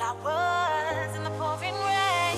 flowers 0.00 1.14
in 1.16 1.24
the 1.24 1.30
pouring 1.30 1.74
rain. 1.84 2.36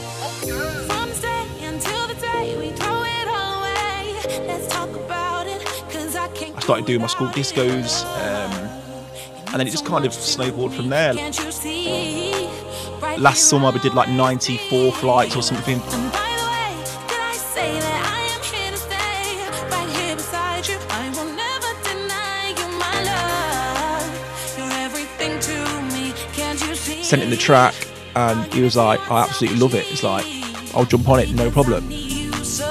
From 0.88 1.10
day 1.20 1.46
until 1.64 2.08
the 2.08 2.14
day 2.14 2.56
we 2.58 2.70
throw 2.70 3.02
it 3.02 3.28
away. 3.28 4.46
Let's 4.46 4.66
talk 4.68 4.90
about 4.90 5.46
it, 5.46 5.62
cause 5.90 6.16
I 6.16 6.28
can't. 6.28 6.56
I 6.56 6.60
started 6.60 6.86
doing 6.86 7.00
my 7.00 7.06
school 7.06 7.28
discos, 7.28 8.04
um, 8.04 8.52
and 9.46 9.54
then 9.60 9.66
it 9.66 9.70
just 9.70 9.86
kind 9.86 10.04
of 10.04 10.12
snowballed 10.12 10.74
from 10.74 10.88
there. 10.88 11.14
Can't 11.14 11.38
you 11.38 11.52
see? 11.52 12.48
Right 13.00 13.18
Last 13.18 13.48
summer 13.48 13.70
we 13.70 13.78
did 13.80 13.94
like 13.94 14.08
94 14.08 14.92
flights 14.92 15.36
or 15.36 15.42
something. 15.42 15.80
Sent 27.12 27.24
him 27.24 27.28
the 27.28 27.36
track, 27.36 27.74
and 28.16 28.50
he 28.54 28.62
was 28.62 28.74
like, 28.74 28.98
"I 29.10 29.24
absolutely 29.24 29.60
love 29.60 29.74
it." 29.74 29.84
It's 29.92 30.02
like, 30.02 30.24
"I'll 30.74 30.86
jump 30.86 31.10
on 31.10 31.20
it, 31.20 31.28
no 31.34 31.50
problem." 31.50 31.90
You 31.90 32.32
so, 32.42 32.64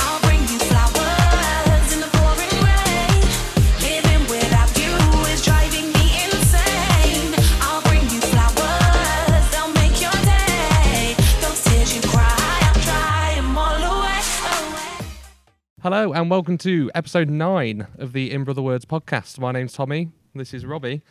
oh 0.00 0.11
Hello 15.94 16.14
and 16.14 16.30
welcome 16.30 16.56
to 16.56 16.90
episode 16.94 17.28
nine 17.28 17.86
of 17.98 18.14
the 18.14 18.30
In 18.30 18.44
Brother 18.44 18.62
Words 18.62 18.86
podcast. 18.86 19.38
My 19.38 19.52
name's 19.52 19.74
Tommy. 19.74 20.08
This 20.34 20.54
is 20.54 20.64
Robbie, 20.64 21.02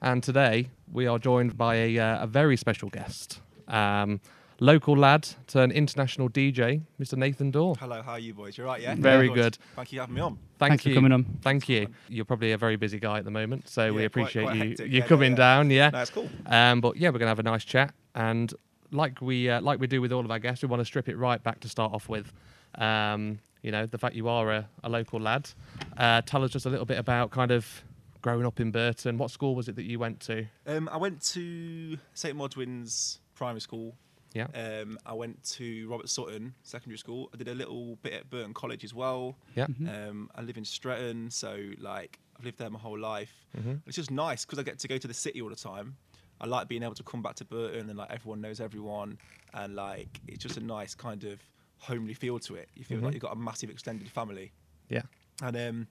and 0.00 0.22
today 0.22 0.70
we 0.90 1.06
are 1.06 1.18
joined 1.18 1.58
by 1.58 1.74
a, 1.74 1.98
uh, 1.98 2.22
a 2.22 2.26
very 2.26 2.56
special 2.56 2.88
guest, 2.88 3.42
um, 3.68 4.18
local 4.58 4.96
lad 4.96 5.28
turned 5.46 5.72
international 5.72 6.30
DJ, 6.30 6.80
Mr. 6.98 7.18
Nathan 7.18 7.50
Dawe. 7.50 7.74
Hello, 7.74 8.00
how 8.00 8.12
are 8.12 8.18
you 8.18 8.32
boys? 8.32 8.56
You're 8.56 8.66
right, 8.66 8.80
yeah. 8.80 8.94
Very 8.94 9.28
Good. 9.28 9.34
good. 9.34 9.58
Thank 9.76 9.92
you 9.92 9.98
for 9.98 10.02
having 10.04 10.14
me 10.14 10.20
on. 10.22 10.38
Thank 10.58 10.70
Thanks 10.70 10.82
for 10.84 10.88
you 10.88 10.94
coming 10.94 11.12
on. 11.12 11.24
Thank 11.42 11.68
you. 11.68 11.88
You're 12.08 12.24
probably 12.24 12.52
a 12.52 12.56
very 12.56 12.76
busy 12.76 12.98
guy 12.98 13.18
at 13.18 13.26
the 13.26 13.30
moment, 13.30 13.68
so 13.68 13.92
we 13.92 14.04
Yeah, 14.04 14.08
quite- 14.08 14.22
appreciate 14.22 14.42
quite 14.44 14.56
you 14.56 14.68
hectic. 14.70 14.86
you 14.90 14.98
Yeah, 15.00 15.06
coming 15.06 15.32
yeah. 15.32 15.36
down. 15.36 15.70
Yeah. 15.70 15.90
No, 15.90 16.04
cool. 16.06 16.30
Um, 16.46 16.80
but 16.80 16.96
yeah, 16.96 17.10
we're 17.10 17.18
gonna 17.18 17.28
have 17.28 17.40
a 17.40 17.42
nice 17.42 17.66
chat, 17.66 17.92
and 18.14 18.54
like 18.90 19.20
we 19.20 19.50
uh, 19.50 19.60
like 19.60 19.80
we 19.80 19.86
do 19.86 20.00
with 20.00 20.14
all 20.14 20.24
of 20.24 20.30
our 20.30 20.38
guests, 20.38 20.62
we 20.62 20.68
want 20.68 20.80
to 20.80 20.86
strip 20.86 21.10
it 21.10 21.18
right 21.18 21.42
back 21.42 21.60
to 21.60 21.68
start 21.68 21.92
off 21.92 22.08
with. 22.08 22.32
Um, 22.76 23.40
you 23.62 23.70
know, 23.70 23.86
the 23.86 23.98
fact 23.98 24.14
you 24.14 24.28
are 24.28 24.50
a, 24.50 24.68
a 24.84 24.88
local 24.88 25.20
lad. 25.20 25.48
Uh, 25.96 26.22
tell 26.22 26.42
us 26.44 26.50
just 26.50 26.66
a 26.66 26.70
little 26.70 26.86
bit 26.86 26.98
about 26.98 27.30
kind 27.30 27.50
of 27.50 27.82
growing 28.22 28.46
up 28.46 28.60
in 28.60 28.70
Burton. 28.70 29.18
What 29.18 29.30
school 29.30 29.54
was 29.54 29.68
it 29.68 29.76
that 29.76 29.84
you 29.84 29.98
went 29.98 30.20
to? 30.20 30.46
Um, 30.66 30.88
I 30.92 30.96
went 30.96 31.22
to 31.34 31.96
St 32.14 32.36
Modwen's 32.36 33.20
Primary 33.34 33.60
School. 33.60 33.94
Yeah. 34.32 34.46
Um, 34.54 34.96
I 35.04 35.12
went 35.12 35.42
to 35.54 35.88
Robert 35.88 36.08
Sutton 36.08 36.54
Secondary 36.62 36.98
School. 36.98 37.30
I 37.34 37.36
did 37.36 37.48
a 37.48 37.54
little 37.54 37.96
bit 37.96 38.12
at 38.12 38.30
Burton 38.30 38.54
College 38.54 38.84
as 38.84 38.94
well. 38.94 39.36
Yeah. 39.56 39.64
Um, 39.64 40.30
I 40.36 40.42
live 40.42 40.56
in 40.56 40.64
Stretton, 40.64 41.30
so 41.30 41.58
like 41.78 42.18
I've 42.38 42.44
lived 42.44 42.58
there 42.58 42.70
my 42.70 42.78
whole 42.78 42.98
life. 42.98 43.32
Mhm. 43.58 43.80
It's 43.86 43.96
just 43.96 44.10
nice 44.10 44.44
because 44.44 44.58
I 44.58 44.62
get 44.62 44.78
to 44.78 44.88
go 44.88 44.98
to 44.98 45.08
the 45.08 45.14
city 45.14 45.42
all 45.42 45.48
the 45.48 45.56
time. 45.56 45.96
I 46.40 46.46
like 46.46 46.68
being 46.68 46.82
able 46.84 46.94
to 46.94 47.02
come 47.02 47.22
back 47.22 47.34
to 47.36 47.44
Burton 47.44 47.88
and 47.90 47.98
like 47.98 48.10
everyone 48.10 48.40
knows 48.40 48.60
everyone, 48.60 49.18
and 49.52 49.74
like 49.74 50.20
it's 50.28 50.42
just 50.42 50.56
a 50.56 50.60
nice 50.60 50.94
kind 50.94 51.24
of 51.24 51.40
homely 51.80 52.14
feel 52.14 52.38
to 52.40 52.54
it. 52.54 52.68
You 52.74 52.84
feel 52.84 52.98
Mhm. 52.98 53.02
like 53.04 53.14
you've 53.14 53.22
got 53.22 53.32
a 53.32 53.36
massive 53.38 53.70
extended 53.70 54.10
family, 54.10 54.52
Yeah. 54.88 55.02
and 55.42 55.56
um, 55.56 55.86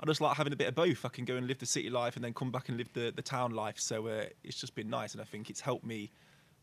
I 0.00 0.06
just 0.06 0.20
like 0.20 0.36
having 0.36 0.52
a 0.52 0.56
bit 0.56 0.68
of 0.68 0.74
both. 0.74 1.04
I 1.04 1.08
can 1.08 1.24
go 1.24 1.36
and 1.36 1.46
live 1.46 1.58
the 1.58 1.66
city 1.66 1.88
life 1.90 2.16
and 2.16 2.24
then 2.24 2.34
come 2.34 2.50
back 2.50 2.68
and 2.68 2.76
live 2.76 2.92
the, 2.92 3.12
the 3.14 3.22
town 3.22 3.52
life. 3.52 3.78
So 3.78 4.06
uh, 4.08 4.24
it's 4.44 4.60
just 4.60 4.74
been 4.74 4.90
nice, 4.90 5.12
and 5.12 5.20
I 5.20 5.24
think 5.24 5.48
it's 5.50 5.60
helped 5.60 5.84
me 5.86 6.10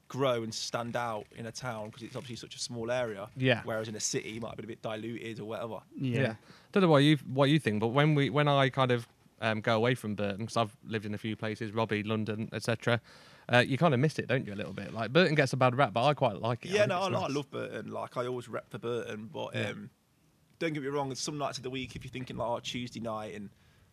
grow 0.10 0.44
and 0.44 0.54
stand 0.54 0.96
out 0.96 1.26
in 1.36 1.46
a 1.48 1.52
town 1.52 1.88
because 1.88 2.04
it's 2.04 2.16
obviously 2.16 2.36
such 2.36 2.56
a 2.56 2.60
small 2.60 2.92
area. 2.92 3.30
Yeah. 3.36 3.62
Whereas 3.64 3.88
in 3.88 3.96
a 3.96 4.00
city, 4.00 4.32
you 4.32 4.42
might 4.42 4.50
have 4.50 4.58
been 4.58 4.66
a 4.66 4.68
bit 4.68 4.82
diluted 4.84 5.40
or 5.40 5.46
whatever. 5.46 5.80
Yeah. 5.96 6.34
I 6.34 6.36
don't 6.72 6.84
know 6.84 6.90
what 6.90 7.00
you 7.04 7.18
what 7.34 7.50
you 7.50 7.58
think, 7.60 7.80
but 7.80 7.88
when 7.88 8.14
we 8.14 8.30
when 8.30 8.48
I 8.48 8.70
kind 8.70 8.92
of 8.92 9.08
um, 9.42 9.62
go 9.62 9.76
away 9.76 9.96
from 9.96 10.14
Burton, 10.16 10.38
because 10.46 10.58
I've 10.58 10.76
lived 10.86 11.06
in 11.06 11.14
a 11.14 11.18
few 11.18 11.36
places, 11.36 11.72
Robbie, 11.72 12.04
London, 12.04 12.50
etc. 12.54 13.02
Uh, 13.52 13.60
you 13.60 13.78
kind 13.78 13.94
of 13.94 14.00
miss 14.00 14.18
it, 14.20 14.28
don't 14.28 14.46
you, 14.48 14.54
a 14.54 14.56
little 14.56 14.74
bit? 14.74 14.94
Like 14.94 15.12
Burton 15.12 15.36
gets 15.36 15.54
a 15.54 15.58
bad 15.58 15.76
rap, 15.76 15.94
but 15.94 16.06
I 16.06 16.14
quite 16.14 16.42
like 16.42 16.66
it. 16.66 16.70
Yeah, 16.72 16.80
think 16.80 16.90
no, 16.90 17.06
it's 17.08 17.16
I, 17.16 17.20
I 17.22 17.28
love 17.28 17.52
Burton. 17.52 17.92
Like 17.92 18.16
I 18.18 18.26
always 18.28 18.48
rep 18.48 18.70
for 18.70 18.78
Burton, 18.78 19.30
but 19.32 19.54
Yeah. 19.56 19.70
um, 19.70 19.90
don't 20.60 20.74
get 20.74 20.82
me 20.84 20.90
wrong. 20.90 21.14
Some 21.16 21.38
nights 21.38 21.58
of 21.58 21.64
the 21.64 21.70
week, 21.70 21.96
if 21.96 22.04
you're 22.06 22.12
thinking 22.12 22.38
like 22.38 22.48
oh, 22.50 22.60
Tuesday 22.60 23.00
night, 23.02 23.36
and 23.36 23.50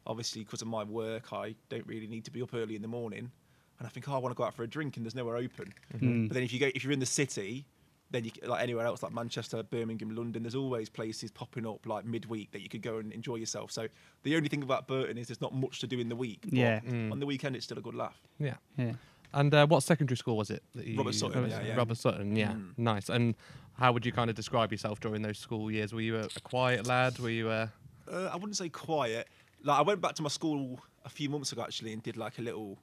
obviously 0.06 0.44
because 0.44 0.62
of 0.62 0.68
my 0.68 0.84
work, 0.84 1.32
I 1.32 1.54
don't 1.68 1.86
really 1.86 2.06
need 2.06 2.24
to 2.26 2.30
be 2.30 2.42
up 2.42 2.54
early 2.54 2.76
in 2.76 2.82
the 2.82 2.88
morning, 2.88 3.30
and 3.78 3.86
I 3.86 3.90
think 3.90 4.08
oh, 4.08 4.14
I 4.14 4.18
want 4.18 4.32
to 4.34 4.36
go 4.36 4.44
out 4.44 4.54
for 4.54 4.62
a 4.62 4.68
drink, 4.68 4.96
and 4.96 5.04
there's 5.04 5.14
nowhere 5.16 5.36
open. 5.36 5.72
Mm. 5.98 6.28
But 6.28 6.34
then 6.34 6.42
if 6.44 6.52
you 6.52 6.60
go, 6.60 6.70
if 6.74 6.84
you're 6.84 6.92
in 6.92 7.00
the 7.00 7.06
city, 7.06 7.66
then 8.12 8.24
you 8.24 8.30
c- 8.30 8.46
like 8.46 8.62
anywhere 8.62 8.86
else, 8.86 9.02
like 9.02 9.12
Manchester, 9.12 9.62
Birmingham, 9.62 10.14
London, 10.14 10.42
there's 10.42 10.54
always 10.54 10.88
places 10.88 11.30
popping 11.30 11.66
up 11.66 11.86
like 11.86 12.04
midweek 12.04 12.50
that 12.52 12.60
you 12.60 12.68
could 12.68 12.82
go 12.82 12.98
and 12.98 13.12
enjoy 13.12 13.36
yourself. 13.36 13.70
So 13.72 13.88
the 14.22 14.36
only 14.36 14.48
thing 14.48 14.62
about 14.62 14.86
Burton 14.86 15.16
is 15.18 15.26
there's 15.28 15.40
not 15.40 15.54
much 15.54 15.80
to 15.80 15.86
do 15.86 15.98
in 15.98 16.08
the 16.08 16.16
week. 16.16 16.40
but 16.44 16.52
Yeah. 16.52 16.80
Mm. 16.80 17.10
On 17.12 17.18
the 17.20 17.26
weekend, 17.26 17.56
it's 17.56 17.64
still 17.64 17.78
a 17.78 17.82
good 17.82 17.94
laugh. 17.94 18.20
Yeah. 18.38 18.54
Yeah. 18.76 18.92
And 19.32 19.54
uh, 19.54 19.66
what 19.66 19.82
secondary 19.82 20.16
school 20.16 20.36
was 20.36 20.50
it? 20.50 20.62
That 20.74 20.86
you, 20.86 20.96
Robert 20.98 21.14
Sutton, 21.14 21.48
yeah, 21.48 21.62
yeah. 21.62 21.74
Robert 21.76 21.96
Sutton, 21.96 22.34
yeah, 22.36 22.52
Mm. 22.52 22.72
nice. 22.76 23.08
And 23.08 23.34
how 23.74 23.92
would 23.92 24.04
you 24.04 24.12
kind 24.12 24.28
of 24.30 24.36
describe 24.36 24.72
yourself 24.72 25.00
during 25.00 25.22
those 25.22 25.38
school 25.38 25.70
years? 25.70 25.92
Were 25.92 26.00
you 26.00 26.16
a, 26.16 26.24
a 26.24 26.40
quiet 26.42 26.86
lad? 26.86 27.18
Were 27.18 27.30
you 27.30 27.50
a 27.50 27.72
Uh, 28.10 28.28
I 28.32 28.36
wouldn't 28.36 28.56
say 28.56 28.68
quiet. 28.68 29.28
Like 29.62 29.78
I 29.78 29.82
went 29.82 30.00
back 30.00 30.14
to 30.14 30.22
my 30.22 30.28
school 30.30 30.80
a 31.04 31.08
few 31.08 31.28
months 31.30 31.52
ago 31.52 31.62
actually 31.62 31.92
and 31.92 32.02
did 32.02 32.16
like 32.16 32.38
a 32.38 32.42
little, 32.42 32.78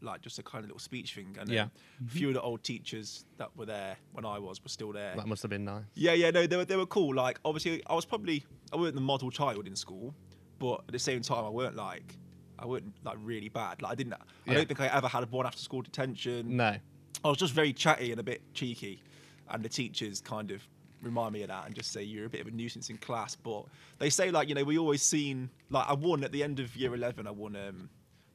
like 0.00 0.22
just 0.22 0.38
a 0.38 0.42
kind 0.42 0.64
of 0.64 0.70
little 0.70 0.78
speech 0.80 1.14
thing. 1.14 1.36
And 1.38 1.50
Yeah. 1.50 1.66
a 2.06 2.10
few 2.10 2.28
of 2.28 2.34
the 2.34 2.40
old 2.40 2.62
teachers 2.64 3.26
that 3.36 3.54
were 3.56 3.66
there 3.66 3.96
when 4.12 4.24
I 4.24 4.38
was 4.38 4.62
were 4.62 4.68
still 4.70 4.92
there. 4.92 5.14
that 5.16 5.26
must 5.26 5.42
have 5.42 5.50
been 5.50 5.64
nice? 5.66 5.84
Yeah, 5.94 6.14
yeah, 6.14 6.30
no, 6.30 6.46
they 6.46 6.56
were 6.56 6.64
they 6.64 6.76
were 6.76 6.86
cool. 6.86 7.14
Like 7.14 7.38
obviously, 7.44 7.82
I 7.86 7.94
was 7.94 8.06
probably 8.06 8.44
I 8.72 8.76
weren't 8.76 8.94
the 8.94 9.00
model 9.02 9.30
child 9.30 9.66
in 9.66 9.76
school, 9.76 10.14
but 10.58 10.80
at 10.88 10.92
the 10.92 10.98
same 10.98 11.20
time, 11.20 11.44
I 11.44 11.50
weren't 11.50 11.76
like 11.76 12.16
I 12.60 12.66
weren't 12.66 12.92
like 13.04 13.16
really 13.22 13.48
bad. 13.48 13.82
Like 13.82 13.92
I 13.92 13.94
didn't. 13.94 14.14
I 14.46 14.54
don't 14.54 14.68
think 14.68 14.80
I 14.80 14.86
ever 14.88 15.08
had 15.08 15.30
one 15.30 15.46
after 15.46 15.60
school 15.60 15.82
detention. 15.82 16.56
No. 16.56 16.76
I 17.24 17.28
was 17.28 17.38
just 17.38 17.52
very 17.52 17.72
chatty 17.72 18.10
and 18.12 18.20
a 18.20 18.24
bit 18.24 18.40
cheeky, 18.54 19.02
and 19.50 19.62
the 19.62 19.68
teachers 19.68 20.20
kind 20.20 20.50
of 20.50 20.62
remind 21.02 21.32
me 21.32 21.42
of 21.42 21.48
that 21.48 21.64
and 21.66 21.74
just 21.74 21.92
say 21.92 22.02
you're 22.02 22.26
a 22.26 22.28
bit 22.28 22.42
of 22.42 22.46
a 22.46 22.50
nuisance 22.50 22.90
in 22.90 22.98
class. 22.98 23.34
But 23.34 23.64
they 23.98 24.10
say 24.10 24.30
like 24.30 24.48
you 24.48 24.54
know 24.54 24.64
we 24.64 24.78
always 24.78 25.02
seen 25.02 25.50
like 25.70 25.88
I 25.88 25.94
won 25.94 26.22
at 26.24 26.32
the 26.32 26.42
end 26.42 26.60
of 26.60 26.74
year 26.76 26.94
eleven. 26.94 27.26
I 27.26 27.30
won 27.30 27.56
um, 27.56 27.88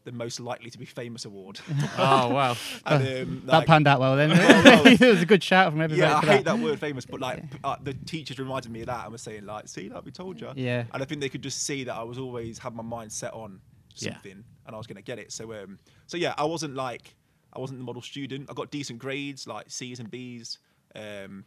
the 0.04 0.12
most 0.12 0.40
likely 0.40 0.70
to 0.70 0.78
be 0.78 0.86
famous 0.86 1.26
award. 1.26 1.60
Oh 1.98 2.28
wow. 2.30 2.56
and, 2.86 3.04
um, 3.30 3.42
That 3.46 3.52
like- 3.60 3.68
panned 3.68 3.88
out 3.88 4.00
well 4.00 4.16
then. 4.16 4.30
Well, 4.38 4.64
well. 4.84 4.88
it 4.88 5.00
was 5.02 5.22
a 5.22 5.26
good 5.26 5.44
shout 5.44 5.72
from 5.72 5.82
everybody. 5.82 6.08
yeah, 6.12 6.18
I 6.18 6.38
hate 6.38 6.46
that 6.46 6.60
word 6.60 6.80
famous, 6.80 7.06
but 7.06 7.20
like 7.20 7.40
Yeah. 7.40 7.58
uh, 7.64 7.76
the 7.82 7.94
teachers 7.94 8.38
reminded 8.38 8.72
me 8.72 8.82
of 8.82 8.88
that 8.88 9.04
and 9.06 9.12
were 9.12 9.18
saying 9.18 9.46
like, 9.46 9.68
see, 9.68 9.90
like 9.90 10.06
we 10.06 10.12
told 10.12 10.40
you. 10.40 10.52
Yeah. 10.56 10.84
And 10.94 11.02
I 11.02 11.06
think 11.06 11.22
they 11.22 11.30
could 11.30 11.42
just 11.42 11.64
see 11.64 11.84
that 11.86 11.96
I 11.96 12.04
was 12.04 12.20
always 12.20 12.60
had 12.60 12.76
my 12.76 12.84
mind 12.84 13.12
set 13.12 13.34
on 13.34 13.62
Yeah. 13.96 14.14
something 14.14 14.44
and 14.66 14.76
I 14.76 14.78
was 14.78 14.88
gonna 14.88 15.02
get 15.02 15.20
it. 15.20 15.32
So 15.32 15.54
um, 15.54 15.80
so 16.08 16.18
yeah, 16.18 16.34
I 16.38 16.44
wasn't 16.46 16.76
like 16.76 17.16
I 17.54 17.60
wasn't 17.60 17.80
the 17.80 17.86
model 17.86 18.02
student. 18.02 18.50
I 18.50 18.54
got 18.54 18.70
decent 18.72 19.00
grades 19.00 19.48
like 19.48 19.70
C's 19.70 20.00
and 20.00 20.10
B's. 20.12 20.60
Um, 20.96 21.46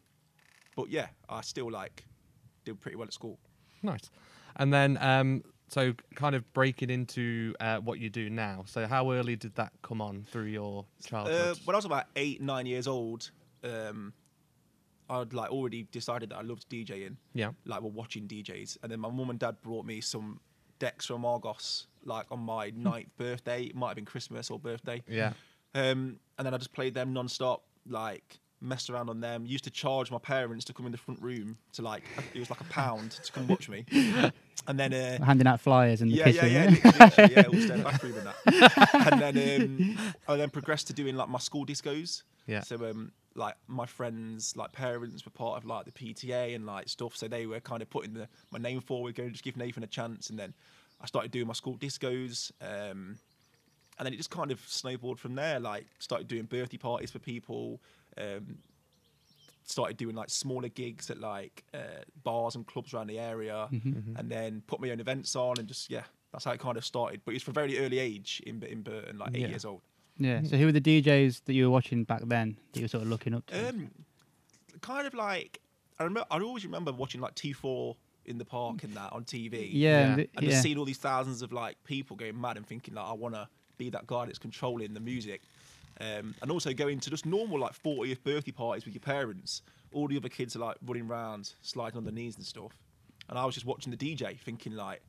but 0.76 0.88
yeah, 0.90 1.08
I 1.28 1.40
still 1.42 1.70
like 1.70 2.04
did 2.64 2.80
pretty 2.80 2.96
well 2.96 3.06
at 3.06 3.12
school. 3.12 3.38
Nice. 3.82 4.10
And 4.56 4.72
then, 4.72 4.98
um, 5.00 5.42
so 5.68 5.94
kind 6.14 6.34
of 6.34 6.50
breaking 6.52 6.88
into 6.90 7.54
uh, 7.60 7.78
what 7.78 7.98
you 7.98 8.08
do 8.10 8.28
now. 8.30 8.64
So 8.66 8.86
how 8.86 9.12
early 9.12 9.36
did 9.36 9.54
that 9.56 9.72
come 9.82 10.00
on 10.00 10.24
through 10.30 10.46
your 10.46 10.86
Uh, 11.04 11.08
childhood? 11.08 11.58
when 11.64 11.74
I 11.74 11.78
was 11.78 11.84
about 11.84 12.06
eight, 12.16 12.40
nine 12.40 12.66
years 12.66 12.86
old, 12.88 13.30
um, 13.64 14.12
I'd 15.10 15.32
like 15.32 15.50
already 15.50 15.84
decided 15.90 16.30
that 16.30 16.36
I 16.38 16.42
loved 16.42 16.68
DJing. 16.68 17.16
yeah. 17.34 17.50
like 17.64 17.80
we're 17.82 17.90
watching 17.90 18.26
DJs, 18.26 18.78
and 18.82 18.90
then 18.92 19.00
my 19.00 19.10
mum 19.10 19.30
and 19.30 19.38
dad 19.38 19.60
brought 19.62 19.84
me 19.86 20.00
some 20.00 20.40
decks 20.78 21.06
from 21.06 21.24
Argos, 21.24 21.86
like 22.08 22.26
on 22.30 22.40
my 22.40 22.72
ninth 22.74 23.10
birthday. 23.16 23.64
It 23.64 23.76
might 23.76 23.88
have 23.88 23.96
been 23.96 24.04
Christmas 24.04 24.50
or 24.50 24.58
birthday. 24.58 25.02
Yeah. 25.06 25.32
Um, 25.74 26.18
and 26.38 26.46
then 26.46 26.54
I 26.54 26.58
just 26.58 26.72
played 26.72 26.94
them 26.94 27.12
non-stop, 27.12 27.62
like 27.88 28.38
messed 28.60 28.90
around 28.90 29.08
on 29.08 29.20
them. 29.20 29.46
Used 29.46 29.64
to 29.64 29.70
charge 29.70 30.10
my 30.10 30.18
parents 30.18 30.64
to 30.66 30.72
come 30.72 30.86
in 30.86 30.92
the 30.92 30.98
front 30.98 31.22
room 31.22 31.58
to 31.74 31.82
like 31.82 32.02
it 32.34 32.38
was 32.38 32.50
like 32.50 32.60
a 32.60 32.64
pound 32.64 33.12
to 33.12 33.32
come 33.32 33.46
watch 33.46 33.68
me. 33.68 33.84
And 34.66 34.78
then 34.78 34.92
uh, 34.92 35.24
Handing 35.24 35.46
out 35.46 35.60
flyers 35.60 36.02
in 36.02 36.08
the 36.08 36.16
yeah, 36.16 36.24
kitchen. 36.24 36.52
yeah, 36.52 36.70
yeah, 37.16 37.28
yeah, 37.30 37.42
all 37.46 37.54
staying 37.54 37.70
in 37.70 37.78
the 37.78 37.84
bathroom 37.84 38.14
and 38.18 38.26
that. 38.26 39.12
and 39.12 39.20
then 39.22 39.96
um, 39.98 40.14
I 40.28 40.36
then 40.36 40.50
progressed 40.50 40.88
to 40.88 40.92
doing 40.92 41.16
like 41.16 41.28
my 41.28 41.38
school 41.38 41.64
discos. 41.64 42.24
Yeah. 42.46 42.60
So 42.60 42.76
um, 42.84 43.12
like 43.34 43.54
my 43.66 43.86
friends, 43.86 44.56
like 44.56 44.72
parents 44.72 45.24
were 45.24 45.30
part 45.30 45.56
of 45.56 45.64
like 45.64 45.86
the 45.86 45.92
PTA 45.92 46.54
and 46.54 46.66
like 46.66 46.88
stuff. 46.88 47.16
So 47.16 47.28
they 47.28 47.46
were 47.46 47.60
kind 47.60 47.80
of 47.80 47.88
putting 47.88 48.12
the 48.12 48.28
my 48.50 48.58
name 48.58 48.80
forward, 48.80 49.14
going 49.14 49.30
to 49.30 49.32
just 49.32 49.44
give 49.44 49.56
Nathan 49.56 49.84
a 49.84 49.86
chance. 49.86 50.28
And 50.28 50.38
then 50.38 50.52
I 51.00 51.06
started 51.06 51.30
doing 51.30 51.46
my 51.46 51.52
school 51.52 51.76
discos. 51.76 52.50
Um, 52.60 53.18
and 53.98 54.06
then 54.06 54.12
it 54.12 54.16
just 54.16 54.30
kind 54.30 54.50
of 54.52 54.60
snowballed 54.68 55.18
from 55.18 55.34
there. 55.34 55.58
Like 55.58 55.86
started 55.98 56.28
doing 56.28 56.44
birthday 56.44 56.76
parties 56.76 57.10
for 57.10 57.18
people. 57.18 57.80
Um, 58.16 58.58
started 59.64 59.96
doing 59.96 60.14
like 60.16 60.30
smaller 60.30 60.68
gigs 60.68 61.10
at 61.10 61.18
like 61.20 61.64
uh, 61.74 62.02
bars 62.24 62.54
and 62.54 62.66
clubs 62.66 62.94
around 62.94 63.08
the 63.08 63.18
area, 63.18 63.68
and 63.70 64.28
then 64.30 64.62
put 64.66 64.80
my 64.80 64.90
own 64.90 65.00
events 65.00 65.34
on, 65.36 65.58
and 65.58 65.66
just 65.68 65.90
yeah, 65.90 66.04
that's 66.32 66.44
how 66.44 66.52
it 66.52 66.60
kind 66.60 66.76
of 66.76 66.84
started. 66.84 67.20
But 67.24 67.34
it's 67.34 67.42
from 67.44 67.52
a 67.52 67.54
very 67.54 67.78
early 67.78 67.98
age 67.98 68.42
in 68.46 68.62
in 68.62 68.82
Burton, 68.82 69.18
like 69.18 69.30
eight 69.34 69.42
Yeah. 69.42 69.48
years 69.48 69.64
old. 69.64 69.80
Yeah. 70.16 70.42
So 70.42 70.56
who 70.56 70.66
were 70.66 70.72
the 70.72 70.80
DJs 70.80 71.42
that 71.44 71.52
you 71.54 71.64
were 71.64 71.70
watching 71.70 72.04
back 72.04 72.22
then 72.24 72.56
that 72.72 72.78
you 72.80 72.84
were 72.84 72.88
sort 72.88 73.02
of 73.04 73.08
looking 73.08 73.34
up 73.34 73.46
to? 73.46 73.68
Um, 73.68 73.90
kind 74.80 75.06
of 75.06 75.14
like 75.14 75.60
I 75.98 76.04
remember. 76.04 76.26
I 76.30 76.38
always 76.40 76.64
remember 76.64 76.92
watching 76.92 77.20
like 77.20 77.34
T 77.34 77.52
four 77.52 77.96
in 78.28 78.38
the 78.38 78.44
park 78.44 78.82
and 78.84 78.94
that 78.94 79.12
on 79.12 79.24
TV. 79.24 79.68
yeah. 79.72 79.88
Yeah. 79.90 80.06
And, 80.06 80.18
the- 80.18 80.30
and 80.36 80.44
yeah. 80.44 80.50
just 80.50 80.62
seeing 80.62 80.78
all 80.78 80.84
these 80.84 80.98
thousands 80.98 81.42
of 81.42 81.52
like 81.52 81.76
people 81.84 82.16
going 82.16 82.40
mad 82.40 82.56
and 82.56 82.66
thinking 82.66 82.94
like 82.94 83.06
I 83.06 83.12
want 83.12 83.34
to 83.34 83.48
be 83.78 83.90
that 83.90 84.06
guy 84.06 84.26
that's 84.26 84.38
controlling 84.38 84.92
the 84.94 85.00
music, 85.00 85.40
um, 86.00 86.34
and 86.42 86.50
also 86.50 86.72
going 86.72 87.00
to 87.00 87.10
just 87.10 87.26
normal 87.26 87.58
like 87.60 87.72
40th 87.82 88.22
birthday 88.24 88.52
parties 88.52 88.84
with 88.84 88.94
your 88.94 89.00
parents. 89.00 89.62
All 89.92 90.06
the 90.08 90.16
other 90.16 90.28
kids 90.28 90.54
are 90.56 90.60
like 90.60 90.76
running 90.86 91.08
around, 91.08 91.52
sliding 91.62 91.96
on 91.96 92.04
their 92.04 92.12
knees 92.12 92.36
and 92.36 92.44
stuff, 92.44 92.72
and 93.28 93.38
I 93.38 93.44
was 93.44 93.54
just 93.54 93.66
watching 93.66 93.90
the 93.90 93.96
DJ, 93.96 94.38
thinking 94.38 94.74
like. 94.74 95.00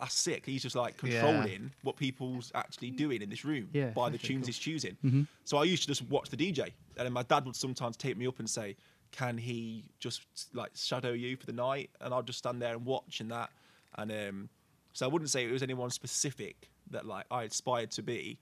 That's 0.00 0.14
sick. 0.14 0.46
He's 0.46 0.62
just 0.62 0.76
like 0.76 0.94
Yeah. 1.02 1.20
controlling 1.22 1.72
what 1.82 1.96
people's 1.96 2.52
actually 2.54 2.92
doing 2.92 3.20
in 3.20 3.28
this 3.30 3.44
room 3.44 3.68
Yeah, 3.72 3.86
by 3.90 4.08
the 4.10 4.16
tunes 4.16 4.42
cool. 4.42 4.46
he's 4.46 4.58
choosing. 4.58 4.96
Mm-hmm. 5.04 5.22
So 5.44 5.56
I 5.58 5.64
used 5.64 5.82
to 5.82 5.88
just 5.88 6.02
watch 6.08 6.30
the 6.30 6.36
DJ, 6.36 6.60
and 6.96 7.04
then 7.06 7.12
my 7.12 7.24
dad 7.24 7.44
would 7.46 7.56
sometimes 7.56 7.96
take 7.96 8.16
me 8.16 8.24
up 8.28 8.38
and 8.38 8.48
say, 8.48 8.76
"Can 9.10 9.38
he 9.38 9.84
just 9.98 10.22
like 10.52 10.70
shadow 10.74 11.12
you 11.12 11.36
for 11.36 11.46
the 11.46 11.52
night?" 11.52 11.90
And 12.00 12.12
I'd 12.14 12.26
just 12.26 12.38
stand 12.38 12.60
there 12.62 12.72
and 12.74 12.84
watch 12.84 13.20
and 13.20 13.30
that. 13.30 13.50
And 13.96 14.10
um, 14.12 14.48
so 14.92 15.06
I 15.06 15.08
wouldn't 15.08 15.30
say 15.30 15.44
it 15.44 15.50
was 15.52 15.62
anyone 15.62 15.90
specific 15.90 16.68
that 16.90 17.06
like 17.06 17.26
I 17.30 17.44
aspired 17.44 17.90
to 17.92 18.02
be. 18.02 18.38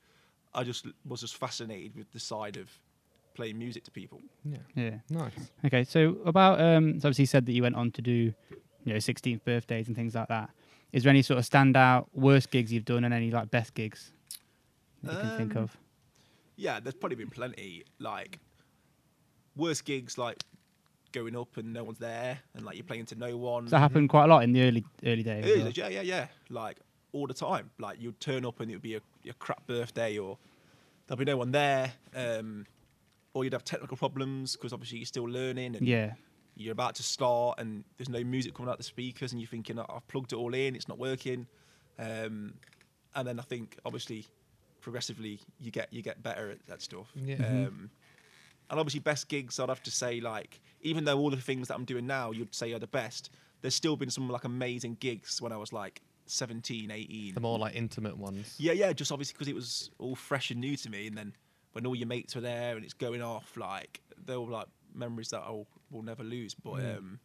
I 0.54 0.64
just 0.64 0.86
was 1.06 1.20
just 1.20 1.36
fascinated 1.36 1.94
with 1.96 2.10
the 2.12 2.20
side 2.20 2.56
of 2.56 2.70
playing 3.34 3.58
music 3.58 3.84
to 3.84 3.90
people. 3.90 4.20
Yeah. 4.44 4.58
Yeah. 4.74 4.94
Nice. 5.10 5.32
Okay. 5.64 5.84
So 5.84 6.16
about 6.24 6.60
um, 6.60 7.00
so 7.00 7.08
obviously 7.08 7.22
you 7.24 7.26
said 7.26 7.46
that 7.46 7.52
you 7.52 7.62
went 7.62 7.76
on 7.76 7.90
to 7.92 8.02
do, 8.02 8.12
you 8.84 8.92
know, 8.92 8.94
16th 8.96 9.44
birthdays 9.44 9.88
and 9.88 9.96
things 9.96 10.14
like 10.14 10.28
that. 10.28 10.50
Is 10.92 11.02
there 11.02 11.10
any 11.10 11.20
sort 11.22 11.38
of 11.38 11.44
standout 11.44 12.06
worst 12.14 12.50
gigs 12.50 12.72
you've 12.72 12.84
done 12.86 13.04
and 13.04 13.12
any 13.12 13.30
like 13.30 13.50
best 13.50 13.74
gigs 13.74 14.12
that 15.02 15.12
you 15.12 15.18
can 15.18 15.36
think 15.36 15.56
Um, 15.56 15.64
of? 15.64 15.76
Yeah, 16.56 16.80
there's 16.80 16.94
probably 16.94 17.16
been 17.16 17.28
plenty 17.28 17.84
like 17.98 18.38
worst 19.56 19.84
gigs 19.84 20.18
like 20.18 20.42
going 21.12 21.34
up 21.36 21.56
and 21.56 21.72
no 21.72 21.82
one's 21.84 21.98
there 21.98 22.38
and 22.54 22.64
like 22.64 22.76
you're 22.76 22.84
playing 22.84 23.06
to 23.06 23.14
no 23.14 23.36
one. 23.36 23.64
Does 23.64 23.70
that 23.70 23.78
happened 23.78 24.08
quite 24.10 24.24
a 24.24 24.26
lot 24.28 24.42
in 24.44 24.52
the 24.52 24.62
early 24.62 24.84
early 25.04 25.22
days. 25.22 25.44
It 25.46 25.58
as 25.58 25.62
well? 25.64 25.72
yeah, 25.74 25.88
yeah, 25.88 26.00
yeah. 26.02 26.26
Like 26.50 26.78
all 27.12 27.26
the 27.26 27.34
time. 27.34 27.70
Like 27.78 28.00
you'd 28.00 28.20
turn 28.20 28.44
up 28.44 28.60
and 28.60 28.70
it 28.70 28.74
would 28.74 28.82
be 28.82 28.96
a, 28.96 29.00
a 29.28 29.32
crap 29.34 29.66
birthday, 29.66 30.18
or 30.18 30.36
there'll 31.06 31.18
be 31.18 31.24
no 31.24 31.36
one 31.38 31.52
there, 31.52 31.92
um, 32.14 32.66
or 33.32 33.44
you'd 33.44 33.52
have 33.54 33.64
technical 33.64 33.96
problems 33.96 34.56
because 34.56 34.72
obviously 34.72 34.98
you're 34.98 35.06
still 35.06 35.24
learning 35.28 35.76
and 35.76 35.86
Yeah. 35.86 36.12
you're 36.56 36.72
about 36.72 36.94
to 36.96 37.02
start 37.02 37.58
and 37.60 37.84
there's 37.96 38.08
no 38.10 38.22
music 38.24 38.54
coming 38.54 38.70
out 38.70 38.76
the 38.78 38.84
speakers 38.84 39.32
and 39.32 39.40
you're 39.40 39.48
thinking 39.48 39.78
"Oh, 39.78 39.86
I've 39.88 40.06
plugged 40.08 40.32
it 40.32 40.36
all 40.36 40.52
in, 40.54 40.74
it's 40.74 40.88
not 40.88 40.98
working, 40.98 41.46
um, 41.98 42.54
and 43.14 43.26
then 43.26 43.38
I 43.40 43.42
think 43.42 43.78
obviously 43.86 44.26
progressively 44.80 45.40
you 45.60 45.70
get 45.70 45.92
you 45.92 46.02
get 46.02 46.22
better 46.22 46.50
at 46.50 46.66
that 46.66 46.82
stuff. 46.82 47.06
Yeah. 47.14 47.36
Um, 47.36 47.90
and 48.70 48.80
obviously 48.80 49.00
best 49.00 49.28
gigs 49.28 49.60
I'd 49.60 49.68
have 49.68 49.82
to 49.84 49.90
say 49.90 50.20
like 50.20 50.60
even 50.80 51.04
though 51.04 51.18
all 51.18 51.30
the 51.30 51.36
things 51.36 51.68
that 51.68 51.74
I'm 51.74 51.84
doing 51.84 52.06
now 52.06 52.30
you'd 52.30 52.54
say 52.54 52.72
are 52.72 52.78
the 52.78 52.86
best, 52.86 53.30
there's 53.62 53.74
still 53.74 53.96
been 53.96 54.10
some 54.10 54.28
like 54.28 54.44
amazing 54.44 54.96
gigs 55.00 55.40
when 55.40 55.52
I 55.52 55.56
was 55.56 55.72
like 55.72 56.02
17, 56.26 56.90
18. 56.90 57.34
The 57.34 57.40
more 57.40 57.58
like 57.58 57.74
intimate 57.74 58.16
ones. 58.16 58.54
Yeah, 58.58 58.72
yeah, 58.72 58.92
just 58.92 59.12
obviously 59.12 59.34
because 59.34 59.48
it 59.48 59.54
was 59.54 59.90
all 59.98 60.14
fresh 60.14 60.50
and 60.50 60.60
new 60.60 60.76
to 60.76 60.90
me, 60.90 61.06
and 61.06 61.16
then 61.16 61.32
when 61.72 61.86
all 61.86 61.94
your 61.94 62.08
mates 62.08 62.34
were 62.34 62.40
there 62.40 62.76
and 62.76 62.84
it's 62.84 62.94
going 62.94 63.22
off, 63.22 63.56
like 63.56 64.00
they're 64.24 64.36
all 64.36 64.48
like 64.48 64.66
memories 64.94 65.30
that 65.30 65.42
I 65.46 65.50
will, 65.50 65.66
will 65.90 66.02
never 66.02 66.24
lose. 66.24 66.54
But 66.54 66.80
um, 66.80 67.20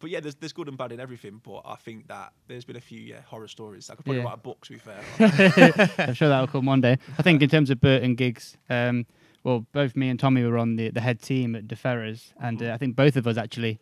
but 0.00 0.10
yeah, 0.10 0.20
there's 0.20 0.34
there's 0.36 0.52
good 0.52 0.68
and 0.68 0.76
bad 0.78 0.92
in 0.92 1.00
everything. 1.00 1.40
But 1.42 1.62
I 1.64 1.74
think 1.76 2.08
that 2.08 2.32
there's 2.46 2.64
been 2.64 2.76
a 2.76 2.80
few 2.80 3.00
yeah 3.00 3.20
horror 3.22 3.48
stories. 3.48 3.90
I 3.90 3.94
could 3.94 4.04
probably 4.04 4.20
Yeah. 4.22 4.28
write 4.28 4.34
a 4.34 4.38
book 4.38 4.64
to 4.66 4.72
be 4.72 4.78
fair. 4.78 5.00
I'm 5.98 6.14
sure 6.14 6.28
that'll 6.28 6.46
come 6.46 6.66
one 6.66 6.80
day. 6.80 6.98
I 7.18 7.22
think 7.22 7.42
in 7.42 7.48
terms 7.48 7.70
of 7.70 7.80
Burton 7.80 8.14
gigs, 8.14 8.56
um, 8.70 9.06
well, 9.44 9.66
both 9.72 9.96
me 9.96 10.08
and 10.08 10.18
Tommy 10.18 10.42
were 10.44 10.58
on 10.58 10.76
the, 10.76 10.90
the 10.90 11.00
head 11.00 11.22
team 11.22 11.54
at 11.54 11.66
DeFerrers, 11.68 12.32
and 12.40 12.62
uh, 12.62 12.72
I 12.72 12.76
think 12.76 12.96
both 12.96 13.16
of 13.16 13.26
us 13.26 13.36
actually 13.36 13.78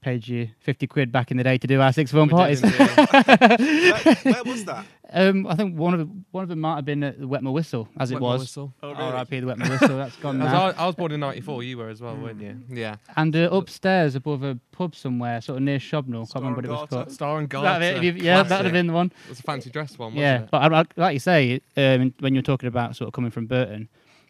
paid 0.00 0.26
you 0.26 0.48
50 0.60 0.86
quid 0.86 1.12
back 1.12 1.30
in 1.30 1.36
the 1.36 1.44
day 1.44 1.58
to 1.58 1.66
do 1.66 1.80
our 1.80 1.92
six 1.92 2.10
form 2.10 2.28
We 2.28 2.34
parties. 2.34 2.62
indeed. 2.62 2.78
where, 3.10 4.14
where 4.34 4.44
was 4.44 4.64
that? 4.64 4.86
um, 5.12 5.46
I 5.46 5.54
think 5.56 5.76
one 5.76 5.92
of 5.94 6.00
the, 6.00 6.08
one 6.30 6.42
of 6.42 6.48
them 6.48 6.60
might 6.60 6.76
have 6.76 6.84
been 6.84 7.02
at 7.02 7.18
the 7.20 7.26
Wetmore 7.28 7.52
Whistle, 7.52 7.88
as 7.98 8.10
it 8.10 8.20
was. 8.20 8.40
Whistle. 8.40 8.72
Oh, 8.82 8.90
really? 8.92 9.02
R.I.P. 9.02 9.40
the 9.40 9.46
Wetmore 9.46 9.68
Whistle. 9.68 9.96
That's 9.96 10.16
gone 10.22 10.38
now. 10.38 10.66
I, 10.68 10.70
I 10.72 10.86
was 10.86 10.94
born 10.94 11.12
in 11.12 11.20
'94. 11.20 11.62
You 11.62 11.78
were 11.78 11.88
as 11.88 12.00
well, 12.00 12.16
weren't 12.16 12.40
you? 12.40 12.56
Yeah. 12.70 12.96
And 13.16 13.34
uh, 13.36 13.48
upstairs 13.52 14.14
above 14.14 14.42
a 14.42 14.58
pub 14.72 14.94
somewhere, 14.94 15.40
sort 15.40 15.56
of 15.58 15.62
near 15.64 15.78
Shobnall. 15.78 16.26
Star 16.26 16.40
Can't 16.42 16.56
remember 16.56 16.56
what 16.56 16.64
it 16.64 16.70
was 16.70 16.80
and 16.80 16.90
called. 16.90 17.12
Star 17.12 17.38
and 17.38 17.48
That 17.48 17.50
Garter. 17.50 17.84
have 17.94 18.04
it? 18.04 18.16
yeah, 18.22 18.42
that'd 18.42 18.64
have 18.66 18.72
been 18.72 18.86
the 18.86 18.92
one. 18.92 19.12
It 19.26 19.28
was 19.30 19.40
a 19.40 19.42
fancy 19.42 19.70
dress 19.70 19.98
one, 19.98 20.14
wasn't 20.14 20.20
Yeah, 20.20 20.42
it? 20.42 20.48
but 20.50 20.72
I, 20.72 20.80
I, 20.80 20.84
like 20.96 21.12
you 21.14 21.20
say, 21.20 21.60
um, 21.76 22.14
when 22.20 22.34
you're 22.34 22.42
talking 22.42 22.68
about 22.68 22.96
sort 22.96 23.08
of 23.08 23.12
coming 23.12 23.30
from 23.30 23.46
Burton, 23.46 23.88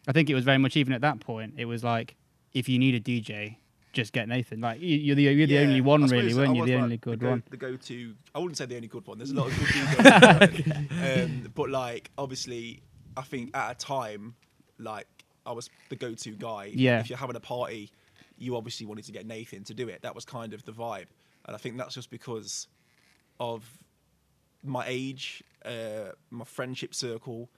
I 0.09 0.13
think 0.13 0.31
it 0.31 0.35
was 0.35 0.45
very 0.45 0.59
much 0.59 0.77
even 0.77 0.93
at 0.95 1.03
that 1.03 1.21
point. 1.21 1.55
It 1.59 1.67
was 1.67 1.85
like 1.85 2.17
if 2.53 2.69
you 2.69 2.79
need 2.79 2.95
a 2.95 3.01
DJ, 3.01 3.57
just 3.93 4.13
get 4.13 4.29
Nathan. 4.29 4.61
Like 4.61 4.81
you- 4.81 4.97
you're 4.99 5.17
the 5.17 5.23
you're 5.23 5.47
the 5.47 5.55
Yeah, 5.55 5.61
only 5.61 5.81
one 5.81 6.05
really, 6.07 6.35
weren't 6.35 6.57
you? 6.57 6.65
The 6.65 6.75
like, 6.75 6.83
only 6.83 6.97
good 6.97 7.21
the 7.21 7.25
go, 7.25 7.31
one. 7.31 7.43
The 7.51 7.57
go-to. 7.57 8.15
I 8.35 8.39
wouldn't 8.39 8.57
say 8.57 8.67
the 8.67 8.77
only 8.77 8.89
good 8.89 9.07
one. 9.07 9.19
There's 9.19 9.31
a 9.31 9.35
lot 9.35 9.49
of 9.49 9.59
good 9.59 9.67
DJs. 9.69 11.25
um, 11.25 11.53
but 11.55 11.71
like, 11.71 12.11
obviously, 12.19 12.83
I 13.17 13.23
think 13.23 13.57
at 13.57 13.73
a 13.73 13.75
time, 13.75 14.35
like, 14.79 15.07
I 15.47 15.53
was 15.53 15.69
the 15.89 15.97
go-to 15.97 16.31
guy. 16.33 16.71
Yeah. 16.75 17.01
If 17.01 17.09
you're 17.11 17.19
having 17.19 17.37
a 17.37 17.41
party, 17.41 17.91
you 18.39 18.57
obviously 18.57 18.87
wanted 18.87 19.05
to 19.07 19.13
get 19.13 19.27
Nathan 19.27 19.65
to 19.65 19.75
do 19.75 19.89
it. 19.89 20.03
That 20.03 20.15
was 20.15 20.25
kind 20.25 20.55
of 20.55 20.65
the 20.65 20.73
vibe, 20.73 21.07
and 21.47 21.55
I 21.55 21.59
think 21.59 21.77
that's 21.77 21.95
just 21.95 22.11
because 22.11 22.69
of 23.39 23.65
my 24.63 24.85
age, 24.87 25.43
uh, 25.65 26.13
my 26.31 26.45
friendship 26.45 26.95
circle, 26.95 27.51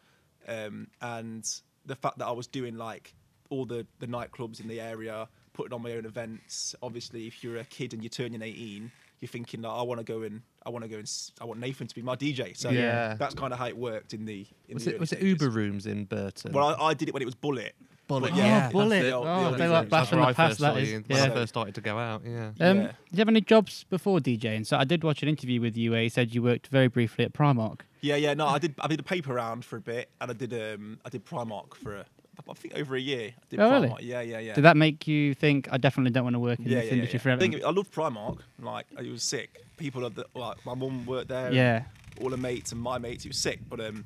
um, 0.48 0.88
and 1.00 1.48
the 1.84 1.96
fact 1.96 2.18
that 2.18 2.26
I 2.26 2.32
was 2.32 2.46
doing 2.46 2.76
like 2.76 3.14
all 3.50 3.66
the 3.66 3.86
the 3.98 4.06
nightclubs 4.06 4.60
in 4.60 4.68
the 4.68 4.80
area, 4.80 5.28
putting 5.52 5.72
on 5.72 5.82
my 5.82 5.92
own 5.92 6.04
events. 6.06 6.74
Obviously, 6.82 7.26
if 7.26 7.42
you're 7.44 7.58
a 7.58 7.64
kid 7.64 7.92
and 7.94 8.02
you're 8.02 8.10
turning 8.10 8.42
18, 8.42 8.90
you're 9.20 9.28
thinking 9.28 9.62
that 9.62 9.68
I 9.68 9.82
want 9.82 9.98
to 9.98 10.04
go 10.04 10.22
and 10.22 10.42
I 10.66 10.70
want 10.70 10.84
to 10.84 10.88
go 10.88 10.96
and 10.98 11.10
I 11.40 11.44
want 11.44 11.60
Nathan 11.60 11.86
to 11.86 11.94
be 11.94 12.02
my 12.02 12.16
DJ. 12.16 12.56
So 12.56 12.70
Yeah. 12.70 13.14
that's 13.14 13.34
kind 13.34 13.52
of 13.52 13.58
how 13.58 13.66
it 13.66 13.76
worked 13.76 14.14
in 14.14 14.24
the. 14.24 14.46
In 14.68 14.74
Was 14.74 14.84
the 14.84 14.90
it 14.90 14.94
early 14.94 15.00
was 15.00 15.12
it. 15.12 15.22
Uber 15.22 15.50
rooms 15.50 15.86
in 15.86 16.04
Burton? 16.06 16.52
Well, 16.52 16.74
I, 16.80 16.86
I 16.88 16.94
did 16.94 17.08
it 17.08 17.14
when 17.14 17.22
it 17.22 17.26
was 17.26 17.34
Bullet. 17.34 17.74
Bullet. 18.08 18.30
But 18.30 18.36
yeah, 18.36 18.44
yeah, 18.46 18.70
Bullet. 18.70 18.96
it. 18.96 19.02
the 19.04 19.12
old- 19.12 19.26
Oh, 19.28 19.40
the 19.40 19.44
old 19.46 19.54
they 19.54 19.58
days. 19.58 19.70
like 19.70 19.88
That's 19.88 19.90
back 19.90 20.08
from 20.08 20.18
the 20.20 20.24
I 20.26 20.32
past. 20.32 20.48
first 20.50 20.60
That 20.60 20.72
saw 20.74 20.78
is. 20.80 20.90
you, 20.90 21.04
when 21.06 21.18
Yeah. 21.18 21.24
I 21.24 21.30
first 21.30 21.48
started 21.50 21.74
to 21.76 21.80
go 21.80 21.98
out. 21.98 22.22
Yeah. 22.24 22.46
Um, 22.60 22.78
Yeah. 22.78 22.82
Did 22.86 22.94
you 23.12 23.18
have 23.18 23.28
any 23.28 23.40
jobs 23.40 23.84
before 23.88 24.18
DJing? 24.18 24.66
So 24.66 24.76
I 24.76 24.84
did 24.84 25.04
watch 25.04 25.22
an 25.22 25.28
interview 25.28 25.60
with 25.60 25.76
you 25.76 25.92
where 25.92 26.02
you 26.02 26.10
said 26.10 26.34
you 26.34 26.42
worked 26.42 26.66
very 26.66 26.88
briefly 26.88 27.24
at 27.24 27.32
Primark. 27.32 27.80
Yeah, 28.00 28.16
yeah. 28.16 28.34
No, 28.34 28.48
I 28.48 28.58
did. 28.58 28.74
I 28.80 28.88
did 28.88 28.98
a 28.98 29.04
paper 29.04 29.34
round 29.34 29.64
for 29.64 29.76
a 29.76 29.80
bit, 29.80 30.10
and 30.20 30.30
I 30.32 30.34
did. 30.34 30.52
Um, 30.52 30.98
I 31.04 31.08
did 31.10 31.24
Primark 31.24 31.74
for 31.74 31.94
a, 31.94 32.06
I 32.48 32.54
think 32.54 32.74
over 32.76 32.96
a 32.96 33.00
year. 33.00 33.32
I 33.36 33.42
did 33.48 33.60
Oh, 33.60 33.70
really? 33.70 33.94
Yeah, 34.00 34.20
yeah, 34.20 34.38
yeah. 34.38 34.54
Did 34.54 34.64
that 34.64 34.76
make 34.76 35.06
you 35.06 35.34
think 35.34 35.68
I 35.70 35.78
definitely 35.78 36.10
don't 36.10 36.24
want 36.24 36.34
to 36.34 36.40
work 36.40 36.58
in 36.58 36.66
yeah, 36.66 36.80
this 36.80 36.86
yeah, 36.86 36.92
industry 36.94 37.18
yeah. 37.18 37.22
forever? 37.22 37.40
Think 37.40 37.62
I 37.62 37.70
love 37.70 37.90
Primark. 37.90 38.38
Like 38.60 38.86
it 38.98 39.10
was 39.10 39.22
sick. 39.22 39.64
People 39.76 40.08
the, 40.10 40.26
like 40.34 40.64
my 40.66 40.74
mum 40.74 41.06
worked 41.06 41.28
there. 41.28 41.52
Yeah. 41.52 41.84
All 42.20 42.30
the 42.30 42.36
mates 42.36 42.72
and 42.72 42.80
my 42.80 42.98
mates. 42.98 43.24
It 43.24 43.28
was 43.28 43.38
sick. 43.38 43.60
But 43.68 43.80
um, 43.80 44.04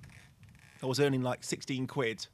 I 0.82 0.86
was 0.86 1.00
earning 1.00 1.22
like 1.22 1.42
16 1.44 1.86
quid 1.86 2.26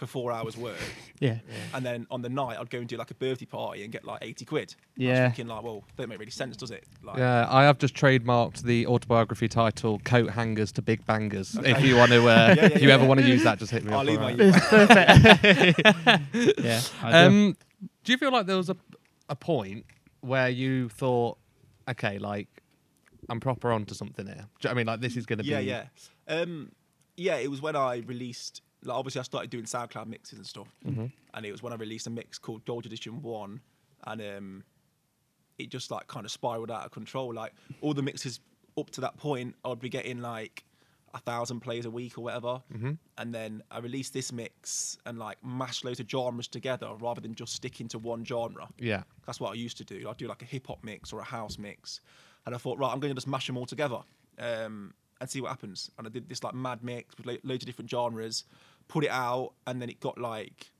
for 0.00 0.06
four 0.06 0.32
hours 0.32 0.56
work, 0.56 0.76
Yeah. 1.20 1.38
and 1.74 1.84
then 1.86 2.06
on 2.10 2.22
the 2.22 2.28
night 2.28 2.58
I'd 2.58 2.70
go 2.70 2.78
and 2.78 2.88
do 2.88 2.96
like 2.96 3.10
a 3.10 3.14
birthday 3.14 3.44
party 3.44 3.82
and 3.84 3.92
get 3.92 4.04
like 4.04 4.18
80 4.22 4.44
quid. 4.46 4.74
I 4.78 4.84
Yeah. 4.96 5.10
was 5.10 5.18
thinking 5.36 5.46
like, 5.48 5.62
well, 5.62 5.84
don't 5.96 6.08
make 6.08 6.18
really 6.18 6.30
sense, 6.32 6.56
does 6.56 6.70
it? 6.70 6.84
Like, 7.02 7.18
Yeah, 7.18 7.46
I 7.48 7.64
have 7.64 7.78
just 7.78 7.94
trademarked 7.94 8.62
the 8.62 8.86
autobiography 8.86 9.46
title 9.46 10.00
"Coat 10.04 10.30
Hangers 10.30 10.72
to 10.72 10.82
Big 10.82 11.04
Bangers." 11.06 11.54
If 11.62 11.82
you 11.84 11.96
want 11.96 12.10
to, 12.12 12.22
uh, 12.22 12.24
Yeah, 12.30 12.54
yeah, 12.54 12.64
if 12.74 12.82
you 12.82 12.88
yeah. 12.88 12.94
ever 12.94 13.06
want 13.06 13.20
to 13.20 13.26
use 13.28 13.44
that, 13.44 13.58
just 13.58 13.70
hit 13.70 13.84
me 13.84 13.92
I'll 13.92 14.00
up. 14.00 14.08
email 14.08 14.24
alright. 14.72 15.44
you. 15.54 16.54
Yeah. 16.64 16.80
I 17.02 17.10
do. 17.12 17.16
Um, 17.28 17.56
do 18.04 18.12
you 18.12 18.18
feel 18.18 18.32
like 18.32 18.46
there 18.46 18.56
was 18.56 18.70
a 18.70 18.76
a 19.28 19.36
point 19.36 19.84
where 20.22 20.48
you 20.48 20.88
thought, 20.88 21.38
okay, 21.88 22.18
like 22.18 22.48
I'm 23.28 23.40
proper 23.40 23.70
onto 23.72 23.94
something 23.94 24.26
here? 24.26 24.34
Do 24.34 24.40
you 24.40 24.44
know 24.44 24.46
what 24.62 24.70
I 24.70 24.74
mean, 24.74 24.86
like 24.86 25.00
this 25.00 25.16
is 25.16 25.26
going 25.26 25.38
to 25.40 25.44
yeah, 25.44 25.60
be. 25.60 25.66
yeah, 25.66 25.84
um, 26.28 26.72
yeah. 27.16 27.36
It 27.36 27.50
was 27.50 27.60
when 27.60 27.76
I 27.76 27.98
released. 28.06 28.62
Like, 28.84 28.96
obviously, 28.96 29.20
I 29.20 29.22
started 29.24 29.50
doing 29.50 29.64
SoundCloud 29.64 30.06
mixes 30.06 30.38
and 30.38 30.46
stuff, 30.46 30.68
Mm-hmm. 30.86 31.06
and 31.34 31.46
it 31.46 31.52
was 31.52 31.62
when 31.62 31.72
I 31.72 31.76
released 31.76 32.06
a 32.06 32.10
mix 32.10 32.38
called 32.38 32.64
Gold 32.64 32.86
Edition 32.86 33.20
One, 33.22 33.60
and 34.04 34.20
um, 34.20 34.64
it 35.58 35.68
just 35.70 35.90
like 35.90 36.06
kind 36.06 36.24
of 36.24 36.32
spiraled 36.32 36.70
out 36.70 36.84
of 36.86 36.90
control. 36.90 37.34
Like 37.34 37.52
all 37.82 37.92
the 37.94 38.02
mixes 38.02 38.40
up 38.78 38.90
to 38.90 39.00
that 39.02 39.16
point, 39.18 39.54
I'd 39.64 39.80
be 39.80 39.88
getting 39.90 40.20
like 40.22 40.64
a 41.12 41.18
thousand 41.18 41.58
plays 41.60 41.84
a 41.86 41.90
week 41.90 42.16
or 42.16 42.22
whatever, 42.22 42.62
Mm-hmm. 42.72 42.92
and 43.18 43.34
then 43.34 43.62
I 43.70 43.80
released 43.80 44.14
this 44.14 44.32
mix 44.32 44.96
and 45.06 45.18
like 45.18 45.36
mashed 45.44 45.84
loads 45.84 46.00
of 46.00 46.08
genres 46.08 46.48
together 46.48 46.88
rather 47.00 47.20
than 47.20 47.34
just 47.34 47.52
sticking 47.52 47.88
to 47.88 47.98
one 47.98 48.24
genre. 48.24 48.68
Yeah. 48.78 49.02
That's 49.26 49.40
what 49.40 49.50
I 49.50 49.54
used 49.54 49.76
to 49.78 49.84
do. 49.84 50.08
I'd 50.08 50.16
do 50.16 50.28
like 50.28 50.40
a 50.42 50.46
hip 50.46 50.68
hop 50.68 50.82
mix 50.84 51.12
or 51.12 51.20
a 51.20 51.24
house 51.24 51.58
mix, 51.58 52.00
and 52.46 52.54
I 52.54 52.58
thought, 52.58 52.78
right, 52.78 52.90
I'm 52.92 53.00
going 53.00 53.10
to 53.10 53.14
just 53.16 53.26
mash 53.26 53.46
them 53.48 53.56
all 53.58 53.66
together. 53.66 53.98
Um, 54.38 54.94
and 55.20 55.28
see 55.30 55.40
what 55.40 55.48
happens. 55.50 55.90
And 55.98 56.06
I 56.06 56.10
did 56.10 56.28
this 56.28 56.42
like 56.42 56.54
mad 56.54 56.82
mix 56.82 57.16
with 57.16 57.26
lo- 57.26 57.36
loads 57.44 57.62
of 57.62 57.66
different 57.66 57.90
genres, 57.90 58.44
put 58.88 59.04
it 59.04 59.10
out, 59.10 59.52
and 59.66 59.80
then 59.80 59.88
it 59.90 60.00
got 60.00 60.18
like 60.18 60.70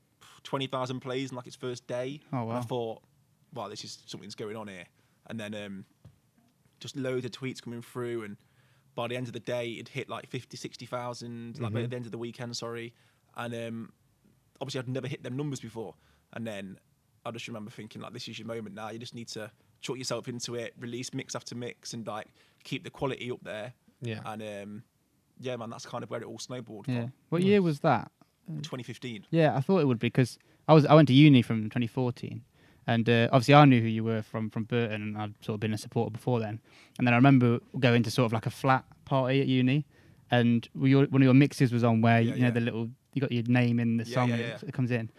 twenty 0.43 0.67
thousand 0.67 0.99
plays 1.01 1.29
in 1.31 1.35
like 1.37 1.47
its 1.47 1.55
first 1.55 1.87
day. 1.87 2.21
Oh, 2.33 2.49
And 2.49 2.57
I 2.57 2.61
thought, 2.61 3.01
wow, 3.53 3.67
this 3.67 3.83
is 3.83 3.99
something's 4.05 4.35
going 4.35 4.55
on 4.55 4.67
here. 4.67 4.85
And 5.27 5.39
then 5.39 5.53
um, 5.53 5.85
just 6.79 6.95
loads 6.95 7.25
of 7.25 7.31
tweets 7.31 7.61
coming 7.61 7.81
through, 7.81 8.23
and 8.23 8.37
by 8.95 9.07
the 9.07 9.15
end 9.15 9.27
of 9.27 9.33
the 9.33 9.39
day, 9.39 9.69
it 9.71 9.87
hit 9.87 10.09
like 10.09 10.27
50, 10.27 10.57
60,000, 10.57 11.59
like 11.59 11.71
by 11.73 11.85
the 11.85 11.95
end 11.95 12.05
of 12.05 12.11
the 12.11 12.17
weekend, 12.17 12.57
sorry. 12.57 12.93
And 13.37 13.53
um, 13.53 13.93
obviously, 14.59 14.79
I'd 14.79 14.89
never 14.89 15.07
hit 15.07 15.23
them 15.23 15.37
numbers 15.37 15.59
before. 15.61 15.93
And 16.33 16.45
then 16.45 16.77
I 17.25 17.31
just 17.31 17.47
remember 17.47 17.71
thinking, 17.71 18.01
like, 18.01 18.11
this 18.13 18.27
is 18.27 18.37
your 18.39 18.47
moment 18.47 18.75
now. 18.75 18.89
You 18.89 18.99
just 18.99 19.15
need 19.15 19.27
to 19.29 19.49
chuck 19.81 19.97
yourself 19.97 20.27
into 20.27 20.55
it, 20.55 20.73
release 20.79 21.13
mix 21.13 21.35
after 21.35 21.55
mix, 21.55 21.93
and 21.93 22.05
like 22.05 22.27
keep 22.63 22.83
the 22.83 22.89
quality 22.89 23.31
up 23.31 23.39
there. 23.43 23.73
Yeah. 24.01 24.19
And 24.25 24.41
um, 24.41 24.83
yeah, 25.39 25.55
man, 25.55 25.69
that's 25.69 25.85
kind 25.85 26.03
of 26.03 26.09
where 26.09 26.21
it 26.21 26.25
all 26.25 26.39
snowballed. 26.39 26.87
Yeah. 26.87 27.01
From. 27.01 27.13
What 27.29 27.43
year 27.43 27.61
was 27.61 27.79
that? 27.81 28.11
2015. 28.47 29.25
Yeah, 29.29 29.55
I 29.55 29.61
thought 29.61 29.79
it 29.79 29.85
would 29.85 29.99
be 29.99 30.07
because 30.07 30.37
I 30.67 30.73
was 30.73 30.85
I 30.85 30.93
went 30.93 31.07
to 31.07 31.13
uni 31.13 31.41
from 31.41 31.63
2014, 31.65 32.41
and 32.87 33.09
uh, 33.09 33.29
obviously 33.31 33.53
I 33.53 33.65
knew 33.65 33.81
who 33.81 33.87
you 33.87 34.03
were 34.03 34.21
from 34.21 34.49
from 34.49 34.63
Burton, 34.65 35.01
and 35.01 35.17
I'd 35.17 35.33
sort 35.41 35.55
of 35.55 35.59
been 35.61 35.73
a 35.73 35.77
supporter 35.77 36.11
before 36.11 36.39
then. 36.39 36.59
And 36.97 37.07
then 37.07 37.13
I 37.13 37.17
remember 37.17 37.59
going 37.79 38.03
to 38.03 38.11
sort 38.11 38.25
of 38.25 38.33
like 38.33 38.45
a 38.45 38.49
flat 38.51 38.83
party 39.05 39.41
at 39.41 39.47
uni, 39.47 39.85
and 40.31 40.67
we, 40.75 40.95
one 40.95 41.21
of 41.21 41.21
your 41.23 41.33
mixes 41.33 41.71
was 41.71 41.83
on 41.83 42.01
where 42.01 42.19
Yeah, 42.21 42.33
you 42.35 42.41
know 42.41 42.47
yeah. 42.47 42.51
the 42.51 42.59
little 42.61 42.89
you 43.13 43.21
got 43.21 43.31
your 43.31 43.43
name 43.47 43.79
in 43.79 43.97
the 43.97 44.03
Yeah, 44.05 44.13
song 44.13 44.29
yeah, 44.29 44.35
yeah. 44.37 44.43
it, 44.55 44.63
it 44.63 44.73
comes 44.73 44.91
in. 44.91 45.09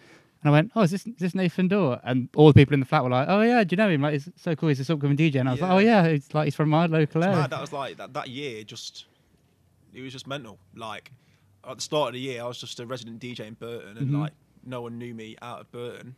And 0.43 0.49
I 0.49 0.51
went, 0.51 0.73
oh, 0.75 0.83
is 0.83 0.91
this 0.91 1.07
is 1.07 1.15
this 1.19 1.35
Nathan 1.35 1.69
Dawe? 1.69 2.01
And 2.03 2.29
all 2.35 2.49
the 2.49 2.55
people 2.55 2.75
in 2.75 2.81
the 2.81 2.87
flat 2.87 3.05
were 3.05 3.11
like, 3.11 3.29
oh 3.29 3.43
yeah, 3.43 3.63
do 3.65 3.75
you 3.75 3.77
know 3.77 3.89
him? 3.89 4.03
Like, 4.03 4.15
it's 4.15 4.29
so 4.37 4.57
cool. 4.57 4.69
He's 4.71 4.79
this 4.79 4.91
upcoming 4.91 5.17
DJ. 5.17 5.37
And 5.37 5.49
I 5.49 5.53
was 5.53 5.61
like, 5.61 5.71
oh 5.71 5.79
yeah, 5.79 6.05
it's 6.05 6.35
like 6.35 6.45
he's 6.47 6.57
from 6.57 6.69
my 6.71 6.87
local 6.87 7.23
area. 7.23 7.37
mad, 7.37 7.51
that 7.51 7.61
was 7.61 7.73
like 7.73 7.97
that, 7.99 8.13
that 8.15 8.29
year 8.29 8.65
just 8.65 9.07
it 9.95 10.01
was 10.01 10.13
just 10.13 10.27
mental 10.27 10.59
like 10.75 11.13
at 11.69 11.77
the 11.77 11.83
start 11.83 12.09
of 12.09 12.15
the 12.15 12.19
year 12.21 12.43
i 12.43 12.47
was 12.47 12.57
just 12.59 12.81
a 12.81 12.87
resident 12.87 13.21
dj 13.21 13.41
in 13.41 13.53
burton 13.53 13.99
and 13.99 14.09
Mhm. 14.09 14.21
like 14.23 14.33
no 14.65 14.81
one 14.81 14.97
knew 14.97 15.13
me 15.15 15.37
out 15.43 15.61
of 15.61 15.71
burton 15.71 16.15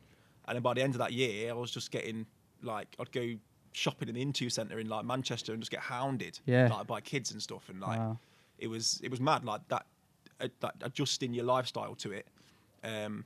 and 0.46 0.54
then 0.54 0.62
by 0.62 0.72
the 0.74 0.80
end 0.80 0.94
of 0.94 0.98
that 1.00 1.12
year 1.12 1.50
i 1.50 1.52
was 1.54 1.72
just 1.72 1.90
getting 1.90 2.24
like 2.62 2.86
i'd 3.00 3.10
go 3.10 3.34
shopping 3.72 4.08
in 4.08 4.14
the 4.14 4.22
into 4.22 4.48
centre 4.48 4.78
in 4.78 4.88
like 4.88 5.04
manchester 5.04 5.52
and 5.52 5.60
just 5.60 5.72
get 5.72 5.80
hounded 5.80 6.38
Yeah. 6.46 6.68
like 6.68 6.86
by 6.86 7.00
kids 7.00 7.32
and 7.32 7.42
stuff 7.42 7.68
and 7.68 7.80
like 7.80 7.98
Wow. 7.98 8.18
it 8.60 8.68
was 8.68 9.00
it 9.02 9.10
was 9.10 9.20
mad 9.20 9.44
like 9.44 9.66
that 9.68 9.86
uh, 10.40 10.46
that 10.60 10.76
adjusting 10.82 11.34
your 11.34 11.44
lifestyle 11.44 11.96
to 11.96 12.12
it 12.12 12.28
um 12.84 13.24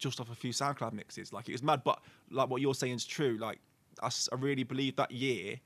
just 0.00 0.20
off 0.20 0.30
a 0.30 0.34
few 0.34 0.52
SoundCloud 0.52 0.92
mixes. 0.92 1.32
Like 1.32 1.48
it 1.48 1.52
was 1.52 1.62
mad, 1.62 1.82
but 1.84 2.00
like 2.30 2.48
what 2.50 2.60
you're 2.60 2.74
saying 2.74 2.94
is 2.94 3.04
true. 3.04 3.38
Like 3.38 3.60
I 4.02 4.10
really 4.36 4.64
believe 4.64 4.96
that 4.96 5.12
year, 5.12 5.60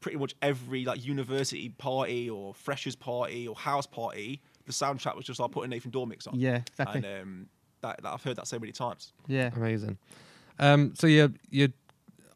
pretty 0.00 0.18
much 0.18 0.34
every 0.42 0.84
like 0.84 1.04
university 1.04 1.68
party 1.68 2.28
or 2.28 2.54
freshers 2.54 2.96
party 2.96 3.46
or 3.46 3.54
house 3.54 3.86
party, 3.86 4.40
the 4.64 4.72
soundtrack 4.72 5.14
was 5.14 5.24
just 5.24 5.38
like 5.38 5.52
putting 5.52 5.70
Nathan 5.70 5.90
Dawe 5.90 6.06
mix 6.06 6.26
on. 6.26 6.38
Yeah, 6.38 6.62
exactly. 6.66 7.04
And 7.04 7.22
um, 7.22 7.46
that, 7.82 8.02
that 8.02 8.12
I've 8.12 8.22
heard 8.24 8.36
that 8.36 8.48
so 8.48 8.58
many 8.58 8.72
times. 8.72 9.12
yeah. 9.28 9.50
Amazing. 9.54 9.98
Um, 10.58 10.94
so 10.94 11.06
you're 11.06 11.30
you're 11.50 11.68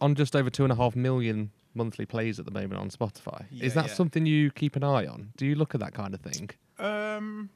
on 0.00 0.14
just 0.14 0.36
over 0.36 0.50
two 0.50 0.64
and 0.64 0.72
a 0.72 0.76
half 0.76 0.94
million 0.94 1.50
monthly 1.74 2.04
plays 2.04 2.38
at 2.38 2.44
the 2.44 2.50
moment 2.50 2.80
on 2.80 2.90
Spotify. 2.90 3.44
Yeah, 3.50 3.64
Is 3.64 3.74
that 3.74 3.86
yeah. 3.86 3.94
something 3.94 4.26
you 4.26 4.50
keep 4.50 4.76
an 4.76 4.84
eye 4.84 5.06
on? 5.06 5.32
Do 5.36 5.46
you 5.46 5.54
look 5.54 5.74
at 5.74 5.80
that 5.80 5.94
kind 5.94 6.14
of 6.14 6.20
thing? 6.20 6.50
Um, 6.78 7.48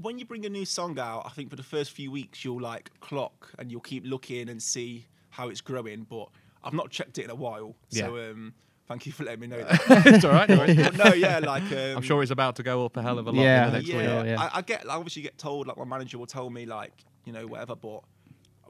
when 0.00 0.18
you 0.18 0.24
bring 0.24 0.44
a 0.44 0.48
new 0.48 0.64
song 0.64 0.98
out, 0.98 1.22
I 1.26 1.30
think 1.30 1.50
for 1.50 1.56
the 1.56 1.62
first 1.62 1.92
few 1.92 2.10
weeks 2.10 2.44
you'll 2.44 2.60
like 2.60 2.90
clock 3.00 3.52
and 3.58 3.70
you'll 3.70 3.80
keep 3.80 4.04
looking 4.06 4.48
and 4.48 4.62
see 4.62 5.06
how 5.30 5.48
it's 5.48 5.60
growing. 5.60 6.04
But 6.08 6.28
I've 6.62 6.72
not 6.74 6.90
checked 6.90 7.18
it 7.18 7.24
in 7.24 7.30
a 7.30 7.34
while, 7.34 7.74
so 7.90 8.16
um, 8.16 8.54
thank 8.88 9.06
you 9.06 9.12
for 9.12 9.24
letting 9.24 9.40
me 9.40 9.46
know 9.46 9.58
that. 9.64 10.06
it's 10.06 10.24
all 10.24 10.32
right. 10.32 10.48
no 10.48 10.64
no, 11.04 11.12
yeah, 11.14 11.38
like 11.38 11.62
um, 11.72 11.96
I'm 11.98 12.02
sure 12.02 12.22
it's 12.22 12.30
about 12.30 12.56
to 12.56 12.62
go 12.62 12.84
up 12.84 12.96
a 12.96 13.02
hell 13.02 13.18
of 13.18 13.26
a 13.26 13.30
lot 13.32 13.42
Yeah, 13.42 13.66
in 13.66 13.72
the 13.72 13.78
next 13.78 13.88
yeah, 13.88 13.96
week. 13.96 14.06
sure, 14.08 14.26
yeah. 14.26 14.40
I, 14.42 14.58
I 14.58 14.62
get 14.62 14.88
I 14.90 14.94
obviously 14.94 15.22
get 15.22 15.38
told 15.38 15.66
like 15.66 15.76
my 15.76 15.84
manager 15.84 16.18
will 16.18 16.26
tell 16.26 16.50
me 16.50 16.66
like 16.66 16.92
you 17.24 17.32
know 17.32 17.46
whatever, 17.46 17.76
but 17.76 18.02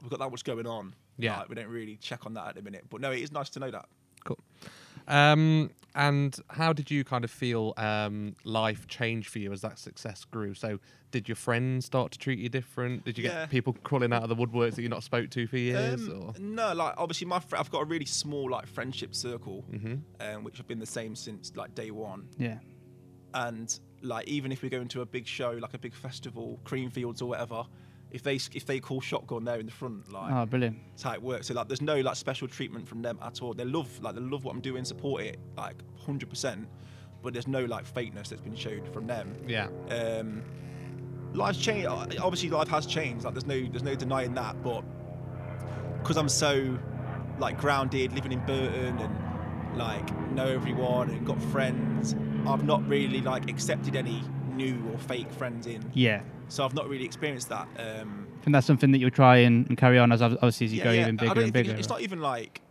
we've 0.01 0.09
got 0.09 0.19
that 0.19 0.29
much 0.29 0.43
going 0.43 0.67
on. 0.67 0.93
Yeah. 1.17 1.39
like, 1.39 1.49
we 1.49 1.55
don't 1.55 1.67
really 1.69 1.95
check 1.95 2.25
on 2.25 2.33
that 2.33 2.49
at 2.49 2.55
the 2.55 2.61
minute. 2.61 2.85
But 2.89 2.99
no, 3.01 3.11
it 3.11 3.21
is 3.21 3.31
nice 3.31 3.49
to 3.51 3.59
know 3.59 3.71
that. 3.71 3.85
Cool. 5.07 5.15
Um, 5.15 5.69
and 5.97 6.37
how 6.49 6.73
did 6.73 6.91
you 6.91 7.05
kind 7.05 7.23
of 7.23 7.31
feel 7.31 7.73
um, 7.77 8.35
life 8.43 8.85
change 8.87 9.29
for 9.29 9.39
you 9.39 9.53
as 9.53 9.61
that 9.61 9.79
success 9.79 10.25
grew? 10.25 10.53
So, 10.53 10.79
did 11.11 11.29
your 11.29 11.37
friends 11.37 11.85
start 11.85 12.11
to 12.11 12.17
treat 12.19 12.37
you 12.39 12.49
different? 12.49 13.05
Did 13.05 13.17
you 13.17 13.23
Yeah. 13.23 13.41
get 13.41 13.49
people 13.49 13.71
crawling 13.83 14.11
out 14.11 14.23
of 14.23 14.27
the 14.29 14.35
woodworks 14.35 14.75
that 14.75 14.81
you 14.81 14.89
not 14.89 15.03
spoke 15.03 15.29
to 15.29 15.47
for 15.47 15.57
years? 15.57 16.01
Um, 16.09 16.33
or? 16.35 16.39
no, 16.39 16.73
like 16.73 16.95
obviously 16.97 17.27
my 17.27 17.39
fr- 17.39 17.55
I've 17.55 17.71
got 17.71 17.83
a 17.83 17.85
really 17.85 18.05
small 18.05 18.49
like 18.51 18.67
friendship 18.67 19.15
circle, 19.15 19.63
Mhm. 19.71 20.01
um, 20.19 20.43
which 20.43 20.57
have 20.57 20.67
been 20.67 20.79
the 20.79 20.85
same 20.85 21.15
since 21.15 21.55
like 21.55 21.73
day 21.75 21.91
one. 21.91 22.27
Yeah. 22.37 22.59
and 23.33 23.79
like 24.01 24.25
even 24.29 24.49
if 24.53 24.61
we 24.61 24.69
go 24.69 24.79
into 24.79 25.01
a 25.01 25.05
big 25.05 25.27
show 25.27 25.51
like 25.61 25.73
a 25.73 25.77
big 25.77 25.93
festival 25.93 26.57
creamfields 26.63 27.21
or 27.21 27.25
whatever 27.25 27.65
if 28.15 28.23
they 28.23 28.35
if 28.53 28.65
they 28.65 28.79
call 28.79 29.01
shotgun 29.01 29.43
there 29.43 29.59
in 29.59 29.65
the 29.65 29.71
front 29.71 30.11
like 30.11 30.31
Oh, 30.33 30.45
brilliant. 30.45 30.77
that's 30.91 31.03
how 31.03 31.13
it 31.13 31.21
works 31.21 31.47
so 31.47 31.53
like 31.53 31.67
there's 31.67 31.81
no 31.81 31.99
like 31.99 32.15
special 32.15 32.47
treatment 32.47 32.87
from 32.87 33.01
them 33.01 33.19
at 33.21 33.41
all 33.41 33.53
they 33.53 33.65
love 33.65 33.89
like 34.01 34.15
they 34.15 34.21
love 34.21 34.45
what 34.45 34.55
i'm 34.55 34.61
doing 34.61 34.85
support 34.85 35.21
it 35.23 35.37
like 35.57 35.75
100% 36.07 36.65
but 37.21 37.33
there's 37.33 37.47
no 37.47 37.65
like 37.65 37.85
fakeness 37.91 38.29
that's 38.29 38.41
been 38.41 38.55
showed 38.55 38.87
from 38.93 39.05
them 39.05 39.33
Yeah. 39.47 39.67
um 39.89 40.41
life's 41.33 41.59
changed 41.59 41.87
obviously 41.87 42.49
life 42.49 42.69
has 42.69 42.85
changed 42.85 43.25
like 43.25 43.33
there's 43.33 43.45
no 43.45 43.59
there's 43.69 43.83
no 43.83 43.95
denying 43.95 44.33
that 44.35 44.55
but 44.63 44.81
because 45.99 46.15
i'm 46.17 46.29
so 46.29 46.77
like 47.39 47.57
grounded 47.57 48.13
living 48.13 48.31
in 48.31 48.39
burton 48.45 48.97
and 48.99 49.77
like 49.77 50.07
know 50.31 50.47
everyone 50.47 51.09
and 51.09 51.25
got 51.27 51.41
friends 51.51 52.15
i've 52.47 52.63
not 52.63 52.87
really 52.87 53.19
like 53.21 53.49
accepted 53.49 53.95
any 53.97 54.21
new 54.53 54.81
or 54.93 54.97
fake 54.97 55.29
friends 55.33 55.67
in 55.67 55.83
Yeah. 55.93 56.21
So 56.47 56.63
i've 56.65 56.73
not 56.73 56.87
really 56.87 57.05
experienced 57.05 57.49
that 57.49 57.67
um 57.77 58.27
And 58.45 58.53
that's 58.53 58.67
something 58.67 58.91
that 58.91 58.99
you'll 58.99 59.09
try 59.11 59.37
and, 59.37 59.67
and 59.67 59.77
carry 59.77 59.97
on 59.99 60.11
as 60.11 60.21
ob- 60.21 60.33
obviously 60.35 60.65
as 60.67 60.73
you 60.73 60.79
yeah, 60.79 60.83
go 60.83 60.91
yeah, 60.91 61.01
even 61.01 61.15
bigger 61.17 61.41
and 61.41 61.53
bigger. 61.53 61.73
it's 61.73 61.89
not 61.89 62.01
even 62.01 62.21
like 62.21 62.61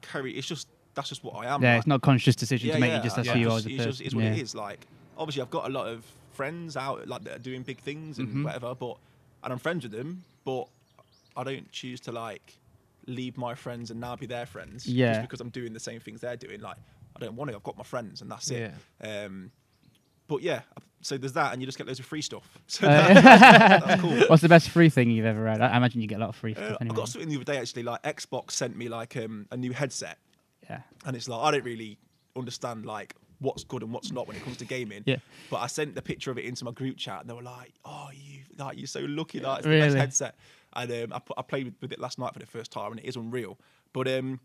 carry 0.00 0.32
it's 0.36 0.46
just 0.46 0.68
that's 0.94 1.08
just 1.08 1.22
what 1.24 1.34
i 1.36 1.46
am 1.54 1.62
yeah, 1.62 1.72
like. 1.72 1.78
it's 1.78 1.86
not 1.86 1.96
a 1.96 2.00
conscious 2.00 2.36
decision 2.36 2.68
yeah, 2.68 2.74
to 2.74 2.80
make. 2.80 2.90
yeah, 2.90 2.96
you 2.98 3.02
just 3.02 3.16
that's 3.16 3.26
yeah, 3.28 3.34
who 3.34 3.40
you 3.40 3.50
are 3.50 3.56
as 3.58 3.66
a 3.66 3.70
person. 3.70 3.90
just, 3.90 4.00
it's 4.00 4.14
what 4.14 4.24
it 4.24 4.38
is. 4.38 4.54
Like, 4.54 4.86
obviously, 5.16 5.40
I've 5.42 5.50
got 5.50 5.66
a 5.66 5.72
lot 5.72 5.86
of 5.88 6.04
friends 6.32 6.76
out 6.76 7.06
like 7.08 7.24
that 7.24 7.36
are 7.36 7.38
doing 7.38 7.62
big 7.62 7.78
things 7.78 8.18
and 8.18 8.28
Mhm. 8.28 8.44
whatever, 8.44 8.74
but 8.74 8.96
and 9.42 9.52
I'm 9.52 9.58
friends 9.58 9.84
with 9.84 9.92
them, 9.92 10.22
but 10.44 10.68
I 11.36 11.44
don't 11.44 11.70
choose 11.72 11.98
to 12.02 12.12
like 12.12 12.58
leave 13.06 13.36
my 13.38 13.54
friends 13.54 13.90
and 13.90 14.00
now 14.00 14.16
be 14.16 14.26
their 14.26 14.44
friends 14.46 14.86
Yeah. 14.86 15.12
just 15.12 15.22
because 15.22 15.40
I'm 15.40 15.48
doing 15.50 15.72
the 15.72 15.80
same 15.80 15.98
things 16.00 16.20
they're 16.20 16.36
doing. 16.36 16.60
Like, 16.60 16.76
I 17.16 17.20
don't 17.20 17.36
want 17.36 17.50
to. 17.50 17.56
I've 17.56 17.62
got 17.62 17.76
my 17.78 17.84
friends, 17.84 18.20
and 18.20 18.30
that's 18.30 18.50
it. 18.50 18.72
Um, 19.02 19.50
but 20.28 20.42
yeah, 20.42 20.60
so 21.02 21.18
there's 21.18 21.32
that, 21.34 21.52
and 21.52 21.60
you 21.60 21.66
just 21.66 21.76
get 21.78 21.86
loads 21.86 21.98
of 22.00 22.06
free 22.06 22.22
stuff. 22.22 22.48
So 22.66 22.86
Uh, 22.88 22.90
that- 23.14 23.84
that's 23.86 24.00
cool. 24.00 24.18
What's 24.28 24.42
the 24.42 24.48
best 24.48 24.70
free 24.70 24.88
thing 24.88 25.10
you've 25.10 25.26
ever 25.26 25.42
read? 25.42 25.60
I, 25.60 25.68
I 25.68 25.76
imagine 25.76 26.00
you 26.00 26.06
get 26.06 26.16
a 26.16 26.20
lot 26.20 26.30
of 26.30 26.36
free 26.36 26.52
Uh, 26.54 26.56
stuff 26.58 26.76
I 26.80 26.84
anyway. 26.84 26.96
got 26.96 27.08
something 27.08 27.28
the 27.28 27.36
other 27.36 27.44
day 27.44 27.58
actually. 27.58 27.82
Like 27.82 28.02
Xbox 28.02 28.52
sent 28.52 28.76
me 28.76 28.88
like 28.88 29.16
um, 29.16 29.46
a 29.50 29.56
new 29.56 29.72
headset, 29.72 30.18
yeah. 30.70 30.80
and 31.04 31.14
it's 31.16 31.28
like 31.28 31.40
I 31.42 31.50
don't 31.50 31.64
really 31.64 31.98
understand 32.36 32.86
like 32.86 33.14
what's 33.40 33.64
good 33.64 33.82
and 33.82 33.92
what's 33.92 34.12
not 34.12 34.26
when 34.28 34.36
it 34.36 34.44
comes 34.44 34.56
to 34.58 34.64
gaming. 34.64 35.02
Yeah. 35.04 35.16
But 35.50 35.58
I 35.58 35.66
sent 35.66 35.94
the 35.96 36.02
picture 36.02 36.30
of 36.30 36.38
it 36.38 36.44
into 36.44 36.64
my 36.64 36.70
group 36.70 36.96
chat, 36.96 37.20
and 37.22 37.28
they 37.30 37.34
were 37.34 37.42
like, 37.42 37.72
"Oh, 37.84 38.08
you 38.14 38.40
like 38.56 38.78
you're 38.78 38.86
so 38.86 39.00
lucky 39.00 39.40
that 39.40 39.58
it's 39.58 39.64
the 39.66 39.70
best 39.70 39.86
Really? 39.88 39.98
headset." 39.98 40.36
And 40.74 40.90
um, 40.90 41.12
I, 41.12 41.18
put, 41.18 41.36
I 41.38 41.42
played 41.42 41.64
with, 41.66 41.74
with 41.82 41.92
it 41.92 41.98
last 41.98 42.18
night 42.18 42.32
for 42.32 42.38
the 42.38 42.46
first 42.46 42.70
time, 42.70 42.92
and 42.92 43.00
it 43.00 43.04
is 43.06 43.16
unreal. 43.16 43.58
But 43.92 44.08
um, 44.08 44.40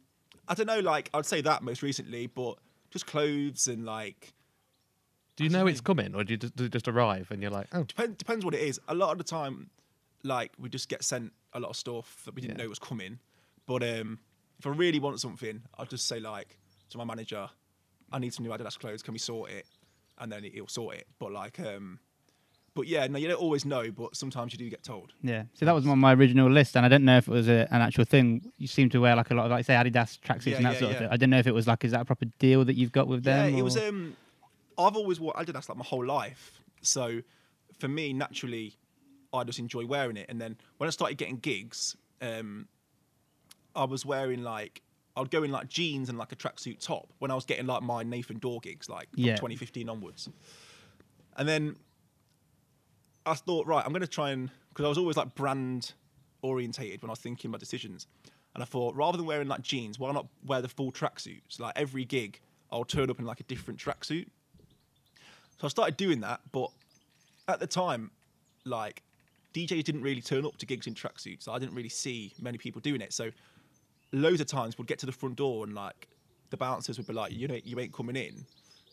I 0.48 0.56
don't 0.56 0.66
know, 0.68 0.80
like 0.80 1.10
I'd 1.14 1.26
say 1.26 1.42
that 1.42 1.62
most 1.64 1.82
recently, 1.84 2.28
but 2.28 2.56
just 2.90 3.06
clothes 3.06 3.68
and 3.68 3.86
like 3.86 4.34
Do 5.38 5.44
you 5.44 5.50
know 5.50 5.68
it's 5.68 5.82
coming, 5.82 6.14
or 6.16 6.24
do 6.24 6.34
you 6.34 6.38
just, 6.38 6.56
does 6.56 6.66
it 6.66 6.72
just 6.74 6.88
arrive 6.88 7.30
and 7.32 7.42
you're 7.42 7.52
like, 7.52 7.68
oh, 7.72 7.84
depends 7.84 8.18
depends 8.18 8.44
what 8.44 8.54
it 8.56 8.62
is. 8.62 8.80
A 8.90 8.94
lot 8.96 9.12
of 9.12 9.18
the 9.20 9.24
time, 9.24 9.70
like 10.24 10.52
we 10.60 10.68
just 10.68 10.90
get 10.90 11.04
sent 11.04 11.32
a 11.54 11.60
lot 11.60 11.70
of 11.70 11.76
stuff 11.78 12.24
that 12.26 12.36
we 12.36 12.42
didn't 12.42 12.58
Yeah. 12.58 12.64
know 12.64 12.70
was 12.70 12.80
coming. 12.80 13.20
But 13.68 13.84
um, 13.84 14.20
if 14.60 14.66
I 14.68 14.72
really 14.72 15.00
want 15.00 15.20
something, 15.22 15.62
I'll 15.78 15.86
just 15.86 16.08
say 16.08 16.20
like 16.20 16.58
to 16.90 16.98
my 16.98 17.04
manager, 17.04 17.48
"I 18.12 18.20
need 18.20 18.34
some 18.34 18.46
new 18.46 18.52
Adidas 18.52 18.78
clothes. 18.80 19.04
Can 19.04 19.14
we 19.14 19.20
sort 19.20 19.52
it?" 19.52 19.66
And 20.20 20.32
then 20.32 20.44
he'll 20.44 20.68
sort 20.68 20.96
it. 20.96 21.08
But 21.20 21.32
like, 21.32 21.60
um, 21.60 22.00
but 22.74 22.88
yeah, 22.88 23.06
no, 23.06 23.20
you 23.20 23.28
don't 23.28 23.40
always 23.40 23.64
know. 23.66 23.92
But 23.92 24.16
sometimes 24.16 24.54
you 24.54 24.58
do 24.58 24.68
get 24.72 24.82
told. 24.84 25.14
Yeah. 25.22 25.44
So 25.54 25.66
that 25.66 25.76
was 25.76 25.86
on 25.86 26.00
my 26.00 26.14
original 26.16 26.50
list, 26.50 26.76
and 26.76 26.84
I 26.84 26.90
don't 26.90 27.06
know 27.06 27.18
if 27.18 27.28
it 27.28 27.32
was 27.32 27.48
a, 27.48 27.68
an 27.72 27.82
actual 27.82 28.06
thing. 28.06 28.52
You 28.58 28.66
seem 28.68 28.90
to 28.90 29.00
wear 29.02 29.16
like 29.16 29.30
a 29.30 29.36
lot 29.36 29.46
of 29.46 29.52
like 29.52 29.66
say 29.66 29.76
Adidas 29.76 30.20
tracksuits 30.20 30.48
Yeah, 30.52 30.58
and 30.58 30.66
that 30.66 30.74
yeah, 30.74 30.80
sort 30.80 30.84
of 30.84 30.94
yeah. 30.94 31.00
thing. 31.02 31.10
I 31.12 31.18
don't 31.18 31.30
know 31.30 31.38
if 31.40 31.46
it 31.46 31.54
was 31.54 31.68
like 31.68 31.84
is 31.86 31.92
that 31.92 32.02
a 32.02 32.06
proper 32.06 32.26
deal 32.40 32.66
that 32.66 32.76
you've 32.76 32.92
got 32.92 33.08
with 33.08 33.24
them? 33.24 33.54
yeah, 33.54 33.60
it 33.60 33.62
was. 33.62 33.78
or- 33.78 33.88
Um, 33.90 34.16
I've 34.78 34.96
always 34.96 35.20
worn 35.20 35.36
Adidas 35.36 35.70
like 35.70 35.78
my 35.78 35.86
whole 35.86 36.06
life, 36.06 36.62
so 36.82 37.22
for 37.80 37.88
me, 37.88 38.14
naturally, 38.14 38.76
I 39.34 39.44
just 39.44 39.60
enjoy 39.60 39.86
wearing 39.86 40.18
it. 40.18 40.28
And 40.30 40.40
then 40.40 40.58
when 40.78 40.88
I 40.88 40.92
started 40.92 41.18
getting 41.18 41.38
gigs, 41.38 41.96
um, 42.22 42.68
I 43.76 43.84
was 43.84 44.06
wearing 44.06 44.44
like 44.44 44.82
I'd 45.16 45.32
go 45.32 45.44
in 45.44 45.52
like 45.52 45.68
jeans 45.68 46.10
and 46.10 46.18
like 46.18 46.32
a 46.32 46.36
tracksuit 46.36 46.80
top 46.80 47.12
when 47.20 47.32
I 47.32 47.36
was 47.36 47.46
getting 47.46 47.66
like 47.66 47.82
my 47.82 48.04
Nathan 48.04 48.38
Dawe 48.38 48.60
gigs, 48.60 48.88
like 48.88 49.10
from 49.12 49.24
Yeah. 49.24 49.36
2015 49.36 49.90
onwards. 49.90 50.30
And 51.36 51.48
then 51.48 51.76
I 53.26 53.34
thought, 53.34 53.66
right, 53.68 53.84
I'm 53.86 53.92
going 53.92 54.02
to 54.02 54.08
try 54.08 54.32
and 54.32 54.50
because 54.70 54.86
I 54.86 54.90
was 54.90 54.98
always 54.98 55.18
like 55.18 55.34
brand 55.36 55.94
orientated 56.44 57.02
when 57.02 57.10
I 57.10 57.14
was 57.14 57.20
thinking 57.20 57.50
my 57.52 57.58
decisions. 57.58 58.08
And 58.54 58.64
I 58.64 58.66
thought, 58.66 58.96
rather 58.96 59.18
than 59.18 59.26
wearing 59.26 59.48
like 59.48 59.62
jeans, 59.62 60.00
why 60.00 60.12
not 60.12 60.28
wear 60.46 60.62
the 60.62 60.70
full 60.70 60.92
tracksuits? 60.92 61.60
Like 61.60 61.74
every 61.76 62.06
gig, 62.06 62.40
I'll 62.72 62.86
turn 62.86 63.10
up 63.10 63.20
in 63.20 63.26
like 63.26 63.40
a 63.40 63.44
different 63.44 63.80
tracksuit. 63.80 64.28
So 65.58 65.66
I 65.66 65.70
started 65.70 65.98
doing 65.98 66.22
that, 66.22 66.42
but 66.52 66.70
at 67.48 67.60
the 67.60 67.68
time, 67.68 68.12
like 68.66 69.02
DJs 69.54 69.84
didn't 69.84 70.02
really 70.02 70.22
turn 70.22 70.46
up 70.46 70.58
to 70.58 70.66
gigs 70.66 70.88
in 70.88 70.94
tracksuits. 70.94 71.48
I 71.48 71.58
didn't 71.60 71.76
really 71.76 71.90
see 71.90 72.34
many 72.40 72.58
people 72.58 72.80
doing 72.82 73.02
it. 73.02 73.14
So 73.14 73.32
loads 74.12 74.40
of 74.42 74.48
times 74.48 74.78
we'd 74.78 74.88
get 74.88 75.00
to 75.00 75.06
the 75.06 75.12
front 75.12 75.36
door 75.36 75.64
and 75.66 75.74
like 75.74 76.08
the 76.50 76.58
bouncers 76.58 76.98
would 76.98 77.08
be 77.08 77.14
like, 77.14 77.32
"You 77.34 77.48
know, 77.48 77.60
you 77.64 77.80
ain't 77.80 77.94
coming 77.94 78.16
in." 78.16 78.46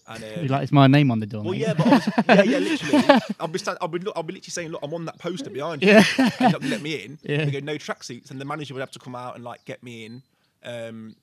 And 0.07 0.23
um, 0.23 0.47
like, 0.49 0.63
it's 0.63 0.73
my 0.73 0.87
name 0.87 1.11
on 1.11 1.19
the 1.21 1.27
door. 1.27 1.43
well, 1.43 1.53
mate." 1.53 1.61
yeah, 1.61 1.75
but 1.75 1.87
I 1.87 1.91
was, 1.91 2.09
yeah, 2.29 2.43
yeah, 2.43 2.59
literally. 2.59 3.21
I'll 3.41 3.49
be, 3.49 3.59
stand, 3.59 3.79
I'll 3.81 3.89
be, 3.89 4.01
I'll 4.15 4.23
be 4.23 4.35
literally 4.35 4.51
saying, 4.51 4.69
"Look, 4.71 4.81
I'm 4.83 4.93
on 4.95 5.05
that 5.07 5.19
poster 5.19 5.51
behind 5.59 5.83
you." 5.83 5.89
Yeah. 5.89 6.05
and 6.19 6.33
you're 6.41 6.51
not 6.51 6.61
gonna 6.61 6.73
let 6.73 6.83
me 6.83 7.05
in. 7.05 7.19
Yeah. 7.23 7.45
They 7.45 7.51
go, 7.53 7.61
"No 7.61 7.75
tracksuits," 7.77 8.31
and 8.31 8.41
the 8.41 8.45
manager 8.45 8.75
would 8.75 8.81
have 8.81 8.91
to 8.93 8.99
come 8.99 9.15
out 9.15 9.35
and 9.35 9.45
like 9.45 9.65
get 9.65 9.83
me 9.83 10.07
in. 10.07 10.23
Um, 10.65 11.17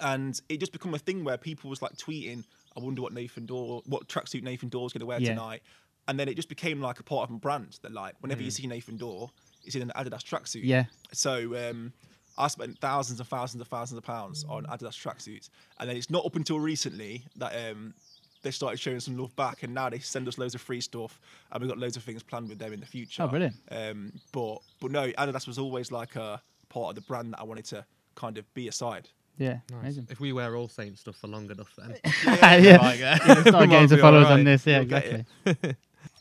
and 0.00 0.40
it 0.48 0.58
just 0.58 0.72
become 0.72 0.94
a 0.94 0.98
thing 0.98 1.24
where 1.24 1.36
people 1.36 1.68
was 1.70 1.82
like 1.82 1.92
tweeting, 1.96 2.44
"I 2.76 2.80
wonder 2.80 3.02
what 3.02 3.12
Nathan 3.12 3.46
Dawe, 3.46 3.82
what 3.86 4.08
tracksuit 4.08 4.42
Nathan 4.42 4.68
Dawe's 4.68 4.92
going 4.92 5.00
to 5.00 5.06
wear 5.06 5.20
Yeah. 5.20 5.30
tonight," 5.30 5.62
and 6.08 6.18
then 6.18 6.28
it 6.28 6.34
just 6.34 6.48
became 6.48 6.80
like 6.80 7.00
a 7.00 7.02
part 7.02 7.24
of 7.24 7.30
my 7.30 7.38
brand 7.38 7.78
that 7.82 7.92
like 7.92 8.14
whenever 8.20 8.42
you 8.42 8.50
see 8.50 8.66
Nathan 8.66 8.96
Dawe, 8.96 9.28
it's 9.64 9.74
in 9.74 9.82
an 9.82 9.92
Adidas 9.96 10.22
tracksuit. 10.22 10.64
Yeah. 10.64 10.84
So 11.12 11.68
um, 11.70 11.92
I 12.38 12.48
spent 12.48 12.78
thousands 12.78 13.20
and 13.20 13.28
thousands 13.28 13.60
and 13.60 13.68
thousands 13.70 13.98
of 13.98 14.04
pounds 14.04 14.44
on 14.48 14.64
Adidas 14.64 14.96
tracksuits, 15.00 15.50
and 15.78 15.88
then 15.88 15.96
it's 15.96 16.10
not 16.10 16.24
up 16.24 16.34
until 16.36 16.58
recently 16.58 17.24
that 17.36 17.52
um, 17.70 17.94
they 18.42 18.50
started 18.50 18.80
showing 18.80 18.98
some 19.00 19.16
love 19.16 19.34
back, 19.36 19.62
and 19.62 19.72
now 19.72 19.88
they 19.88 20.00
send 20.00 20.26
us 20.26 20.38
loads 20.38 20.54
of 20.54 20.60
free 20.60 20.80
stuff, 20.80 21.20
and 21.52 21.60
we've 21.60 21.68
got 21.70 21.78
loads 21.78 21.96
of 21.96 22.02
things 22.02 22.22
planned 22.22 22.48
with 22.48 22.58
them 22.58 22.72
in 22.72 22.80
the 22.80 22.86
future. 22.86 23.22
Oh, 23.22 23.28
brilliant. 23.28 23.54
Um, 23.70 24.12
but 24.32 24.58
but 24.80 24.90
no, 24.90 25.12
Adidas 25.12 25.46
was 25.46 25.58
always 25.58 25.92
like 25.92 26.16
a 26.16 26.42
part 26.68 26.88
of 26.90 26.94
the 26.96 27.02
brand 27.02 27.32
that 27.34 27.40
I 27.40 27.44
wanted 27.44 27.66
to 27.66 27.84
kind 28.14 28.38
of 28.38 28.52
be 28.54 28.66
aside. 28.66 29.08
Yeah. 29.38 29.58
Nice. 29.70 29.80
Amazing. 29.82 30.06
If 30.10 30.20
we 30.20 30.32
wear 30.32 30.54
all 30.56 30.68
Saints 30.68 31.00
stuff 31.00 31.16
for 31.16 31.26
long 31.26 31.50
enough, 31.50 31.72
then 31.76 31.96
yeah. 32.24 32.78
Like, 32.80 33.00
uh, 33.02 33.16
Start 33.44 33.44
we 33.62 33.66
getting 33.68 33.68
might 33.68 33.88
some 33.88 33.98
followers 33.98 34.24
alright. 34.26 34.38
on 34.40 34.44
this. 34.44 34.66
Yeah, 34.66 34.80
You'll 34.80 34.94
exactly. 34.94 35.24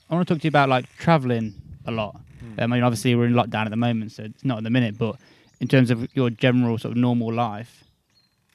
I 0.09 0.15
want 0.15 0.27
to 0.27 0.33
talk 0.33 0.41
to 0.41 0.45
you 0.45 0.49
about 0.49 0.69
like 0.69 0.85
traveling 0.97 1.53
a 1.85 1.91
lot. 1.91 2.19
Hmm. 2.39 2.59
Um, 2.59 2.73
I 2.73 2.75
mean, 2.77 2.83
obviously 2.83 3.13
we're 3.15 3.25
in 3.25 3.33
lockdown 3.33 3.65
at 3.65 3.69
the 3.71 3.75
moment, 3.77 4.11
so 4.13 4.23
it's 4.23 4.43
not 4.43 4.59
at 4.59 4.63
the 4.63 4.69
minute. 4.69 4.97
But 4.97 5.17
in 5.59 5.67
terms 5.67 5.91
of 5.91 6.07
your 6.15 6.29
general 6.29 6.77
sort 6.77 6.91
of 6.93 6.97
normal 6.97 7.31
life, 7.33 7.83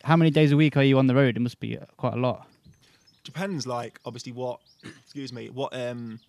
how 0.03 0.17
many 0.17 0.31
days 0.31 0.53
a 0.53 0.57
week 0.57 0.77
are 0.77 0.83
you 0.83 0.99
on 0.99 1.07
the 1.07 1.15
road? 1.15 1.37
It 1.37 1.41
must 1.41 1.61
be 1.61 1.79
uh, 1.79 1.85
quite 1.97 2.15
a 2.15 2.19
lot. 2.19 2.47
depends 3.25 3.67
like 3.67 3.99
obviously 4.05 4.33
what 4.33 4.61
excuse 5.03 5.33
me 5.33 5.49
what 5.49 5.75
um 5.77 6.21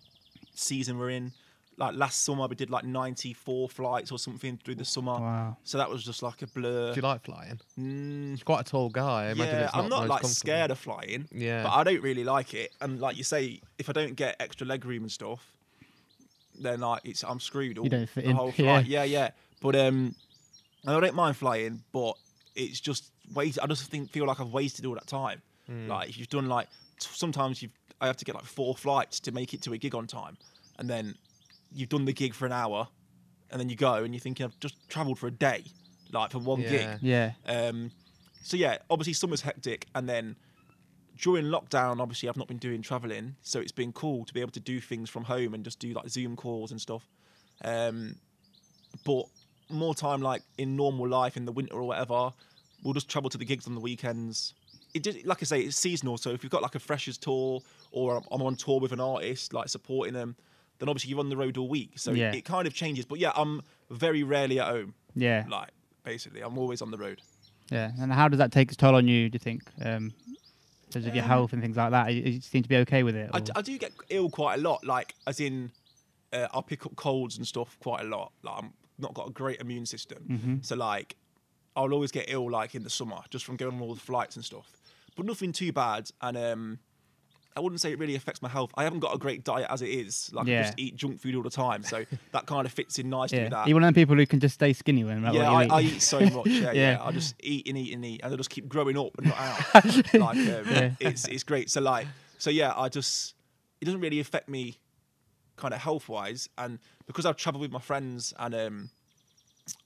season 0.54 0.98
we're 0.98 1.10
in 1.10 1.32
like 1.78 1.94
last 1.94 2.24
summer 2.24 2.46
we 2.48 2.56
did 2.56 2.70
like 2.70 2.84
94 2.84 3.68
flights 3.68 4.10
or 4.12 4.18
something 4.18 4.58
through 4.64 4.74
the 4.74 4.84
summer 4.84 5.12
Wow. 5.12 5.56
so 5.62 5.78
that 5.78 5.88
was 5.88 6.02
just 6.04 6.22
like 6.22 6.42
a 6.42 6.46
blur 6.48 6.90
Do 6.92 6.96
you 6.96 7.02
like 7.02 7.22
flying? 7.24 7.60
Mm, 7.78 8.30
He's 8.32 8.42
quite 8.42 8.62
a 8.62 8.64
tall 8.64 8.88
guy. 8.90 9.26
I 9.26 9.30
imagine 9.30 9.54
yeah, 9.54 9.70
not 9.72 9.74
I'm 9.76 9.88
not 9.88 10.08
like 10.08 10.24
scared 10.24 10.70
of 10.72 10.78
flying 10.78 11.28
Yeah. 11.32 11.62
but 11.62 11.70
i 11.70 11.84
don't 11.84 12.02
really 12.02 12.24
like 12.24 12.52
it 12.54 12.72
and 12.80 13.00
like 13.00 13.16
you 13.16 13.24
say 13.24 13.60
if 13.78 13.88
i 13.88 13.92
don't 13.92 14.14
get 14.16 14.34
extra 14.40 14.66
leg 14.66 14.84
room 14.84 15.02
and 15.04 15.12
stuff 15.12 15.46
then 16.60 16.80
like 16.80 17.00
it's 17.04 17.22
i'm 17.24 17.38
screwed 17.40 17.78
all, 17.78 17.86
don't 17.86 18.08
fit 18.08 18.24
the 18.24 18.30
in, 18.30 18.36
whole 18.36 18.50
flight 18.60 18.86
yeah 18.86 19.04
yeah 19.04 19.30
but 19.62 19.76
um 19.76 20.14
i 20.86 20.98
don't 20.98 21.14
mind 21.14 21.36
flying 21.36 21.82
but 21.92 22.14
it's 22.56 22.80
just 22.80 23.12
wait 23.34 23.56
i 23.62 23.66
just 23.66 23.88
think 23.90 24.10
feel 24.10 24.26
like 24.26 24.40
i've 24.40 24.52
wasted 24.52 24.84
all 24.86 24.94
that 24.94 25.06
time 25.06 25.40
Hmm. 25.68 25.86
like 25.86 26.08
if 26.08 26.16
you've 26.16 26.30
done 26.30 26.48
like 26.48 26.66
t- 26.98 27.08
sometimes 27.12 27.60
you've 27.60 27.72
i 28.00 28.06
have 28.06 28.16
to 28.16 28.24
get 28.24 28.34
like 28.34 28.46
four 28.46 28.74
flights 28.74 29.20
to 29.20 29.32
make 29.32 29.52
it 29.52 29.60
to 29.62 29.74
a 29.74 29.76
gig 29.78 29.94
on 29.94 30.06
time 30.06 30.38
and 30.78 30.88
then 30.88 31.14
you've 31.72 31.88
done 31.88 32.04
the 32.04 32.12
gig 32.12 32.34
for 32.34 32.46
an 32.46 32.52
hour 32.52 32.88
and 33.50 33.60
then 33.60 33.68
you 33.68 33.76
go 33.76 33.94
and 33.94 34.14
you're 34.14 34.20
thinking 34.20 34.44
i've 34.44 34.58
just 34.60 34.74
traveled 34.88 35.18
for 35.18 35.26
a 35.26 35.30
day 35.30 35.64
like 36.12 36.30
for 36.30 36.38
one 36.38 36.60
Yeah. 36.62 36.68
gig 36.68 36.88
Yeah. 37.02 37.32
um, 37.46 37.90
so 38.42 38.56
yeah, 38.56 38.78
obviously 38.88 39.12
summer's 39.12 39.42
hectic, 39.42 39.86
and 39.94 40.08
then 40.08 40.36
during 41.20 41.46
lockdown, 41.46 42.00
obviously 42.00 42.28
I've 42.30 42.36
not 42.36 42.46
been 42.48 42.56
doing 42.58 42.80
traveling, 42.80 43.34
so 43.42 43.60
it's 43.60 43.72
been 43.72 43.92
cool 43.92 44.24
to 44.24 44.32
be 44.32 44.40
able 44.40 44.52
to 44.52 44.60
do 44.60 44.80
things 44.80 45.10
from 45.10 45.24
home 45.24 45.52
and 45.52 45.64
just 45.64 45.80
do 45.80 45.92
like 45.92 46.08
Zoom 46.08 46.34
calls 46.36 46.70
and 46.70 46.80
stuff. 46.80 47.06
Um, 47.62 48.14
but 49.04 49.24
more 49.68 49.94
time 49.94 50.22
like 50.22 50.42
in 50.56 50.76
normal 50.76 51.06
life 51.08 51.36
in 51.36 51.44
the 51.44 51.52
winter 51.52 51.74
or 51.74 51.82
whatever, 51.82 52.32
we'll 52.82 52.94
just 52.94 53.08
travel 53.10 53.28
to 53.30 53.36
the 53.38 53.44
gigs 53.44 53.66
on 53.66 53.74
the 53.74 53.80
weekends. 53.80 54.54
It 54.94 55.02
just, 55.02 55.26
like 55.26 55.42
I 55.42 55.44
say, 55.44 55.60
it's 55.60 55.76
seasonal. 55.76 56.16
So 56.16 56.30
if 56.30 56.42
you've 56.42 56.52
got 56.52 56.62
like 56.62 56.74
a 56.76 56.78
freshers 56.78 57.18
tour 57.18 57.60
or 57.90 58.22
I'm 58.30 58.40
on 58.40 58.56
tour 58.56 58.80
with 58.80 58.92
an 58.92 59.00
artist, 59.00 59.52
like 59.52 59.68
supporting 59.68 60.14
them, 60.14 60.36
then 60.78 60.88
obviously 60.88 61.10
you're 61.10 61.20
on 61.20 61.28
the 61.28 61.36
road 61.36 61.56
all 61.56 61.68
week. 61.68 61.98
So 61.98 62.12
Yeah. 62.12 62.32
it 62.32 62.44
kind 62.44 62.66
of 62.66 62.74
changes. 62.74 63.04
But 63.04 63.18
yeah, 63.18 63.32
I'm 63.34 63.62
very 63.90 64.22
rarely 64.22 64.60
at 64.60 64.68
home. 64.68 64.94
Yeah. 65.14 65.44
Like 65.48 65.70
basically, 66.04 66.40
I'm 66.42 66.56
always 66.58 66.80
on 66.82 66.90
the 66.90 66.98
road. 66.98 67.20
Yeah. 67.70 67.92
And 68.00 68.12
how 68.12 68.28
does 68.28 68.38
that 68.38 68.52
take 68.52 68.68
its 68.68 68.76
toll 68.76 68.94
on 68.94 69.08
you? 69.08 69.28
Do 69.28 69.36
you 69.36 69.40
think, 69.40 69.62
um, 69.82 70.12
in 70.26 70.92
terms 70.92 71.06
of 71.06 71.14
your 71.14 71.24
Um, 71.24 71.30
health 71.30 71.52
and 71.52 71.60
things 71.60 71.76
like 71.76 71.90
that? 71.90 72.14
You, 72.14 72.22
you 72.22 72.40
seem 72.40 72.62
to 72.62 72.68
be 72.68 72.76
okay 72.78 73.02
with 73.02 73.14
it. 73.16 73.28
I, 73.32 73.40
d- 73.40 73.52
I 73.54 73.60
do 73.62 73.76
get 73.78 73.92
ill 74.08 74.30
quite 74.30 74.58
a 74.58 74.62
lot, 74.62 74.84
like 74.86 75.14
as 75.26 75.38
in 75.40 75.70
uh, 76.32 76.46
I'll 76.52 76.62
pick 76.62 76.86
up 76.86 76.94
colds 76.96 77.36
and 77.38 77.46
stuff 77.46 77.76
quite 77.80 78.02
a 78.02 78.08
lot. 78.08 78.32
Like 78.42 78.62
I'm 78.62 78.72
not 78.98 79.14
got 79.14 79.28
a 79.28 79.30
great 79.30 79.60
immune 79.60 79.86
system, 79.86 80.24
Mhm. 80.30 80.64
so 80.64 80.76
like 80.76 81.16
I'll 81.76 81.92
always 81.92 82.10
get 82.10 82.26
ill 82.28 82.50
like 82.50 82.74
in 82.74 82.82
the 82.82 82.90
summer 82.90 83.18
just 83.30 83.44
from 83.44 83.56
going 83.56 83.74
on 83.74 83.80
all 83.80 83.94
the 83.94 84.00
flights 84.00 84.36
and 84.36 84.44
stuff. 84.44 84.70
But 85.16 85.26
nothing 85.26 85.52
too 85.52 85.72
bad, 85.72 86.10
and 86.20 86.36
um, 86.36 86.78
I 87.58 87.60
wouldn't 87.60 87.80
say 87.80 87.92
it 87.92 87.98
really 87.98 88.14
affects 88.14 88.40
my 88.40 88.48
health. 88.48 88.70
I 88.76 88.84
haven't 88.84 89.00
got 89.00 89.14
a 89.14 89.18
great 89.18 89.44
diet 89.44 89.66
as 89.68 89.82
it 89.82 89.88
is. 89.88 90.30
Like 90.32 90.46
I 90.48 90.62
just 90.62 90.74
eat 90.78 90.96
junk 90.96 91.20
food 91.20 91.34
all 91.34 91.42
the 91.42 91.50
time, 91.50 91.82
so 91.82 92.04
that 92.32 92.46
kind 92.46 92.64
of 92.66 92.72
fits 92.72 92.98
in 92.98 93.10
nicely 93.10 93.38
yeah. 93.38 93.44
with 93.44 93.52
that. 93.52 93.68
You're 93.68 93.74
one 93.74 93.82
of 93.82 93.88
them 93.88 93.94
people 93.94 94.16
who 94.16 94.26
can 94.26 94.40
just 94.40 94.54
stay 94.54 94.72
skinny 94.72 95.04
when 95.04 95.22
like, 95.22 95.34
yeah, 95.34 95.50
I, 95.50 95.62
you 95.64 95.72
I 95.72 95.80
eat. 95.80 95.92
eat 95.94 96.02
so 96.02 96.20
much. 96.20 96.46
Yeah, 96.46 96.72
yeah, 96.72 96.72
Yeah. 96.72 96.98
I 97.02 97.12
just 97.12 97.34
eat 97.40 97.68
and 97.68 97.76
eat 97.76 97.92
and 97.92 98.04
eat, 98.04 98.20
and 98.22 98.32
I 98.32 98.36
just 98.36 98.50
keep 98.50 98.68
growing 98.68 98.96
up 98.96 99.16
and 99.18 99.26
not 99.28 99.38
out. 99.38 99.74
like, 100.14 100.36
um, 100.36 100.44
Yeah. 100.46 100.90
it's 101.00 101.26
it's 101.26 101.42
great. 101.44 101.68
So 101.70 101.80
like, 101.80 102.06
so 102.38 102.50
yeah, 102.50 102.72
I 102.76 102.88
just 102.88 103.34
it 103.80 103.84
doesn't 103.84 104.00
really 104.00 104.20
affect 104.20 104.48
me, 104.48 104.78
kind 105.56 105.74
of 105.74 105.80
health 105.80 106.08
wise, 106.08 106.48
and 106.56 106.78
because 107.06 107.26
I've 107.26 107.36
travelled 107.36 107.62
with 107.62 107.72
my 107.72 107.80
friends 107.80 108.32
and 108.38 108.54
um, 108.54 108.90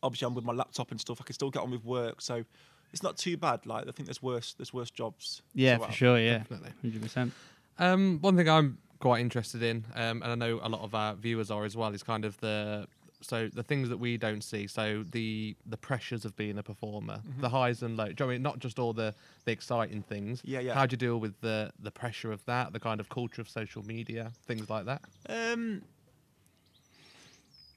obviously 0.03 0.27
I'm 0.27 0.35
with 0.35 0.45
my 0.45 0.53
laptop 0.53 0.91
and 0.91 1.01
stuff, 1.01 1.19
I 1.21 1.25
can 1.25 1.35
still 1.35 1.51
get 1.51 1.63
on 1.63 1.71
with 1.71 1.85
work. 1.85 2.21
So 2.21 2.45
it's 2.93 3.03
not 3.03 3.17
too 3.17 3.37
bad. 3.37 3.65
Like 3.67 3.89
I 3.89 3.91
think 3.93 4.07
there's 4.07 4.23
worse 4.23 4.55
there's 4.55 4.73
worse 4.73 4.91
jobs. 4.91 5.43
yeah, 5.55 5.77
as 5.77 5.87
for 5.87 5.93
sure. 5.93 6.19
Yeah. 6.19 6.39
Definitely. 6.39 6.73
Hundred 6.83 7.03
percent. 7.03 7.33
Um, 7.79 8.19
one 8.21 8.37
thing 8.37 8.49
I'm 8.49 8.79
quite 9.01 9.21
interested 9.21 9.63
in, 9.63 9.85
um, 9.95 10.23
and 10.23 10.31
I 10.33 10.35
know 10.35 10.61
a 10.63 10.69
lot 10.69 10.83
of 10.83 10.95
our 10.95 11.15
viewers 11.15 11.51
are 11.51 11.65
as 11.65 11.77
well, 11.77 11.93
is 11.95 12.03
kind 12.03 12.25
of 12.25 12.39
the 12.41 12.87
so 13.25 13.49
the 13.53 13.63
things 13.63 13.89
that 13.89 13.99
we 13.99 14.17
don't 14.17 14.43
see. 14.43 14.67
So 14.67 15.05
the 15.11 15.55
the 15.67 15.77
pressures 15.77 16.25
of 16.25 16.35
being 16.37 16.59
a 16.59 16.63
performer, 16.63 17.19
Mm-hmm. 17.27 17.41
the 17.41 17.49
highs 17.49 17.83
and 17.83 17.97
lows. 17.97 18.15
Do 18.15 18.25
you 18.25 18.27
know 18.27 18.31
I 18.31 18.35
mean 18.35 18.43
not 18.43 18.59
just 18.59 18.79
all 18.79 18.93
the 18.93 19.15
the 19.45 19.53
exciting 19.53 20.03
things? 20.03 20.43
Yeah, 20.45 20.61
yeah. 20.61 20.75
How 20.75 20.87
do 20.87 20.95
you 20.95 20.99
deal 20.99 21.19
with 21.19 21.41
the 21.41 21.73
the 21.81 21.91
pressure 21.91 22.33
of 22.33 22.45
that, 22.47 22.73
the 22.73 22.81
kind 22.81 23.01
of 23.01 23.09
culture 23.09 23.41
of 23.41 23.49
social 23.49 23.85
media, 23.85 24.33
things 24.47 24.69
like 24.69 24.85
that? 24.87 25.03
Um, 25.29 25.83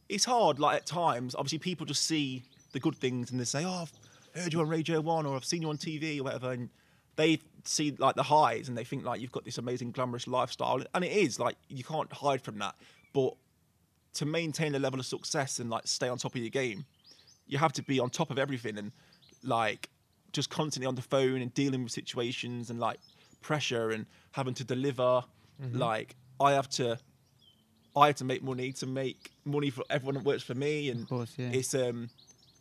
it's 0.09 0.25
hard. 0.25 0.59
Like 0.59 0.77
at 0.77 0.85
times, 0.85 1.35
obviously, 1.35 1.59
people 1.59 1.85
just 1.85 2.03
see 2.03 2.43
the 2.73 2.79
good 2.79 2.95
things 2.95 3.31
and 3.31 3.39
they 3.39 3.45
say, 3.45 3.63
"Oh, 3.65 3.83
I've 3.83 3.93
heard 4.43 4.53
you 4.53 4.59
on 4.61 4.67
Radio 4.67 4.99
One, 5.01 5.25
or 5.25 5.35
I've 5.35 5.45
seen 5.45 5.61
you 5.61 5.69
on 5.69 5.77
TV, 5.77 6.19
or 6.19 6.23
whatever," 6.23 6.51
and 6.51 6.69
they 7.15 7.39
see 7.63 7.95
like 7.97 8.15
the 8.15 8.23
highs 8.23 8.69
and 8.69 8.77
they 8.77 8.83
think 8.83 9.03
like 9.03 9.21
you've 9.21 9.31
got 9.31 9.45
this 9.45 9.57
amazing 9.57 9.91
glamorous 9.91 10.27
lifestyle, 10.27 10.81
and 10.93 11.03
it 11.03 11.11
is 11.11 11.39
like 11.39 11.55
you 11.69 11.83
can't 11.83 12.11
hide 12.11 12.41
from 12.41 12.59
that. 12.59 12.75
But 13.13 13.35
to 14.15 14.25
maintain 14.25 14.75
a 14.75 14.79
level 14.79 14.99
of 14.99 15.05
success 15.05 15.59
and 15.59 15.69
like 15.69 15.87
stay 15.87 16.07
on 16.07 16.17
top 16.17 16.35
of 16.35 16.41
your 16.41 16.49
game, 16.49 16.85
you 17.47 17.57
have 17.57 17.73
to 17.73 17.83
be 17.83 17.99
on 17.99 18.09
top 18.09 18.31
of 18.31 18.39
everything 18.39 18.77
and 18.77 18.91
like 19.43 19.89
just 20.31 20.49
constantly 20.49 20.87
on 20.87 20.95
the 20.95 21.01
phone 21.01 21.41
and 21.41 21.53
dealing 21.53 21.83
with 21.83 21.91
situations 21.91 22.69
and 22.69 22.79
like 22.79 22.99
pressure 23.41 23.91
and 23.91 24.05
having 24.31 24.53
to 24.55 24.63
deliver. 24.63 25.23
Like 25.71 26.15
I 26.39 26.51
have 26.51 26.69
to, 26.71 26.97
I 27.95 28.07
have 28.07 28.15
to 28.17 28.25
make 28.25 28.43
money 28.43 28.73
to 28.73 28.85
make 28.85 29.31
money 29.45 29.69
for 29.69 29.85
everyone 29.89 30.15
that 30.15 30.25
works 30.25 30.43
for 30.43 30.53
me, 30.53 30.89
and 30.89 31.03
Of 31.03 31.09
course, 31.09 31.33
yeah. 31.37 31.49
it's 31.51 31.73
um, 31.73 32.09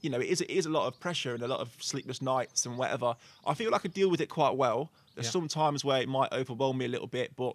you 0.05 0.11
know, 0.11 0.21
it 0.21 0.29
is 0.29 0.41
it 0.41 0.51
is 0.51 0.67
a 0.67 0.71
lot 0.71 0.87
of 0.87 1.01
pressure 1.01 1.35
and 1.35 1.43
a 1.43 1.49
lot 1.49 1.61
of 1.61 1.75
sleepless 1.81 2.21
nights 2.23 2.67
and 2.67 2.77
whatever. 2.79 3.17
I 3.47 3.55
feel 3.55 3.71
like 3.71 3.85
I 3.85 3.89
deal 3.89 4.11
with 4.11 4.21
it 4.21 4.29
quite 4.29 4.55
well. 4.57 4.91
There's 5.15 5.27
Yeah. 5.27 5.31
some 5.33 5.49
times 5.49 5.85
where 5.85 6.01
it 6.03 6.09
might 6.09 6.33
overwhelm 6.33 6.79
me 6.79 6.85
a 6.85 6.89
little 6.89 7.07
bit, 7.07 7.35
but 7.37 7.55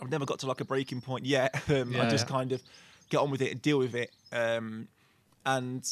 I've 0.00 0.10
never 0.10 0.26
got 0.26 0.38
to 0.40 0.46
like 0.46 0.60
a 0.60 0.64
breaking 0.64 1.00
point 1.00 1.24
yet. 1.26 1.54
Um, 1.70 1.96
I 1.96 2.08
just 2.08 2.26
yeah. 2.26 2.30
kind 2.36 2.52
of 2.52 2.62
get 3.08 3.18
on 3.18 3.30
with 3.30 3.40
it 3.42 3.50
and 3.52 3.62
deal 3.62 3.78
with 3.78 3.94
it. 3.94 4.10
Um, 4.32 4.88
and 5.44 5.82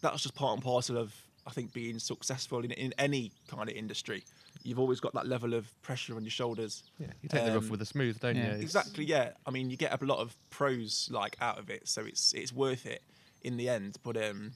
that's 0.00 0.22
just 0.22 0.34
part 0.34 0.54
and 0.54 0.62
parcel 0.62 0.98
of 0.98 1.14
I 1.46 1.50
think 1.50 1.72
being 1.72 1.98
successful 1.98 2.64
in, 2.64 2.70
in 2.72 2.94
any 2.98 3.30
kind 3.48 3.68
of 3.68 3.76
industry. 3.76 4.24
You've 4.62 4.78
always 4.78 4.98
got 4.98 5.12
that 5.12 5.26
level 5.26 5.52
of 5.52 5.66
pressure 5.82 6.16
on 6.16 6.22
your 6.24 6.30
shoulders. 6.30 6.82
Yeah, 6.98 7.08
you 7.22 7.28
take 7.28 7.44
the 7.44 7.52
rough 7.52 7.64
Um, 7.64 7.68
with 7.70 7.80
the 7.80 7.86
smooth, 7.86 8.18
don't 8.18 8.34
yeah. 8.36 8.42
you? 8.44 8.48
It's- 8.48 8.62
Exactly. 8.62 9.04
Yeah. 9.04 9.32
I 9.46 9.50
mean, 9.50 9.68
you 9.68 9.76
get 9.76 10.00
a 10.00 10.04
lot 10.06 10.20
of 10.20 10.34
pros 10.50 11.08
like 11.12 11.36
out 11.42 11.58
of 11.58 11.68
it, 11.70 11.86
so 11.86 12.02
it's 12.04 12.32
it's 12.32 12.52
worth 12.52 12.86
it 12.86 13.02
in 13.42 13.58
the 13.58 13.68
end. 13.68 13.98
But 14.02 14.16
um, 14.16 14.52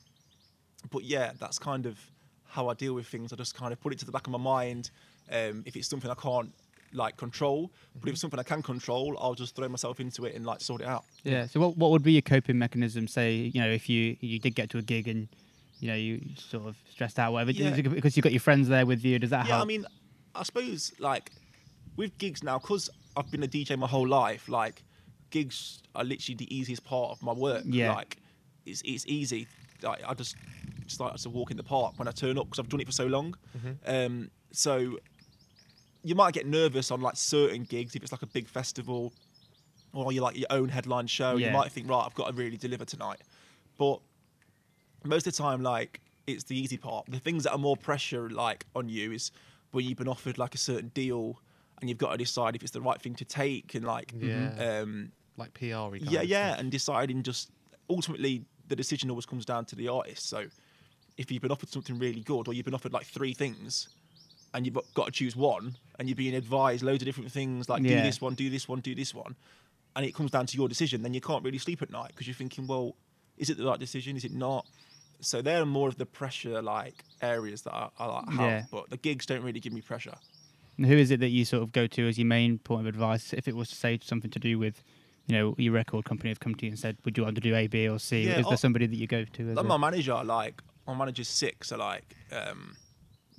but 0.91 1.05
yeah, 1.05 1.33
that's 1.39 1.59
kind 1.59 1.87
of 1.87 1.99
how 2.45 2.69
I 2.69 2.75
deal 2.75 2.95
with 2.95 3.07
things. 3.07 3.33
I 3.33 3.37
just 3.37 3.55
kind 3.55 3.73
of 3.73 3.81
put 3.81 3.93
it 3.93 3.99
to 4.01 4.05
the 4.07 4.13
back 4.13 4.27
of 4.27 4.33
my 4.33 4.39
mind. 4.39 4.91
Um, 5.31 5.63
if 5.67 5.77
it's 5.77 5.89
something 5.89 6.11
I 6.11 6.15
can't 6.15 6.51
like 6.95 7.19
control, 7.19 7.71
but 8.01 8.09
if 8.09 8.13
it's 8.15 8.21
something 8.23 8.41
I 8.41 8.43
can 8.45 8.63
control, 8.63 9.15
I'll 9.21 9.35
just 9.35 9.55
throw 9.55 9.69
myself 9.69 10.01
into 10.01 10.25
it 10.25 10.35
and 10.35 10.47
like 10.47 10.61
sort 10.63 10.81
it 10.81 10.87
out. 10.87 11.05
Yeah. 11.25 11.47
So 11.47 11.61
what 11.61 11.77
what 11.77 11.91
would 11.91 12.03
be 12.03 12.13
your 12.13 12.23
coping 12.23 12.59
mechanism? 12.59 13.07
Say 13.07 13.35
you 13.35 13.61
know 13.61 13.69
if 13.69 13.89
you 13.89 14.17
you 14.21 14.39
did 14.39 14.55
get 14.55 14.71
to 14.71 14.79
a 14.79 14.83
gig 14.83 15.07
and 15.09 15.29
you 15.81 15.89
know 15.89 15.95
you 15.95 16.23
sort 16.37 16.67
of 16.67 16.77
stressed 16.91 17.19
out 17.19 17.33
whatever 17.33 17.51
Yeah. 17.51 17.71
Because 17.83 18.17
you've 18.17 18.25
got 18.25 18.33
your 18.33 18.41
friends 18.41 18.69
there 18.69 18.87
with 18.87 19.05
you. 19.05 19.19
Does 19.19 19.31
that 19.31 19.47
Yeah, 19.47 19.53
help? 19.57 19.63
I 19.63 19.67
mean, 19.67 19.85
I 20.35 20.43
suppose 20.45 20.93
like 20.99 21.31
with 21.97 22.17
gigs 22.17 22.43
now, 22.43 22.59
because 22.59 22.89
I've 23.17 23.31
been 23.31 23.43
a 23.43 23.49
DJ 23.49 23.77
my 23.79 23.87
whole 23.87 24.09
life. 24.09 24.49
Like 24.49 24.83
gigs 25.31 25.83
are 25.95 26.05
literally 26.05 26.37
the 26.37 26.57
easiest 26.57 26.85
part 26.85 27.11
of 27.11 27.23
my 27.23 27.33
work. 27.33 27.65
Yeah. 27.67 27.93
Like 27.95 28.17
it's 28.65 28.81
it's 28.87 29.05
easy. 29.07 29.47
Like 29.83 30.01
I 30.09 30.15
just 30.15 30.37
start 30.91 31.17
to 31.19 31.31
walk 31.31 31.51
in 31.51 31.57
the 31.57 31.63
park 31.63 31.95
when 31.99 32.09
I 32.09 32.11
turn 32.11 32.39
up 32.39 32.47
because 32.47 32.59
I've 32.59 32.69
done 32.69 32.81
it 32.81 32.87
for 32.87 32.93
so 32.93 33.07
long. 33.07 33.35
Um, 33.87 34.31
so 34.53 34.99
you 36.03 36.15
might 36.15 36.33
get 36.35 36.47
nervous 36.47 36.91
on 36.91 37.01
like 37.01 37.17
certain 37.17 37.65
gigs 37.65 37.95
if 37.95 38.03
it's 38.03 38.13
like 38.13 38.23
a 38.23 38.27
big 38.27 38.49
festival 38.49 39.13
or 39.93 40.13
you 40.13 40.21
like 40.21 40.37
your 40.37 40.47
own 40.51 40.69
headline 40.69 41.07
show. 41.07 41.37
You 41.37 41.47
might 41.53 41.73
think, 41.73 41.89
right, 41.91 42.03
I've 42.05 42.15
got 42.15 42.29
to 42.29 42.33
really 42.35 42.57
deliver 42.57 42.85
tonight. 42.85 43.19
But 43.79 44.01
most 45.05 45.27
of 45.27 45.35
the 45.35 45.43
time, 45.43 45.63
like 45.63 46.01
it's 46.27 46.45
the 46.45 46.59
easy 46.59 46.77
part. 46.77 47.07
The 47.09 47.19
things 47.19 47.45
that 47.45 47.53
are 47.53 47.59
more 47.59 47.77
pressure, 47.77 48.29
like 48.31 48.67
on 48.77 48.89
you, 48.89 49.13
is 49.13 49.31
when 49.73 49.85
you've 49.85 49.99
been 49.99 50.09
offered 50.09 50.39
like 50.39 50.55
a 50.55 50.59
certain 50.59 50.89
deal 50.89 51.41
and 51.81 51.89
you've 51.89 51.99
got 51.99 52.13
to 52.13 52.19
decide 52.19 52.55
if 52.57 52.63
it's 52.63 52.73
the 52.73 52.81
right 52.81 53.01
thing 53.01 53.15
to 53.17 53.25
take 53.25 53.75
and 53.75 53.85
like, 53.85 54.13
Yeah. 54.19 54.81
um, 54.83 55.13
Like 55.37 55.55
PR. 55.55 55.97
yeah, 55.97 56.23
yeah, 56.23 56.57
and 56.59 56.71
deciding 56.71 57.23
just 57.23 57.51
ultimately 57.89 58.45
the 58.67 58.77
decision 58.77 59.09
always 59.11 59.25
comes 59.27 59.45
down 59.47 59.65
to 59.67 59.77
the 59.77 59.89
artist. 59.89 60.29
So 60.29 60.47
if 61.19 61.31
you've 61.31 61.43
been 61.43 61.51
offered 61.53 61.69
something 61.69 61.99
really 61.99 62.21
good, 62.21 62.49
or 62.49 62.55
you've 62.55 62.65
been 62.65 62.75
offered 62.75 62.93
like 62.93 63.05
three 63.07 63.35
things, 63.35 63.89
and 64.55 64.65
you've 64.65 64.79
got 64.95 65.07
to 65.07 65.13
choose 65.13 65.37
one, 65.37 65.77
and 65.99 66.09
you're 66.09 66.17
being 66.17 66.35
advised 66.35 66.83
loads 66.83 67.03
of 67.03 67.07
different 67.07 67.31
things 67.31 67.69
like 67.69 67.83
do 67.83 68.01
this 68.01 68.21
one, 68.21 68.35
do 68.35 68.49
this 68.49 68.67
one, 68.69 68.81
do 68.81 68.95
this 68.95 69.13
one, 69.13 69.37
and 69.97 70.07
it 70.07 70.15
comes 70.15 70.31
down 70.31 70.47
to 70.47 70.57
your 70.57 70.69
decision, 70.69 71.03
then 71.03 71.13
you 71.13 71.21
can't 71.21 71.45
really 71.45 71.59
sleep 71.59 71.83
at 71.83 71.91
night 71.91 72.09
because 72.09 72.27
you're 72.27 72.35
thinking, 72.35 72.67
well, 72.67 72.95
is 73.37 73.51
it 73.51 73.59
the 73.59 73.67
right 73.67 73.79
decision? 73.79 74.17
Is 74.17 74.25
it 74.25 74.33
not? 74.33 74.65
So 75.21 75.43
they're 75.43 75.67
more 75.67 75.89
of 75.89 75.99
the 75.99 76.07
pressure 76.07 76.63
like 76.63 77.05
areas 77.21 77.63
that 77.63 77.75
I, 77.75 77.89
I 77.99 78.07
like 78.07 78.29
have, 78.31 78.41
Yeah. 78.41 78.65
but 78.71 78.89
the 78.89 78.97
gigs 78.97 79.27
don't 79.27 79.43
really 79.43 79.61
give 79.61 79.73
me 79.73 79.81
pressure. 79.81 80.15
And 80.77 80.87
who 80.87 80.95
is 80.97 81.11
it 81.11 81.19
that 81.19 81.31
you 81.31 81.45
sort 81.45 81.65
of 81.65 81.73
go 81.73 81.89
to 81.89 82.09
as 82.09 82.17
your 82.19 82.27
main 82.29 82.59
point 82.59 82.83
of 82.83 82.87
advice 82.87 83.33
if 83.33 83.49
it 83.49 83.57
was 83.57 83.69
to 83.71 83.75
say 83.75 83.99
something 84.01 84.31
to 84.31 84.39
do 84.39 84.59
with, 84.61 84.85
you 85.27 85.35
know, 85.37 85.55
your 85.59 85.73
record 85.73 86.05
company 86.05 86.29
have 86.31 86.39
come 86.39 86.55
to 86.55 86.65
you 86.67 86.71
and 86.71 86.79
said, 86.79 86.97
"Would 87.05 87.17
you 87.19 87.25
want 87.25 87.35
to 87.35 87.41
do 87.41 87.55
A, 87.57 87.67
B, 87.67 87.89
or 87.89 87.99
C?" 87.99 88.23
Yeah, 88.29 88.39
is 88.39 88.47
there 88.47 88.57
somebody 88.57 88.87
that 88.87 88.95
you 88.97 89.09
go 89.09 89.25
to? 89.25 89.51
As 89.51 89.57
like 89.57 89.67
my 89.67 89.77
manager, 89.77 90.23
like 90.25 90.63
my 90.89 90.95
manager's 90.95 91.29
sick, 91.29 91.65
so 91.65 91.77
like 91.77 92.17
um, 92.33 92.75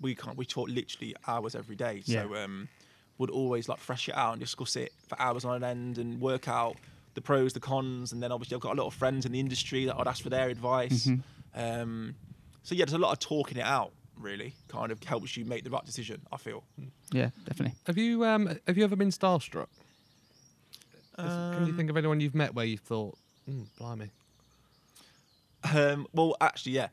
we 0.01 0.15
can't 0.15 0.37
we 0.37 0.45
talk 0.45 0.69
literally 0.69 1.15
hours 1.27 1.55
every 1.55 1.75
day. 1.75 2.01
So 2.05 2.35
um, 2.35 2.69
would 3.17 3.29
always 3.29 3.67
like 3.67 3.79
fresh 3.79 4.07
it 4.07 4.15
out 4.15 4.31
and 4.33 4.39
discuss 4.39 4.75
it 4.75 4.93
for 5.07 5.19
hours 5.19 5.43
on 5.45 5.63
end 5.63 5.97
and 5.97 6.21
work 6.21 6.47
out 6.47 6.77
the 7.15 7.21
pros, 7.21 7.53
the 7.53 7.59
cons, 7.59 8.11
and 8.13 8.21
then 8.23 8.31
obviously 8.31 8.55
I've 8.55 8.61
got 8.61 8.73
a 8.77 8.81
lot 8.81 8.87
of 8.87 8.93
friends 8.93 9.25
in 9.25 9.31
the 9.31 9.39
industry 9.39 9.85
that 9.85 9.97
I'd 9.99 10.07
ask 10.07 10.21
for 10.23 10.29
their 10.29 10.47
advice. 10.49 11.07
Mhm. 11.07 11.23
Um, 11.55 12.15
so 12.63 12.75
yeah, 12.75 12.85
there's 12.85 12.93
a 12.93 12.97
lot 12.99 13.11
of 13.11 13.19
talking 13.19 13.57
it 13.57 13.65
out. 13.65 13.91
Really, 14.17 14.53
kind 14.67 14.91
of 14.91 15.01
helps 15.03 15.35
you 15.37 15.45
make 15.45 15.63
the 15.63 15.69
right 15.69 15.85
decision. 15.85 16.21
I 16.31 16.37
feel. 16.37 16.63
yeah, 17.11 17.29
definitely. 17.45 17.77
Have 17.87 17.97
you 17.97 18.25
um 18.25 18.47
have 18.67 18.77
you 18.77 18.83
ever 18.83 18.95
been 18.95 19.09
starstruck? 19.11 19.67
Is- 21.17 21.25
Can 21.53 21.65
you 21.65 21.71
Um, 21.71 21.77
think 21.77 21.89
of 21.89 21.97
anyone 21.97 22.19
you've 22.21 22.35
met 22.35 22.53
where 22.53 22.65
you 22.65 22.77
thought, 22.77 23.17
mm, 23.49 23.65
blimey? 23.79 24.09
Um, 25.73 26.07
well, 26.13 26.35
actually, 26.39 26.73
yeah, 26.73 26.87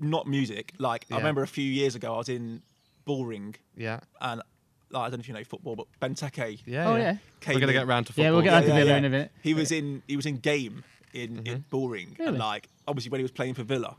not 0.00 0.26
music. 0.26 0.72
Like 0.78 1.06
I 1.10 1.16
remember 1.16 1.42
a 1.42 1.46
few 1.48 1.64
years 1.64 1.94
ago, 1.94 2.14
I 2.14 2.18
was 2.18 2.28
in 2.28 2.62
Bullring, 3.04 3.54
Yeah. 3.76 4.00
and 4.20 4.42
like, 4.90 5.00
I 5.02 5.10
don't 5.10 5.18
know 5.18 5.20
if 5.20 5.28
you 5.28 5.34
know 5.34 5.44
football, 5.44 5.76
but 5.76 5.86
Benteke 6.00 6.60
Yeah. 6.66 6.88
Oh, 6.88 6.96
yeah. 6.96 7.02
yeah. 7.02 7.16
came 7.40 7.54
We're 7.54 7.60
gonna 7.60 7.72
in. 7.72 7.78
get 7.78 7.86
round 7.86 8.06
to 8.06 8.12
football. 8.12 8.24
Yeah, 8.24 8.30
we'll 8.32 8.42
get 8.42 8.52
Yeah, 8.52 8.60
to 8.60 8.66
yeah, 8.68 8.74
Villa 8.74 8.90
yeah. 8.90 8.96
in 8.98 9.04
a 9.04 9.10
bit. 9.10 9.32
He 9.42 9.54
was 9.54 9.72
in 9.72 10.02
he 10.06 10.16
was 10.16 10.26
in 10.26 10.36
game 10.38 10.84
in 11.12 11.46
in 11.46 11.64
Bullring, 11.70 12.16
Really? 12.18 12.28
and 12.30 12.38
like 12.38 12.68
obviously 12.86 13.10
when 13.10 13.18
he 13.20 13.24
was 13.24 13.30
playing 13.32 13.54
for 13.54 13.62
Villa, 13.64 13.96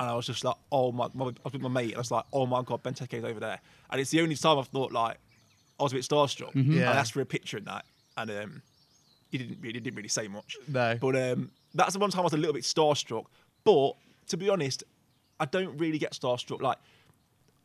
and 0.00 0.08
I 0.10 0.14
was 0.14 0.26
just 0.26 0.44
like, 0.44 0.56
oh 0.72 0.92
my, 0.92 1.08
my 1.14 1.26
I 1.26 1.32
was 1.44 1.52
with 1.52 1.62
my 1.62 1.68
mate, 1.68 1.86
and 1.90 1.96
I 1.96 1.98
was 1.98 2.10
like, 2.10 2.24
oh 2.32 2.46
my 2.46 2.62
god, 2.62 2.82
Benteke's 2.82 3.24
over 3.24 3.40
there, 3.40 3.60
and 3.90 4.00
it's 4.00 4.10
the 4.10 4.20
only 4.20 4.34
time 4.36 4.58
I've 4.58 4.68
thought 4.68 4.92
like 4.92 5.18
I 5.78 5.82
was 5.82 5.92
a 5.92 5.96
bit 5.96 6.04
starstruck. 6.04 6.52
Mm-hmm. 6.54 6.72
Yeah. 6.78 6.90
I 6.90 6.94
asked 6.96 7.12
for 7.12 7.20
a 7.20 7.26
picture 7.26 7.56
and 7.58 7.66
that, 7.66 7.84
and 8.16 8.30
um, 8.30 8.62
he 9.30 9.38
didn't 9.38 9.58
really 9.60 9.80
didn't 9.80 9.96
really 9.96 10.08
say 10.08 10.26
much. 10.28 10.56
No. 10.66 10.96
but 11.00 11.14
um, 11.16 11.50
that's 11.74 11.92
the 11.92 11.98
one 11.98 12.10
time 12.10 12.20
I 12.20 12.24
was 12.24 12.32
a 12.32 12.38
little 12.38 12.54
bit 12.54 12.64
starstruck. 12.64 13.24
But 13.64 13.92
to 14.28 14.36
be 14.36 14.48
honest, 14.48 14.84
I 15.40 15.44
don't 15.44 15.76
really 15.78 15.98
get 15.98 16.12
starstruck. 16.12 16.60
Like 16.62 16.78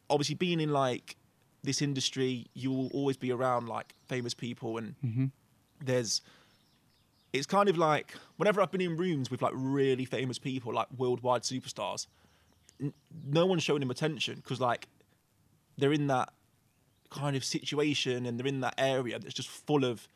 obviously 0.10 0.36
being 0.36 0.60
in 0.60 0.72
like 0.72 1.16
this 1.64 1.82
industry, 1.82 2.48
you 2.54 2.72
will 2.72 2.88
always 2.94 3.18
be 3.18 3.32
around 3.32 3.68
like 3.68 3.94
famous 4.08 4.34
people 4.34 4.78
and 4.78 4.96
Mm-hmm. 5.06 5.26
there's 5.84 6.22
it's 7.32 7.48
kind 7.48 7.68
of 7.68 7.78
like 7.78 8.14
whenever 8.38 8.62
I've 8.62 8.70
been 8.72 8.82
in 8.82 8.96
rooms 8.96 9.32
with 9.32 9.42
like 9.42 9.54
really 9.56 10.06
famous 10.06 10.38
people, 10.38 10.72
like 10.74 10.88
worldwide 10.96 11.42
superstars, 11.42 12.06
n- 12.80 12.94
no 13.26 13.46
one's 13.48 13.64
showing 13.64 13.80
them 13.80 13.90
attention 13.90 14.36
because 14.36 14.60
like 14.62 14.88
they're 15.78 15.94
in 15.94 16.08
that 16.08 16.32
kind 17.10 17.36
of 17.36 17.44
situation 17.44 18.26
and 18.28 18.40
they're 18.40 18.46
in 18.48 18.62
that 18.62 18.76
area 18.78 19.18
that's 19.18 19.34
just 19.34 19.50
full 19.50 19.84
of 19.84 20.08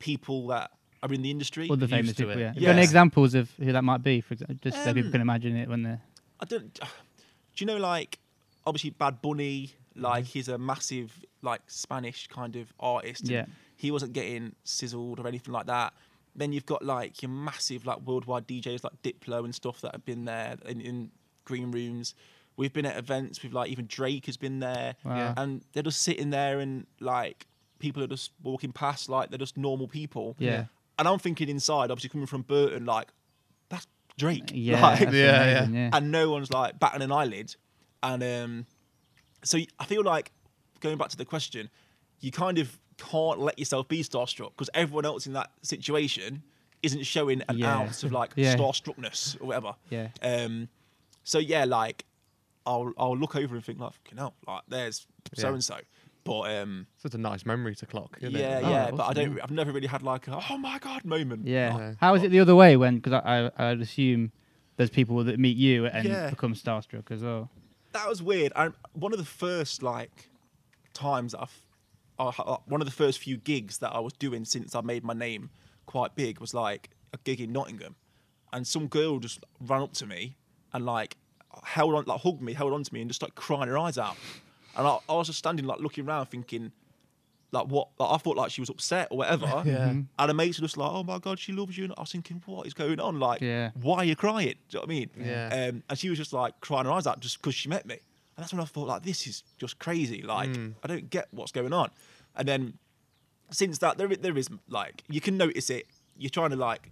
people 0.00 0.48
that 0.48 0.72
are 1.02 1.12
in 1.12 1.22
the 1.22 1.30
industry. 1.30 1.68
Other 1.70 1.82
Used 1.82 1.90
famous 1.92 2.10
to 2.16 2.22
people, 2.26 2.32
it. 2.32 2.38
yeah. 2.40 2.46
Have 2.52 2.62
got 2.62 2.70
any 2.70 2.82
examples 2.82 3.34
of 3.34 3.50
who 3.52 3.72
that 3.72 3.84
might 3.84 4.02
be, 4.02 4.20
for 4.20 4.34
example, 4.34 4.56
just 4.62 4.82
so 4.82 4.92
people 4.92 5.06
Um, 5.08 5.12
can 5.12 5.20
imagine 5.20 5.56
it 5.56 5.68
when 5.68 5.82
they're. 5.84 6.00
I 6.40 6.44
don't. 6.46 6.72
Do 7.56 7.64
you 7.64 7.66
know 7.66 7.76
like 7.78 8.18
obviously 8.66 8.90
Bad 8.90 9.20
Bunny? 9.22 9.70
Mm-hmm. 9.96 10.02
Like 10.02 10.24
he's 10.24 10.48
a 10.48 10.56
massive 10.58 11.24
like 11.42 11.60
Spanish 11.66 12.26
kind 12.28 12.56
of 12.56 12.72
artist. 12.78 13.28
Yeah. 13.28 13.46
He 13.76 13.90
wasn't 13.90 14.12
getting 14.12 14.54
sizzled 14.64 15.18
or 15.20 15.26
anything 15.26 15.52
like 15.52 15.66
that. 15.66 15.92
Then 16.36 16.52
you've 16.52 16.66
got 16.66 16.84
like 16.84 17.22
your 17.22 17.30
massive 17.30 17.86
like 17.86 18.00
worldwide 18.02 18.46
DJs 18.46 18.84
like 18.84 19.02
Diplo 19.02 19.44
and 19.44 19.54
stuff 19.54 19.80
that 19.80 19.92
have 19.92 20.04
been 20.04 20.24
there 20.26 20.56
in, 20.66 20.80
in 20.80 21.10
green 21.44 21.70
rooms. 21.72 22.14
We've 22.56 22.72
been 22.72 22.86
at 22.86 22.96
events 22.96 23.42
with 23.42 23.52
like 23.52 23.70
even 23.70 23.86
Drake 23.86 24.26
has 24.26 24.36
been 24.36 24.60
there, 24.60 24.94
Wow. 25.04 25.16
Yeah. 25.16 25.34
and 25.36 25.62
they're 25.72 25.82
just 25.82 26.02
sitting 26.02 26.30
there 26.30 26.60
and 26.60 26.86
like 27.00 27.46
people 27.78 28.02
are 28.02 28.06
just 28.06 28.32
walking 28.42 28.70
past 28.72 29.08
like 29.08 29.30
they're 29.30 29.38
just 29.38 29.56
normal 29.56 29.88
people. 29.88 30.36
Yeah. 30.38 30.66
And 30.98 31.08
I'm 31.08 31.18
thinking 31.18 31.48
inside, 31.48 31.90
obviously 31.90 32.10
coming 32.10 32.26
from 32.26 32.42
Burton, 32.42 32.84
like 32.84 33.08
Drake. 34.18 34.50
Yeah, 34.52 34.80
Like, 34.82 35.00
that's 35.00 35.14
Yeah, 35.14 35.42
amazing, 35.42 35.74
yeah. 35.74 35.90
and 35.92 36.10
no 36.10 36.30
one's 36.30 36.50
like 36.52 36.78
batting 36.78 37.02
an 37.02 37.12
eyelid. 37.12 37.54
And 38.02 38.22
um, 38.22 38.66
so 39.44 39.58
I 39.78 39.84
feel 39.84 40.02
like 40.02 40.32
going 40.80 40.96
back 40.98 41.08
to 41.10 41.16
the 41.16 41.24
question, 41.24 41.68
you 42.20 42.30
kind 42.30 42.58
of 42.58 42.78
can't 42.98 43.38
let 43.40 43.58
yourself 43.58 43.88
be 43.88 44.02
starstruck 44.02 44.50
because 44.50 44.68
everyone 44.74 45.04
else 45.06 45.26
in 45.26 45.32
that 45.34 45.50
situation 45.62 46.42
isn't 46.82 47.04
showing 47.04 47.42
an 47.48 47.58
Yeah. 47.58 47.76
ounce 47.78 48.02
of 48.04 48.12
like 48.12 48.32
Yeah. 48.36 48.56
starstruckness 48.56 49.40
or 49.40 49.46
whatever. 49.46 49.74
Yeah. 49.90 50.08
Um, 50.22 50.68
so 51.24 51.38
yeah, 51.38 51.64
like 51.64 52.04
I'll 52.66 52.92
I'll 52.98 53.16
look 53.16 53.36
over 53.36 53.54
and 53.54 53.64
think 53.64 53.78
like, 53.80 53.92
fucking 53.94 54.18
hell, 54.18 54.34
like 54.46 54.62
there's 54.68 55.06
so 55.34 55.48
and 55.52 55.64
so. 55.64 55.76
But 56.24 56.54
um, 56.54 56.86
Such 56.98 57.14
a 57.14 57.18
nice 57.18 57.46
memory 57.46 57.74
to 57.76 57.86
clock. 57.86 58.18
Isn't 58.20 58.38
yeah, 58.38 58.58
it? 58.58 58.64
Oh, 58.64 58.70
yeah, 58.70 58.90
but 58.90 59.06
I 59.08 59.12
don't. 59.14 59.40
I've 59.40 59.50
never 59.50 59.72
really 59.72 59.86
had 59.86 60.02
like 60.02 60.28
a 60.28 60.38
oh 60.50 60.58
my 60.58 60.78
god 60.78 61.04
moment. 61.04 61.46
Yeah. 61.46 61.76
Yeah. 61.76 61.94
How 62.00 62.14
is 62.14 62.22
it 62.22 62.30
the 62.30 62.40
other 62.40 62.54
way 62.54 62.76
when? 62.76 62.96
Because 62.96 63.14
I, 63.24 63.50
I, 63.56 63.70
I'd 63.70 63.80
assume 63.80 64.30
there's 64.76 64.90
people 64.90 65.22
that 65.24 65.38
meet 65.38 65.56
you 65.56 65.86
and 65.86 66.06
Yeah. 66.06 66.30
become 66.30 66.54
starstruck 66.54 67.10
as 67.10 67.22
well. 67.22 67.50
that 67.92 68.08
was 68.08 68.22
weird. 68.22 68.52
And 68.54 68.74
one 68.92 69.12
of 69.12 69.18
the 69.18 69.24
first 69.24 69.82
like 69.82 70.28
times 70.94 71.34
I've, 71.34 71.54
I, 72.18 72.24
I- 72.38 72.58
one 72.66 72.80
of 72.82 72.86
the 72.86 72.92
first 72.92 73.18
few 73.18 73.36
gigs 73.38 73.78
that 73.78 73.90
I 73.92 73.98
was 74.00 74.12
doing 74.12 74.44
since 74.44 74.74
I 74.74 74.80
made 74.82 75.02
my 75.04 75.14
name 75.14 75.50
quite 75.86 76.14
big 76.14 76.38
was 76.40 76.52
like 76.54 76.90
a 77.12 77.18
gig 77.24 77.40
in 77.40 77.50
Nottingham, 77.52 77.96
and 78.52 78.66
some 78.66 78.86
girl 78.88 79.18
just 79.18 79.40
ran 79.60 79.82
up 79.82 79.92
to 79.94 80.06
me 80.06 80.36
and 80.72 80.84
like 80.86 81.16
held 81.64 81.94
on, 81.94 82.04
like 82.06 82.20
hugged 82.20 82.40
me, 82.42 82.52
held 82.52 82.72
on 82.72 82.84
to 82.84 82.94
me, 82.94 83.00
and 83.00 83.10
just 83.10 83.22
like 83.22 83.34
crying 83.34 83.68
her 83.68 83.78
eyes 83.78 83.98
out. 83.98 84.16
And 84.76 84.86
I, 84.86 84.98
I 85.08 85.14
was 85.14 85.26
just 85.26 85.38
standing 85.40 85.66
like 85.66 85.80
looking 85.80 86.06
around, 86.06 86.26
thinking. 86.26 86.72
Like 87.52 87.66
what? 87.66 87.88
Like 87.98 88.10
I 88.12 88.16
thought 88.18 88.36
like 88.36 88.52
she 88.52 88.60
was 88.60 88.70
upset 88.70 89.08
or 89.10 89.18
whatever. 89.18 89.46
Yeah. 89.66 89.88
And 89.90 90.08
the 90.30 90.34
mates 90.34 90.60
were 90.60 90.64
just 90.66 90.76
like, 90.76 90.88
"Oh 90.92 91.02
my 91.02 91.18
god, 91.18 91.38
she 91.40 91.50
loves 91.52 91.76
you." 91.76 91.84
And 91.84 91.94
I 91.98 92.02
was 92.02 92.12
thinking, 92.12 92.40
"What 92.46 92.64
is 92.66 92.74
going 92.74 93.00
on? 93.00 93.18
Like, 93.18 93.40
Yeah. 93.40 93.70
why 93.74 93.96
are 93.98 94.04
you 94.04 94.14
crying?" 94.14 94.54
Do 94.68 94.78
you 94.78 94.78
know 94.78 94.80
what 94.82 94.84
I 94.84 94.88
mean? 94.88 95.10
Yeah. 95.18 95.68
Um, 95.70 95.82
and 95.88 95.98
she 95.98 96.08
was 96.10 96.16
just 96.18 96.32
like 96.32 96.60
crying 96.60 96.86
her 96.86 96.92
eyes 96.92 97.08
out 97.08 97.18
just 97.18 97.40
because 97.42 97.56
she 97.56 97.68
met 97.68 97.86
me. 97.86 97.94
And 98.36 98.44
that's 98.44 98.52
when 98.52 98.60
I 98.60 98.66
thought, 98.66 98.86
like, 98.86 99.02
this 99.02 99.26
is 99.26 99.42
just 99.58 99.80
crazy. 99.80 100.22
Like, 100.22 100.50
Mm. 100.50 100.74
I 100.84 100.86
don't 100.86 101.10
get 101.10 101.26
what's 101.32 101.50
going 101.50 101.72
on. 101.72 101.90
And 102.36 102.46
then 102.46 102.78
since 103.50 103.78
that, 103.78 103.98
there, 103.98 104.08
i- 104.08 104.14
there 104.14 104.38
is 104.38 104.48
like, 104.68 105.02
you 105.08 105.20
can 105.20 105.36
notice 105.36 105.70
it. 105.70 105.88
You're 106.16 106.30
trying 106.30 106.50
to 106.50 106.56
like, 106.56 106.88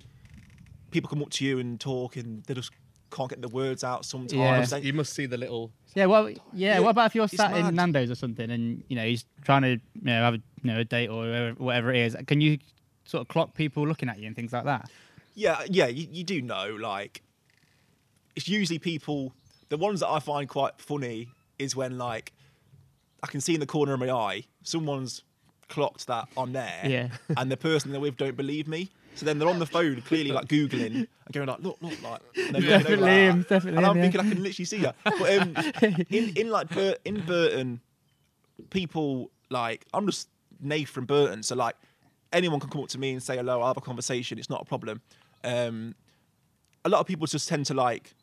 people 0.91 1.09
come 1.09 1.23
up 1.23 1.31
to 1.31 1.45
you 1.45 1.61
and 1.61 1.79
talk, 1.79 2.17
and 2.17 2.43
they 2.45 2.55
just 2.55 2.73
can't 3.11 3.31
get 3.31 3.41
the 3.43 3.49
words 3.49 3.83
out 3.85 4.05
sometimes. 4.05 4.33
Yeah. 4.35 4.65
They- 4.65 4.87
You 4.87 4.93
must 4.93 5.13
see 5.15 5.27
the 5.27 5.37
little. 5.39 5.73
Yeah, 5.95 6.07
well, 6.07 6.29
yeah. 6.31 6.37
Yeah, 6.53 6.79
what 6.81 6.91
about 6.91 7.07
if 7.07 7.15
you're 7.15 7.25
it's 7.25 7.37
sat 7.37 7.57
in. 7.57 7.75
Nando's 7.75 8.11
or 8.11 8.15
something, 8.15 8.51
and 8.51 8.83
you 8.89 8.97
know 8.97 9.05
he's 9.05 9.25
trying 9.45 9.63
to, 9.63 9.71
you 9.71 9.81
know, 10.03 10.21
have 10.23 10.35
a, 10.35 10.39
you 10.63 10.71
know, 10.73 10.79
a 10.81 10.85
date 10.85 11.09
or 11.09 11.21
whatever, 11.27 11.51
whatever 11.59 11.93
it 11.93 11.99
is? 12.01 12.17
Can 12.27 12.41
you 12.41 12.59
sort 13.05 13.23
of 13.23 13.29
clock 13.29 13.55
people 13.55 13.87
looking 13.87 14.09
at 14.09 14.19
you 14.19 14.27
and 14.27 14.37
things 14.37 14.53
like 14.53 14.65
that? 14.65 14.91
Yeah, 15.35 15.63
yeah, 15.69 15.87
you, 15.87 16.07
you 16.11 16.25
do 16.25 16.43
know. 16.43 16.77
Like, 16.81 17.23
it's 18.37 18.49
usually 18.49 18.79
people. 18.79 19.33
The 19.71 19.77
ones 19.77 20.01
that 20.01 20.09
I 20.09 20.19
find 20.21 20.49
quite 20.49 20.73
funny 20.79 21.29
is 21.59 21.75
when 21.75 21.99
like 21.99 22.33
I 23.23 23.27
can 23.27 23.41
see 23.41 23.55
in 23.55 23.61
the 23.61 23.67
corner 23.67 23.95
of 23.95 24.01
my 24.01 24.11
eye 24.11 24.45
someone's 24.63 25.23
clocked 25.69 26.07
that 26.07 26.29
I'm 26.37 26.53
there, 26.53 26.81
Yeah. 26.85 27.09
and 27.37 27.51
the 27.51 27.57
person 27.57 27.91
they're 27.93 28.01
with 28.01 28.17
don't 28.17 28.37
believe 28.37 28.69
me. 28.69 28.91
So 29.19 29.27
then 29.27 29.39
they're 29.39 29.49
on 29.49 29.59
the 29.59 29.67
phone, 29.67 30.01
clearly 30.03 30.31
like 30.33 30.47
googling 30.47 30.95
and 30.95 31.09
going 31.33 31.49
like, 31.49 31.59
look, 31.61 31.77
look, 31.81 32.01
like. 32.03 32.21
And 32.37 32.55
then 32.55 32.63
Definitely 32.63 32.97
like 32.97 33.11
him, 33.13 33.43
definitely 33.49 33.77
And 33.79 33.87
I'm 33.87 33.91
him, 33.93 33.97
yeah. 33.97 34.03
thinking 34.03 34.21
I 34.21 34.29
can 34.31 34.43
literally 34.43 34.65
see 34.65 34.79
her. 34.79 34.95
But 35.05 35.39
um, 35.39 36.05
in 36.11 36.37
in 36.37 36.51
like 36.51 36.69
Bur- 36.69 36.97
in 37.05 37.21
Burton, 37.27 37.81
people 38.71 39.31
like 39.51 39.85
I'm 39.93 40.07
just 40.07 40.29
Nate 40.61 40.89
from 40.89 41.05
Burton, 41.07 41.43
so 41.43 41.55
like 41.57 41.75
anyone 42.33 42.61
can 42.61 42.71
come 42.71 42.83
up 42.83 42.89
to 42.91 42.99
me 42.99 43.13
and 43.13 43.23
say 43.23 43.37
hello. 43.37 43.61
I'll 43.61 43.69
have 43.69 43.77
a 43.77 43.81
conversation. 43.81 44.39
It's 44.39 44.51
not 44.51 44.63
a 44.63 44.65
problem. 44.65 45.01
Um, 45.45 45.95
a 46.85 46.89
lot 46.89 47.01
of 47.01 47.07
people 47.07 47.27
just 47.27 47.49
tend 47.49 47.67
to 47.67 47.75
like 47.75 48.15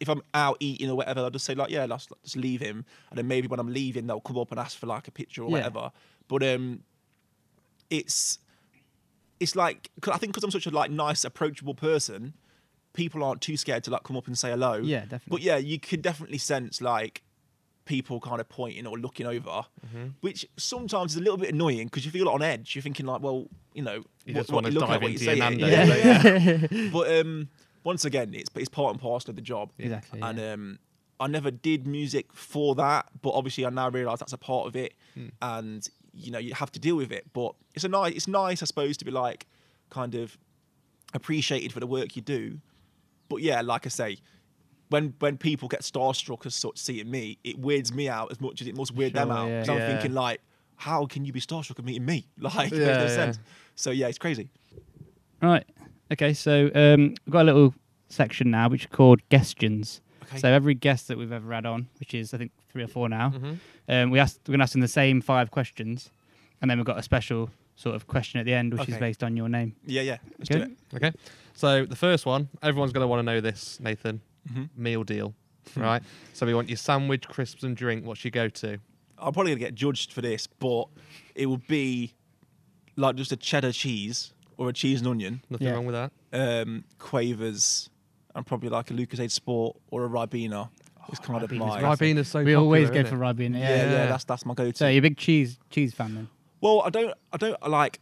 if 0.00 0.08
I'm 0.08 0.22
out 0.34 0.58
eating 0.60 0.90
or 0.90 0.94
whatever, 0.96 1.20
I'll 1.20 1.30
just 1.30 1.44
say 1.46 1.54
like, 1.54 1.70
yeah, 1.70 1.86
let's 1.86 2.06
just 2.22 2.36
leave 2.36 2.60
him, 2.60 2.84
and 3.10 3.18
then 3.18 3.26
maybe 3.26 3.48
when 3.48 3.58
I'm 3.58 3.72
leaving, 3.72 4.06
they'll 4.06 4.20
come 4.20 4.38
up 4.38 4.50
and 4.50 4.60
ask 4.60 4.78
for 4.78 4.86
like 4.86 5.08
a 5.08 5.10
picture 5.10 5.42
or 5.42 5.46
Yeah. 5.48 5.52
whatever. 5.56 5.90
But 6.28 6.42
um, 6.44 6.82
it's 7.88 8.38
it's 9.40 9.56
like 9.56 9.90
'cause 10.00 10.14
I 10.14 10.18
think 10.18 10.32
because 10.32 10.44
I'm 10.44 10.50
such 10.50 10.66
a 10.66 10.70
like 10.70 10.90
nice, 10.90 11.24
approachable 11.24 11.74
person, 11.74 12.34
people 12.92 13.24
aren't 13.24 13.40
too 13.40 13.56
scared 13.56 13.82
to 13.84 13.90
like 13.90 14.02
come 14.04 14.16
up 14.16 14.26
and 14.26 14.36
say 14.38 14.50
hello. 14.50 14.74
Yeah, 14.78 15.00
definitely. 15.00 15.30
But 15.30 15.40
yeah, 15.42 15.56
you 15.56 15.78
can 15.80 16.00
definitely 16.00 16.38
sense 16.38 16.80
like 16.80 17.22
people 17.86 18.20
kind 18.20 18.40
of 18.40 18.48
pointing 18.48 18.86
or 18.86 18.96
looking 18.98 19.26
over, 19.26 19.64
Mm-hmm. 19.86 20.06
which 20.20 20.46
sometimes 20.56 21.12
is 21.12 21.16
a 21.18 21.20
little 21.20 21.38
bit 21.38 21.52
annoying 21.52 21.86
because 21.86 22.04
you 22.04 22.10
feel 22.10 22.28
on 22.28 22.42
edge. 22.42 22.76
You're 22.76 22.82
thinking 22.82 23.06
like, 23.06 23.20
well, 23.22 23.46
you 23.74 23.82
know, 23.82 24.04
You 24.24 24.34
what, 24.34 24.40
just 24.40 24.50
what 24.50 24.64
wanna 24.64 24.68
you 24.74 24.78
look 24.80 24.88
dive 24.88 25.02
you 25.02 25.08
into 25.08 25.18
say. 25.24 25.36
your 25.36 25.46
it. 25.46 25.58
Nando's, 25.58 25.70
Yeah, 25.70 26.66
yeah. 26.76 26.90
but 26.92 27.20
um, 27.20 27.48
once 27.82 28.04
again, 28.04 28.32
it's 28.34 28.50
it's 28.54 28.68
part 28.68 28.92
and 28.92 29.00
parcel 29.00 29.30
of 29.30 29.36
the 29.36 29.42
job. 29.42 29.72
Exactly, 29.78 30.20
And 30.20 30.38
yeah. 30.38 30.52
um, 30.52 30.78
I 31.18 31.26
never 31.26 31.50
did 31.50 31.86
music 31.86 32.32
for 32.32 32.74
that, 32.76 33.06
but 33.22 33.30
obviously 33.30 33.66
I 33.66 33.70
now 33.70 33.88
realise 33.90 34.20
that's 34.20 34.32
a 34.32 34.38
part 34.38 34.66
of 34.68 34.76
it, 34.76 34.94
Hmm. 35.14 35.28
and 35.42 35.88
you 36.12 36.30
know 36.30 36.38
you 36.38 36.54
have 36.54 36.72
to 36.72 36.80
deal 36.80 36.96
with 36.96 37.12
it. 37.12 37.24
But 37.32 37.54
it's 37.74 37.84
a 37.84 37.88
nice, 37.88 38.14
it's 38.14 38.28
nice, 38.28 38.62
I 38.62 38.66
suppose, 38.66 38.96
to 38.98 39.04
be 39.04 39.10
like 39.10 39.46
kind 39.90 40.14
of 40.14 40.36
appreciated 41.14 41.72
for 41.72 41.80
the 41.80 41.86
work 41.86 42.16
you 42.16 42.22
do. 42.22 42.60
But 43.28 43.42
yeah, 43.42 43.60
like 43.60 43.86
I 43.86 43.88
say, 43.90 44.18
when 44.88 45.14
when 45.20 45.36
people 45.38 45.68
get 45.68 45.82
starstruck 45.82 46.46
as 46.46 46.54
such 46.54 46.78
seeing 46.78 47.10
me, 47.10 47.38
it 47.44 47.58
weirds 47.58 47.92
me 47.92 48.08
out 48.08 48.30
as 48.30 48.40
much 48.40 48.60
as 48.60 48.66
it 48.66 48.74
must 48.76 48.92
weird 48.94 49.12
them 49.14 49.28
Sure, 49.28 49.36
out. 49.36 49.48
yeah. 49.50 49.60
'Cause 49.60 49.68
I'm 49.68 49.78
Yeah. 49.78 49.86
thinking 49.86 50.14
like, 50.14 50.40
how 50.76 51.06
can 51.06 51.24
you 51.24 51.32
be 51.32 51.40
starstruck 51.40 51.78
of 51.78 51.84
meeting 51.84 52.04
me? 52.04 52.26
Like, 52.38 52.72
it 52.72 52.78
Yeah, 52.78 52.86
makes 52.86 52.98
no 52.98 53.04
yeah. 53.04 53.08
sense. 53.08 53.38
So 53.76 53.90
yeah, 53.90 54.08
it's 54.08 54.18
crazy. 54.18 54.50
Right. 55.42 55.64
Okay, 56.12 56.34
so 56.34 56.70
um, 56.74 57.14
we've 57.24 57.32
got 57.32 57.42
a 57.42 57.44
little 57.44 57.74
section 58.08 58.50
now 58.50 58.68
which 58.68 58.82
is 58.82 58.86
called 58.90 59.20
guestions. 59.28 60.00
Okay. 60.24 60.38
So 60.38 60.48
every 60.48 60.74
guest 60.74 61.06
that 61.08 61.16
we've 61.16 61.32
ever 61.32 61.52
had 61.52 61.64
on, 61.66 61.88
which 62.00 62.14
is 62.14 62.34
I 62.34 62.38
think 62.38 62.50
three 62.70 62.82
or 62.82 62.88
four 62.88 63.08
now, 63.08 63.30
Mm-hmm. 63.30 63.52
um, 63.88 64.10
we 64.10 64.18
asked 64.18 64.40
we're 64.46 64.52
gonna 64.52 64.62
ask 64.64 64.72
them 64.72 64.80
the 64.80 64.88
same 64.88 65.20
five 65.20 65.50
questions, 65.50 66.10
and 66.60 66.70
then 66.70 66.78
we've 66.78 66.84
got 66.86 66.98
a 66.98 67.02
special 67.02 67.50
sort 67.76 67.94
of 67.96 68.06
question 68.06 68.38
at 68.40 68.46
the 68.46 68.52
end, 68.54 68.72
which 68.74 68.88
is 68.88 68.96
based 68.98 69.22
on 69.24 69.36
your 69.36 69.48
name. 69.48 69.74
Yeah, 69.86 70.02
yeah. 70.02 70.16
Let's 70.38 70.50
Okay. 70.50 70.64
do 70.66 70.70
it. 70.70 70.96
Okay. 70.96 71.12
So 71.54 71.86
the 71.86 71.96
first 71.96 72.26
one, 72.26 72.48
everyone's 72.62 72.92
going 72.92 73.02
to 73.04 73.08
want 73.08 73.20
to 73.20 73.22
know 73.22 73.40
this, 73.40 73.80
Nathan. 73.80 74.20
Mhm. 74.52 74.68
Meal 74.76 75.02
deal, 75.04 75.34
right? 75.76 76.02
so 76.34 76.46
we 76.46 76.54
want 76.54 76.68
your 76.68 76.76
sandwich, 76.76 77.26
crisps, 77.28 77.62
and 77.62 77.76
drink. 77.76 78.04
What's 78.06 78.24
your 78.24 78.30
go-to? 78.30 78.78
I'm 79.18 79.32
probably 79.34 79.52
gonna 79.52 79.60
get 79.60 79.74
judged 79.74 80.12
for 80.12 80.20
this, 80.22 80.46
but 80.46 80.84
it 81.34 81.46
would 81.46 81.66
be 81.66 82.14
like 82.96 83.16
just 83.16 83.32
a 83.32 83.36
cheddar 83.36 83.72
cheese 83.72 84.32
or 84.56 84.68
a 84.70 84.72
cheese 84.72 85.00
and 85.00 85.08
onion, 85.08 85.42
Nothing 85.50 85.66
Yeah. 85.66 85.72
wrong 85.74 85.86
with 85.86 85.94
that. 85.94 86.12
um, 86.32 86.84
quavers, 86.98 87.90
and 88.34 88.46
probably 88.46 88.68
like 88.70 88.90
a 88.90 88.94
Lucozade 88.94 89.30
Sport 89.30 89.76
or 89.90 90.04
a 90.04 90.08
Ribena. 90.08 90.70
It's 91.10 91.20
kind 91.20 91.42
of 91.42 91.50
Ribena's 91.50 91.58
my 91.60 91.80
classic. 91.80 92.16
Ribena's 92.16 92.28
so 92.28 92.42
we 92.42 92.54
always 92.54 92.90
go 92.90 93.04
for 93.04 93.16
it? 93.16 93.18
Ribena. 93.18 93.58
yeah, 93.58 93.58
Yeah. 93.58 93.76
yeah, 93.76 93.90
Yeah. 93.92 94.06
That's 94.06 94.24
that's 94.24 94.46
my 94.46 94.54
go-to. 94.54 94.76
So 94.76 94.88
you're 94.88 94.98
a 94.98 95.02
big 95.02 95.16
cheese 95.16 95.58
cheese 95.70 95.92
fan 95.94 96.14
then? 96.14 96.28
Well, 96.60 96.82
I 96.84 96.90
don't, 96.90 97.14
I 97.32 97.36
don't 97.36 97.68
like. 97.68 98.00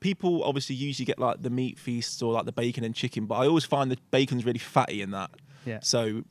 People 0.00 0.42
obviously 0.44 0.74
usually 0.74 1.04
get 1.06 1.18
like 1.18 1.42
the 1.42 1.50
meat 1.50 1.78
feasts 1.78 2.20
or 2.22 2.32
like 2.32 2.44
the 2.44 2.52
bacon 2.52 2.82
and 2.84 2.94
chicken, 2.94 3.26
but 3.26 3.36
I 3.36 3.46
always 3.46 3.64
find 3.64 3.90
the 3.90 3.98
bacon's 4.10 4.44
really 4.44 4.58
fatty 4.58 5.00
in 5.02 5.10
that. 5.12 5.30
Yeah. 5.64 5.78
So 5.82 6.22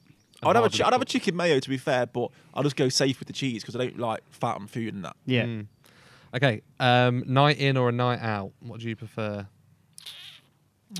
I'd 0.43 0.55
have 0.55 0.65
a 0.65 0.69
chi- 0.69 0.83
I'd 0.85 0.91
have 0.93 1.01
a 1.01 1.05
chicken 1.05 1.35
mayo 1.37 1.59
to 1.59 1.69
be 1.69 1.77
fair, 1.77 2.05
but 2.05 2.31
I'll 2.53 2.63
just 2.63 2.75
go 2.75 2.89
safe 2.89 3.19
with 3.19 3.27
the 3.27 3.33
cheese 3.33 3.61
because 3.63 3.75
I 3.75 3.79
don't 3.79 3.97
like 3.99 4.21
fat 4.31 4.59
and 4.59 4.69
food 4.69 4.93
and 4.93 5.05
that. 5.05 5.15
Yeah. 5.25 5.45
Mm. 5.45 5.67
Okay. 6.35 6.61
Um, 6.79 7.23
night 7.27 7.59
in 7.59 7.77
or 7.77 7.89
a 7.89 7.91
night 7.93 8.19
out? 8.21 8.51
What 8.59 8.79
do 8.81 8.89
you 8.89 8.95
prefer? 8.95 9.45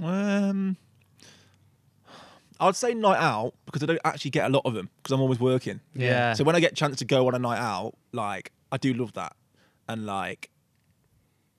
Um, 0.02 0.78
I'd 2.62 2.76
say 2.76 2.94
night 2.94 3.18
out 3.20 3.54
because 3.66 3.82
I 3.84 3.88
don't 3.88 4.00
actually 4.06 4.32
get 4.32 4.46
a 4.46 4.50
lot 4.50 4.62
of 4.66 4.74
them 4.76 4.90
because 4.98 5.12
I'm 5.14 5.20
always 5.22 5.40
working. 5.40 5.80
Yeah. 5.96 6.34
So 6.34 6.44
when 6.44 6.56
I 6.56 6.60
get 6.60 6.72
a 6.74 6.76
chance 6.76 6.98
to 6.98 7.06
go 7.06 7.28
on 7.28 7.36
a 7.36 7.40
night 7.40 7.60
out, 7.60 7.96
like 8.14 8.52
I 8.72 8.78
do 8.78 8.94
love 8.94 9.12
that, 9.14 9.36
and 9.90 10.06
like 10.06 10.50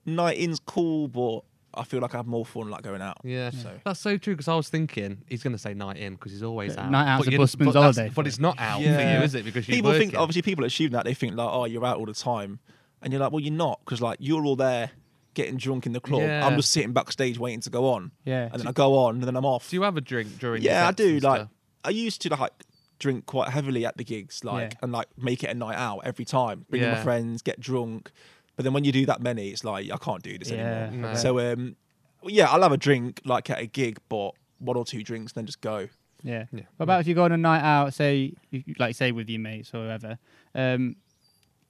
night 0.05 0.37
in's 0.37 0.59
cool, 0.59 1.07
but 1.07 1.41
I 1.73 1.83
feel 1.83 2.01
like 2.01 2.13
I 2.13 2.17
have 2.17 2.27
more 2.27 2.45
fun 2.45 2.69
like 2.69 2.83
going 2.83 3.01
out. 3.01 3.17
Yeah, 3.23 3.49
So 3.49 3.71
that's 3.83 3.99
so 3.99 4.17
true. 4.17 4.33
Because 4.35 4.47
I 4.47 4.55
was 4.55 4.69
thinking 4.69 5.23
he's 5.27 5.41
going 5.43 5.53
to 5.53 5.59
say 5.59 5.73
night 5.73 5.97
in 5.97 6.13
because 6.13 6.31
he's 6.31 6.43
always 6.43 6.75
But 6.75 6.85
out. 6.85 6.91
night 6.91 7.07
out's 7.07 7.25
But 7.25 7.27
a 7.29 7.31
you- 7.31 7.37
busman's 7.39 7.67
but 7.73 7.79
that's- 7.79 7.95
holiday 7.97 8.09
for 8.09 8.15
But 8.15 8.27
it's 8.27 8.39
not 8.39 8.59
out 8.59 8.77
for 8.81 8.83
Yeah. 8.87 9.17
you, 9.19 9.23
is 9.23 9.35
it? 9.35 9.43
Because 9.45 9.67
you're 9.67 9.75
people 9.75 9.93
think 9.93 10.15
obviously 10.15 10.41
people 10.43 10.65
assume 10.65 10.91
that 10.91 11.05
they 11.05 11.13
think 11.13 11.35
like 11.35 11.49
oh 11.51 11.65
you're 11.65 11.85
out 11.85 11.97
all 11.97 12.05
the 12.05 12.13
time, 12.13 12.59
and 13.01 13.11
you're 13.11 13.19
like 13.21 13.31
well 13.31 13.39
you're 13.41 13.53
not 13.53 13.79
because 13.83 14.01
like 14.01 14.17
you're 14.21 14.45
all 14.45 14.55
there 14.55 14.91
getting 15.33 15.57
drunk 15.57 15.85
in 15.85 15.93
the 15.93 15.99
club. 15.99 16.21
Yeah. 16.21 16.45
I'm 16.45 16.55
just 16.55 16.71
sitting 16.71 16.93
backstage 16.93 17.37
waiting 17.39 17.61
to 17.61 17.69
go 17.69 17.89
on, 17.89 18.11
Yeah. 18.25 18.49
and 18.51 18.59
then 18.61 18.67
I 18.67 18.71
go 18.71 18.95
on 18.97 19.15
and 19.15 19.23
then 19.23 19.35
I'm 19.35 19.45
off. 19.45 19.69
Do 19.69 19.75
you 19.75 19.81
have 19.83 19.97
a 19.97 20.01
drink 20.01 20.37
during? 20.39 20.61
your 20.63 20.71
yeah, 20.73 20.87
I 20.87 20.91
do. 20.91 21.19
Like 21.19 21.41
stuff? 21.41 21.49
I 21.85 21.89
used 21.89 22.21
to 22.21 22.29
like 22.29 22.51
drink 22.99 23.25
quite 23.25 23.49
heavily 23.49 23.85
at 23.85 23.97
the 23.97 24.03
gigs, 24.03 24.43
like 24.43 24.71
Yeah. 24.73 24.77
and 24.83 24.91
like 24.91 25.07
make 25.17 25.43
it 25.43 25.49
a 25.49 25.53
night 25.53 25.75
out 25.77 26.01
every 26.05 26.25
time. 26.25 26.65
Bring 26.69 26.83
in 26.83 26.91
my 26.91 27.01
friends, 27.03 27.41
get 27.41 27.59
drunk. 27.59 28.11
But 28.55 28.63
then 28.63 28.73
when 28.73 28.83
you 28.83 28.91
do 28.91 29.05
that 29.07 29.21
many, 29.21 29.49
it's 29.49 29.63
like 29.63 29.91
I 29.91 29.97
can't 29.97 30.21
do 30.21 30.37
this 30.37 30.51
Yeah, 30.51 30.85
anymore. 30.87 31.11
No. 31.13 31.17
So 31.17 31.39
um, 31.51 31.75
yeah, 32.23 32.47
I'll 32.49 32.61
have 32.61 32.71
a 32.71 32.77
drink 32.77 33.21
like 33.25 33.49
at 33.49 33.59
a 33.59 33.65
gig, 33.65 33.97
but 34.09 34.31
one 34.59 34.77
or 34.77 34.85
two 34.85 35.03
drinks, 35.03 35.33
then 35.33 35.45
just 35.45 35.59
go. 35.61 35.89
Yeah. 36.21 36.45
Yeah. 36.53 36.61
What 36.77 36.83
about 36.85 37.01
if 37.01 37.07
you 37.07 37.15
go 37.15 37.23
on 37.25 37.31
a 37.33 37.37
night 37.37 37.61
out, 37.61 37.93
say, 37.93 38.33
like 38.79 38.95
say 38.95 39.11
with 39.11 39.29
your 39.29 39.41
mates 39.41 39.73
or 39.73 39.83
whoever? 39.85 40.17
Um, 40.55 40.95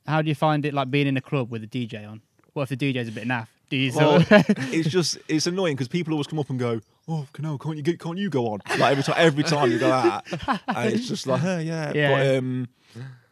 how 0.05 0.21
do 0.21 0.27
you 0.29 0.35
find 0.35 0.65
it 0.65 0.73
like 0.73 0.91
being 0.91 1.07
in 1.07 1.15
a 1.17 1.21
club 1.21 1.49
with 1.49 1.63
a 1.63 1.67
DJ 1.67 2.07
on? 2.07 2.21
What 2.51 2.69
if 2.69 2.77
the 2.77 2.93
DJ's 2.93 3.07
a 3.07 3.11
bit 3.11 3.27
naff? 3.27 3.47
Do 3.73 3.79
you 3.79 3.91
Well, 3.95 4.23
it's 4.29 4.89
just 4.89 5.17
it's 5.27 5.47
annoying 5.47 5.75
because 5.75 5.87
people 5.87 6.13
always 6.13 6.27
come 6.27 6.37
up 6.39 6.49
and 6.51 6.59
go, 6.59 6.79
"Oh, 7.07 7.25
Canal, 7.33 7.57
can't 7.57 7.75
you 7.77 7.81
get, 7.83 7.99
can't 7.99 8.17
you 8.19 8.29
go 8.29 8.47
on?" 8.53 8.59
Like 8.77 8.91
every 8.91 9.03
time, 9.03 9.15
every 9.17 9.43
time 9.43 9.71
you 9.71 9.79
go 9.79 9.91
out, 9.91 10.23
and 10.67 10.93
it's 10.93 11.07
just 11.07 11.25
like, 11.25 11.41
"Hey, 11.41 11.63
yeah." 11.63 11.91
Yeah. 11.95 12.09
But 12.15 12.37
um, 12.37 12.67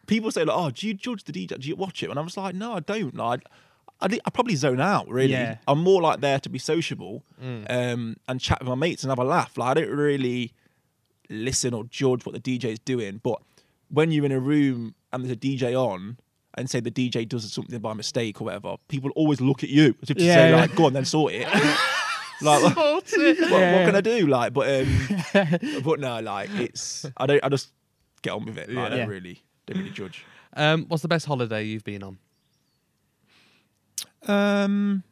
people 0.06 0.30
say 0.32 0.44
like, 0.44 0.56
"Oh, 0.56 0.70
do 0.70 0.86
you 0.88 0.94
judge 0.94 1.22
the 1.24 1.32
DJ? 1.32 1.60
Do 1.60 1.68
you 1.68 1.76
watch 1.76 2.02
it?" 2.02 2.10
And 2.10 2.18
I 2.18 2.22
was 2.22 2.36
like, 2.36 2.54
"No, 2.56 2.74
I 2.74 2.80
don't. 2.80 3.14
Like, 3.14 3.46
I, 4.00 4.08
di- 4.08 4.20
I 4.24 4.30
probably 4.30 4.56
zone 4.56 4.80
out. 4.80 5.08
Really, 5.08 5.30
Yeah. 5.32 5.58
I'm 5.68 5.78
more 5.78 6.02
like 6.02 6.20
there 6.20 6.40
to 6.40 6.48
be 6.48 6.58
sociable 6.58 7.22
Mm. 7.40 7.66
um, 7.70 8.16
and 8.26 8.40
chat 8.40 8.58
with 8.60 8.68
my 8.68 8.74
mates 8.74 9.04
and 9.04 9.10
have 9.12 9.18
a 9.20 9.24
laugh. 9.24 9.56
Like, 9.56 9.76
I 9.76 9.80
don't 9.80 9.90
really 9.96 10.52
listen 11.28 11.72
or 11.72 11.84
judge 11.84 12.26
what 12.26 12.34
the 12.34 12.40
DJ 12.40 12.72
is 12.72 12.78
doing. 12.80 13.20
But 13.22 13.40
when 13.88 14.10
you're 14.10 14.24
in 14.24 14.32
a 14.32 14.40
room 14.40 14.94
and 15.12 15.24
there's 15.24 15.32
a 15.32 15.36
DJ 15.36 15.74
on. 15.76 16.18
And 16.54 16.68
say 16.68 16.80
the 16.80 16.90
DJ 16.90 17.26
does 17.26 17.50
something 17.52 17.78
by 17.80 17.94
mistake 17.94 18.40
or 18.40 18.44
whatever, 18.44 18.76
people 18.88 19.10
always 19.16 19.40
look 19.40 19.62
at 19.64 19.70
you 19.70 19.94
as 20.02 20.10
if 20.10 20.18
to 20.18 20.22
Yeah, 20.24 20.34
say 20.34 20.50
yeah. 20.50 20.56
like, 20.56 20.74
"Go 20.74 20.84
on, 20.86 20.92
then 20.92 21.04
sort 21.06 21.32
it." 21.32 21.46
like, 22.42 22.76
what, 22.76 22.76
what 22.76 23.10
Yeah. 23.16 23.84
can 23.86 23.96
I 23.96 24.00
do? 24.02 24.26
Like, 24.26 24.52
but 24.52 24.68
um, 24.68 25.08
but 25.82 25.98
no, 26.00 26.20
like 26.20 26.50
it's 26.60 27.06
I 27.16 27.26
don't 27.26 27.42
I 27.42 27.48
just 27.48 27.70
get 28.20 28.32
on 28.32 28.44
with 28.44 28.58
it. 28.58 28.70
Like, 28.70 28.92
I 28.92 28.96
don't 28.96 29.08
really 29.08 29.42
don't 29.66 29.78
really 29.78 29.90
judge. 29.90 30.24
Um, 30.54 30.84
what's 30.88 31.00
the 31.02 31.08
best 31.08 31.24
holiday 31.24 31.64
you've 31.64 31.84
been 31.84 32.02
on? 32.02 32.18
Um, 34.26 35.02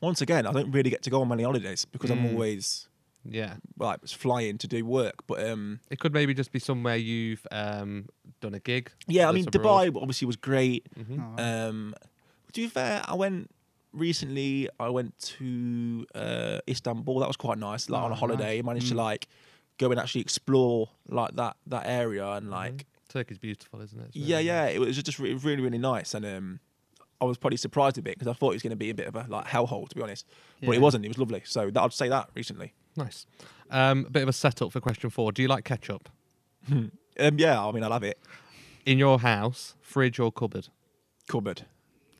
once 0.00 0.20
again, 0.20 0.46
I 0.46 0.52
don't 0.52 0.70
really 0.70 0.90
get 0.90 1.02
to 1.02 1.10
go 1.10 1.20
on 1.20 1.28
many 1.28 1.42
holidays 1.42 1.84
because 1.84 2.10
I'm 2.10 2.20
Mm. 2.22 2.30
always 2.30 2.88
Yeah, 3.30 3.54
like 3.78 4.02
was 4.02 4.12
flying 4.12 4.58
to 4.58 4.66
do 4.68 4.84
work. 4.84 5.26
But 5.26 5.48
um, 5.48 5.80
it 5.90 5.98
could 5.98 6.12
maybe 6.12 6.34
just 6.34 6.52
be 6.52 6.58
somewhere 6.58 6.96
you've 6.96 7.46
um 7.50 8.06
done 8.40 8.54
a 8.54 8.60
gig. 8.60 8.90
yeah, 9.06 9.28
I 9.28 9.32
mean 9.32 9.44
that's 9.44 9.56
abroad. 9.56 9.88
Dubai 9.94 10.00
obviously 10.02 10.26
was 10.26 10.36
great. 10.36 10.86
Mhm. 10.94 11.18
Oh, 11.38 11.42
Um, 11.68 11.94
to 12.52 12.60
be 12.60 12.68
fair, 12.68 13.02
I 13.06 13.14
went 13.14 13.50
recently. 13.92 14.68
I 14.78 14.88
went 14.88 15.18
to 15.38 16.06
uh, 16.14 16.58
Istanbul. 16.68 17.18
That 17.20 17.28
was 17.28 17.36
quite 17.36 17.58
nice. 17.58 17.88
Like 17.90 18.02
on 18.02 18.10
a 18.10 18.14
Oh, 18.14 18.18
holiday, 18.18 18.56
nice. 18.56 18.64
managed 18.64 18.88
to 18.88 18.94
Mm. 18.94 18.98
like 18.98 19.28
go 19.78 19.90
and 19.90 20.00
actually 20.00 20.20
explore 20.22 20.88
like 21.08 21.34
that 21.36 21.56
that 21.66 21.84
area 21.86 22.26
and 22.32 22.50
like 22.50 22.86
Turkey's 23.12 23.38
beautiful, 23.38 23.80
isn't 23.80 23.98
it? 24.00 24.06
It's 24.08 24.16
Yeah, 24.16 24.38
yeah, 24.38 24.64
nice. 24.66 24.74
it 24.76 24.78
was 24.80 25.02
just 25.02 25.18
re- 25.18 25.34
really, 25.34 25.62
really 25.62 25.78
nice, 25.78 26.14
and 26.14 26.24
um, 26.24 26.60
I 27.20 27.24
was 27.24 27.38
probably 27.38 27.56
surprised 27.56 27.96
a 27.98 28.02
bit 28.02 28.14
because 28.18 28.28
I 28.28 28.34
thought 28.34 28.50
it 28.50 28.56
was 28.56 28.62
going 28.62 28.70
to 28.70 28.76
be 28.76 28.90
a 28.90 28.94
bit 28.94 29.06
of 29.06 29.16
a 29.16 29.26
like 29.28 29.46
hellhole, 29.46 29.88
to 29.88 29.94
be 29.94 30.02
honest. 30.02 30.26
But 30.62 30.74
it 30.74 30.80
wasn't. 30.80 31.04
It 31.04 31.08
was 31.08 31.18
lovely. 31.18 31.42
So 31.44 31.70
that, 31.70 31.82
I'd 31.82 31.92
say 31.92 32.08
that 32.08 32.30
recently. 32.34 32.72
Nice. 32.96 33.26
Um, 33.70 34.06
a 34.06 34.10
bit 34.10 34.22
of 34.22 34.28
a 34.28 34.32
setup 34.32 34.72
for 34.72 34.80
question 34.80 35.10
four. 35.10 35.32
Do 35.32 35.42
you 35.42 35.48
like 35.48 35.64
ketchup 35.64 36.08
Um, 36.70 36.90
yeah, 37.38 37.64
I 37.64 37.72
mean, 37.72 37.82
I 37.82 37.86
love 37.88 38.02
it. 38.02 38.18
in 38.84 38.98
your 38.98 39.18
house, 39.18 39.74
fridge 39.80 40.18
or 40.20 40.30
cupboard? 40.30 40.68
Cupboard. 41.28 41.62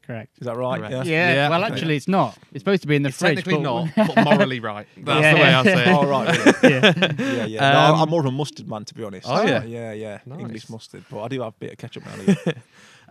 correct. 0.03 0.39
Is 0.41 0.47
that 0.47 0.57
right? 0.57 0.79
Correct. 0.79 0.93
Yeah. 0.95 1.03
Yeah, 1.05 1.35
Yeah. 1.35 1.49
Well, 1.51 1.65
actually, 1.65 1.97
it's 1.97 2.09
not. 2.09 2.39
It's 2.53 2.61
supposed 2.63 2.83
to 2.83 2.89
be 2.89 2.97
in 2.97 3.03
the 3.03 3.09
It's 3.11 3.19
fridge. 3.19 3.37
technically 3.37 3.63
but- 3.63 3.91
not, 3.97 4.15
but 4.15 4.25
morally 4.25 4.61
right. 4.61 4.87
That's 4.97 5.21
Yeah. 5.21 5.35
the 5.35 5.41
way 5.41 5.55
I 5.55 5.63
say 5.65 5.83
it. 5.83 5.89
Oh 5.89 6.07
right. 6.07 6.63
Really? 6.63 6.75
yeah. 6.75 7.13
yeah, 7.19 7.45
yeah. 7.47 7.73
No, 7.73 7.79
Um, 7.95 8.01
I'm 8.03 8.09
more 8.09 8.21
of 8.21 8.27
a 8.27 8.31
mustard 8.31 8.69
man, 8.69 8.85
to 8.87 8.95
be 8.95 9.05
honest. 9.05 9.27
Oh, 9.29 9.43
yeah? 9.45 9.65
yeah, 9.65 9.93
yeah. 9.93 10.19
Nice. 10.25 10.41
English 10.41 10.71
mustard, 10.71 11.05
but 11.11 11.23
I 11.23 11.29
do 11.29 11.43
have 11.43 11.53
a 11.55 11.59
bit 11.59 11.73
of 11.73 11.79
ketchup 11.79 12.07
now. 12.07 12.13
and 12.15 12.29
again. 12.29 12.63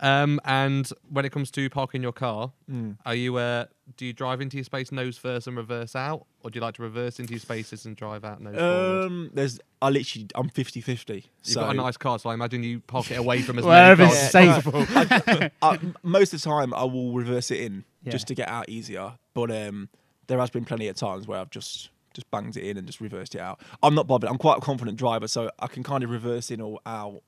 Um, 0.02 0.40
and 0.44 0.90
when 1.10 1.24
it 1.26 1.32
comes 1.32 1.52
to 1.52 1.70
parking 1.70 2.02
your 2.02 2.12
car, 2.14 2.52
Mm. 2.72 2.98
are 3.06 3.16
you 3.16 3.38
a 3.40 3.68
do 3.98 4.06
you 4.06 4.14
drive 4.14 4.42
into 4.42 4.58
your 4.58 4.64
space 4.64 4.92
nose 4.92 5.18
first 5.18 5.48
and 5.48 5.56
reverse 5.56 5.96
out, 5.96 6.26
or 6.44 6.50
do 6.50 6.58
you 6.58 6.62
like 6.62 6.74
to 6.76 6.82
reverse 6.82 7.20
into 7.20 7.34
your 7.34 7.40
spaces 7.40 7.86
and 7.86 7.96
drive 7.96 8.26
out 8.26 8.42
nose 8.42 8.56
forward? 8.56 9.06
Um, 9.06 9.30
there's 9.34 9.60
I 9.82 9.90
literally 9.90 10.28
I'm 10.36 10.50
50-50. 10.50 11.10
You've 11.16 11.24
so 11.44 11.62
got 11.62 11.70
a 11.72 11.78
nice 11.78 11.96
car, 11.98 12.18
so 12.18 12.30
I 12.30 12.34
imagine 12.34 12.64
you 12.64 12.80
park 12.80 13.12
it 13.12 13.18
away 13.18 13.42
from 13.44 13.60
as 13.60 13.66
Wherever 13.66 14.04
many 14.04 14.16
it's 14.16 14.32
cars 14.32 14.36
as 14.36 14.64
safe. 14.64 14.74
possible. 14.74 15.50
I, 15.62 15.80
most 16.04 16.34
of 16.34 16.42
the 16.42 16.50
time 16.50 16.74
I 16.74 16.84
will 16.84 17.14
reverse 17.14 17.52
it 17.52 17.60
in 17.60 17.84
Yeah. 18.04 18.12
just 18.12 18.28
to 18.28 18.36
get 18.36 18.48
out 18.50 18.68
easier. 18.70 19.14
But 19.36 19.52
um, 19.52 19.90
there 20.28 20.40
has 20.40 20.50
been 20.50 20.66
plenty 20.66 20.88
of 20.88 20.96
times 20.96 21.28
where 21.28 21.40
I've 21.40 21.52
just 21.52 21.90
just 22.16 22.32
banged 22.32 22.56
it 22.58 22.64
in 22.64 22.78
and 22.78 22.88
just 22.88 23.02
reversed 23.02 23.36
it 23.36 23.42
out. 23.42 23.60
I'm 23.84 23.94
not 23.94 24.08
bothered. 24.08 24.30
I'm 24.30 24.38
quite 24.38 24.58
a 24.58 24.62
confident 24.62 24.98
driver, 24.98 25.28
so 25.28 25.52
I 25.60 25.68
can 25.68 25.84
kind 25.84 26.04
of 26.04 26.10
reverse 26.10 26.50
in 26.50 26.60
or 26.62 26.80
out. 26.86 27.22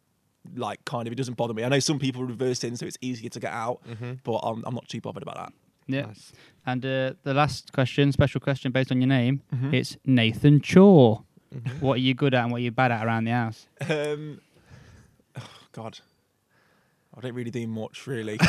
Like 0.56 0.84
kind 0.86 1.08
of, 1.08 1.12
it 1.12 1.18
doesn't 1.18 1.36
bother 1.36 1.54
me. 1.54 1.66
I 1.66 1.68
know 1.70 1.80
some 1.80 2.00
people 2.00 2.24
reverse 2.24 2.64
in, 2.64 2.78
so 2.78 2.86
it's 2.86 2.98
easier 3.02 3.30
to 3.30 3.40
get 3.42 3.52
out, 3.52 3.82
but 4.24 4.38
I'm, 4.38 4.64
I'm 4.66 4.74
not 4.74 4.88
too 4.88 5.02
bothered 5.02 5.22
about 5.22 5.36
that. 5.36 5.54
Yeah. 5.88 6.08
Nice. 6.08 6.34
And 6.66 6.86
uh, 6.86 7.14
the 7.24 7.34
last 7.34 7.72
question, 7.74 8.12
special 8.12 8.42
question 8.42 8.72
based 8.72 8.92
on 8.92 9.00
your 9.02 9.08
name, 9.08 9.42
Mm-hmm. 9.56 9.74
it's 9.74 9.98
Nathan 10.06 10.60
Chaw. 10.62 11.20
What 11.80 11.94
are 11.94 12.02
you 12.02 12.14
good 12.14 12.34
at 12.34 12.44
and 12.44 12.52
what 12.52 12.58
are 12.58 12.64
you 12.64 12.72
bad 12.72 12.92
at 12.92 13.06
around 13.06 13.24
the 13.24 13.32
house? 13.32 13.68
Um, 13.90 14.42
oh, 15.38 15.50
God, 15.72 16.00
I 17.16 17.22
don't 17.22 17.34
really 17.34 17.52
do 17.52 17.66
much 17.68 18.06
really. 18.06 18.38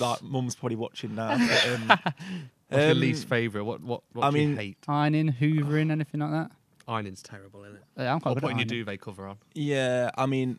Like, 0.00 0.22
mum's 0.22 0.54
probably 0.54 0.76
watching 0.76 1.14
now. 1.14 1.36
But, 1.36 1.68
um, 1.68 1.88
What's 2.68 2.82
your 2.82 2.90
um, 2.92 3.00
least 3.00 3.28
favourite? 3.28 3.64
What 3.64 3.80
what 3.82 4.02
what 4.12 4.24
I 4.26 4.30
do 4.30 4.38
you 4.38 4.48
mean- 4.48 4.56
hate? 4.56 4.78
Ironing, 4.88 5.32
hoovering, 5.38 5.90
anything 5.90 6.20
like 6.20 6.30
that? 6.30 6.50
Ironing's 6.88 7.22
terrible, 7.22 7.64
isn't 7.64 7.76
it? 7.76 7.82
Yeah, 7.98 8.12
I'm 8.14 8.20
quite 8.20 8.32
Or 8.32 8.34
good 8.34 8.38
at 8.38 8.42
putting 8.42 8.58
your 8.58 8.66
duvet 8.66 9.00
cover 9.00 9.26
on. 9.26 9.36
Yeah, 9.54 10.10
I 10.16 10.26
mean, 10.26 10.58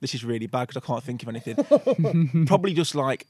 this 0.00 0.14
is 0.14 0.24
really 0.24 0.46
bad 0.46 0.68
because 0.68 0.82
I 0.82 0.86
can't 0.86 1.02
think 1.02 1.22
of 1.22 1.28
anything. 1.28 2.44
Probably 2.46 2.72
just 2.74 2.94
like 2.94 3.26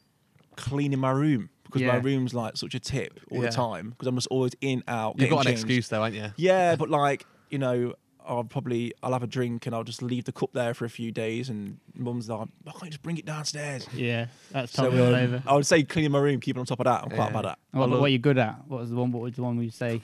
cleaning 0.56 0.98
my 0.98 1.10
room 1.10 1.50
because 1.64 1.82
my 1.82 1.96
room's 1.96 2.34
like 2.34 2.56
such 2.56 2.74
a 2.74 2.80
tip 2.80 3.18
all 3.30 3.38
Yeah. 3.42 3.48
the 3.50 3.56
time 3.56 3.90
because 3.90 4.06
I'm 4.08 4.14
just 4.16 4.28
always 4.28 4.52
in 4.60 4.82
out. 4.88 5.14
You've 5.14 5.20
getting 5.20 5.34
got 5.36 5.40
an 5.40 5.46
changed. 5.46 5.60
excuse 5.62 5.88
though, 5.88 6.02
haven't 6.02 6.18
you? 6.22 6.30
Yeah, 6.36 6.76
but 6.76 6.90
like 6.90 7.24
you 7.50 7.58
know, 7.58 7.94
I'll 8.26 8.44
probably 8.44 8.92
I'll 9.02 9.12
have 9.12 9.22
a 9.22 9.26
drink 9.26 9.66
and 9.66 9.74
I'll 9.74 9.82
just 9.84 10.02
leave 10.02 10.24
the 10.24 10.32
cup 10.32 10.50
there 10.52 10.74
for 10.74 10.84
a 10.84 10.90
few 10.90 11.10
days, 11.12 11.48
and 11.48 11.78
mum's 11.94 12.28
like, 12.28 12.46
"Why 12.62 12.72
can't 12.72 12.84
you 12.84 12.90
just 12.90 13.02
bring 13.02 13.18
it 13.18 13.24
downstairs?" 13.26 13.86
Yeah, 13.94 14.26
that's 14.50 14.72
So 14.72 14.84
Tommy 14.84 15.00
all 15.00 15.08
um, 15.08 15.14
over. 15.14 15.42
I 15.46 15.54
would 15.54 15.66
say 15.66 15.82
cleaning 15.82 16.12
my 16.12 16.18
room, 16.20 16.38
keeping 16.40 16.60
on 16.60 16.66
top 16.66 16.80
of 16.80 16.84
that. 16.84 17.02
I'm 17.04 17.10
quite 17.10 17.32
bad 17.32 17.46
at. 17.46 17.58
What, 17.72 17.88
love- 17.90 18.00
what 18.00 18.06
are 18.06 18.08
you 18.10 18.18
good 18.18 18.38
at? 18.38 18.66
What 18.68 18.80
was 18.80 18.90
the 18.90 18.96
one? 18.96 19.10
What 19.12 19.22
was 19.22 19.34
the 19.34 19.42
one 19.42 19.56
we 19.56 19.70
say? 19.70 19.94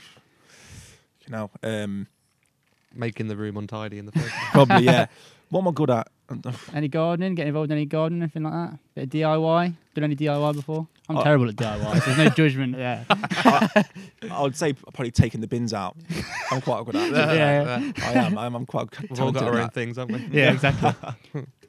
you 1.27 1.33
know, 1.33 1.51
um, 1.63 2.07
Making 2.95 3.29
the 3.29 3.37
room 3.37 3.57
untidy 3.59 3.99
in 3.99 4.07
the 4.07 4.13
first 4.13 4.27
place. 4.29 4.43
probably 4.53 4.85
yeah. 4.87 5.07
What 5.51 5.61
am 5.61 5.69
I 5.69 5.71
good 5.73 5.91
at? 5.91 6.09
Any 6.75 6.89
gardening? 6.89 7.35
Get 7.35 7.47
involved 7.47 7.71
in 7.71 7.77
any 7.79 7.87
gardening? 7.87 8.23
Anything 8.23 8.43
like 8.43 8.53
that? 8.53 8.79
Bit 8.95 9.05
of 9.05 9.11
DIY? 9.11 9.75
Done 9.95 10.05
any 10.05 10.15
DIY 10.17 10.55
before? 10.55 10.87
I'm 11.09 11.17
Uh, 11.17 11.23
terrible 11.25 11.49
at 11.49 11.57
DIY. 11.57 11.95
so 11.95 12.01
there's 12.01 12.19
no 12.19 12.29
judgment 12.29 12.77
there. 12.77 13.07
I 13.11 14.43
would 14.43 14.55
say 14.57 14.75
probably 14.75 15.11
taking 15.11 15.41
the 15.41 15.47
bins 15.47 15.73
out. 15.73 15.97
I'm 16.51 16.61
quite 16.61 16.85
good 16.85 16.97
at. 16.97 17.13
that. 17.13 17.35
Yeah. 17.37 17.93
I 18.07 18.13
am. 18.13 18.37
I'm, 18.39 18.55
I'm 18.57 18.67
quite 18.67 18.89
We've 19.09 19.21
all 19.21 19.33
got 19.33 19.45
our 19.45 19.55
own 19.55 19.57
that. 19.63 19.75
things, 19.75 19.97
haven't 19.97 20.31
we? 20.31 20.39
Yeah, 20.39 20.53
exactly. 20.53 20.93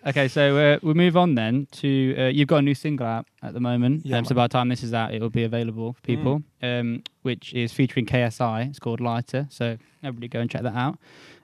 Okay, 0.08 0.28
so 0.28 0.58
uh, 0.58 0.80
we'll 0.82 0.96
move 0.96 1.16
on 1.18 1.36
then 1.36 1.68
to 1.74 2.16
uh, 2.18 2.24
you've 2.28 2.48
got 2.48 2.58
a 2.58 2.62
new 2.62 2.76
single 2.76 3.06
out 3.06 3.26
at 3.44 3.54
the 3.54 3.60
moment. 3.60 4.06
Yeah, 4.06 4.18
um, 4.18 4.26
so 4.26 4.36
by 4.36 4.46
the 4.46 4.52
time 4.52 4.70
this 4.70 4.84
is 4.84 4.94
out, 4.94 5.14
it 5.14 5.22
will 5.22 5.30
be 5.30 5.44
available 5.44 5.94
for 5.94 6.02
people, 6.02 6.44
um, 6.62 7.04
which 7.24 7.54
is 7.54 7.72
featuring 7.74 8.06
KSI. 8.06 8.70
It's 8.70 8.80
called 8.80 9.00
Lighter. 9.02 9.48
So 9.50 9.78
everybody 10.04 10.28
go 10.28 10.40
and 10.40 10.50
check 10.50 10.64
that 10.64 10.76
out. 10.76 10.98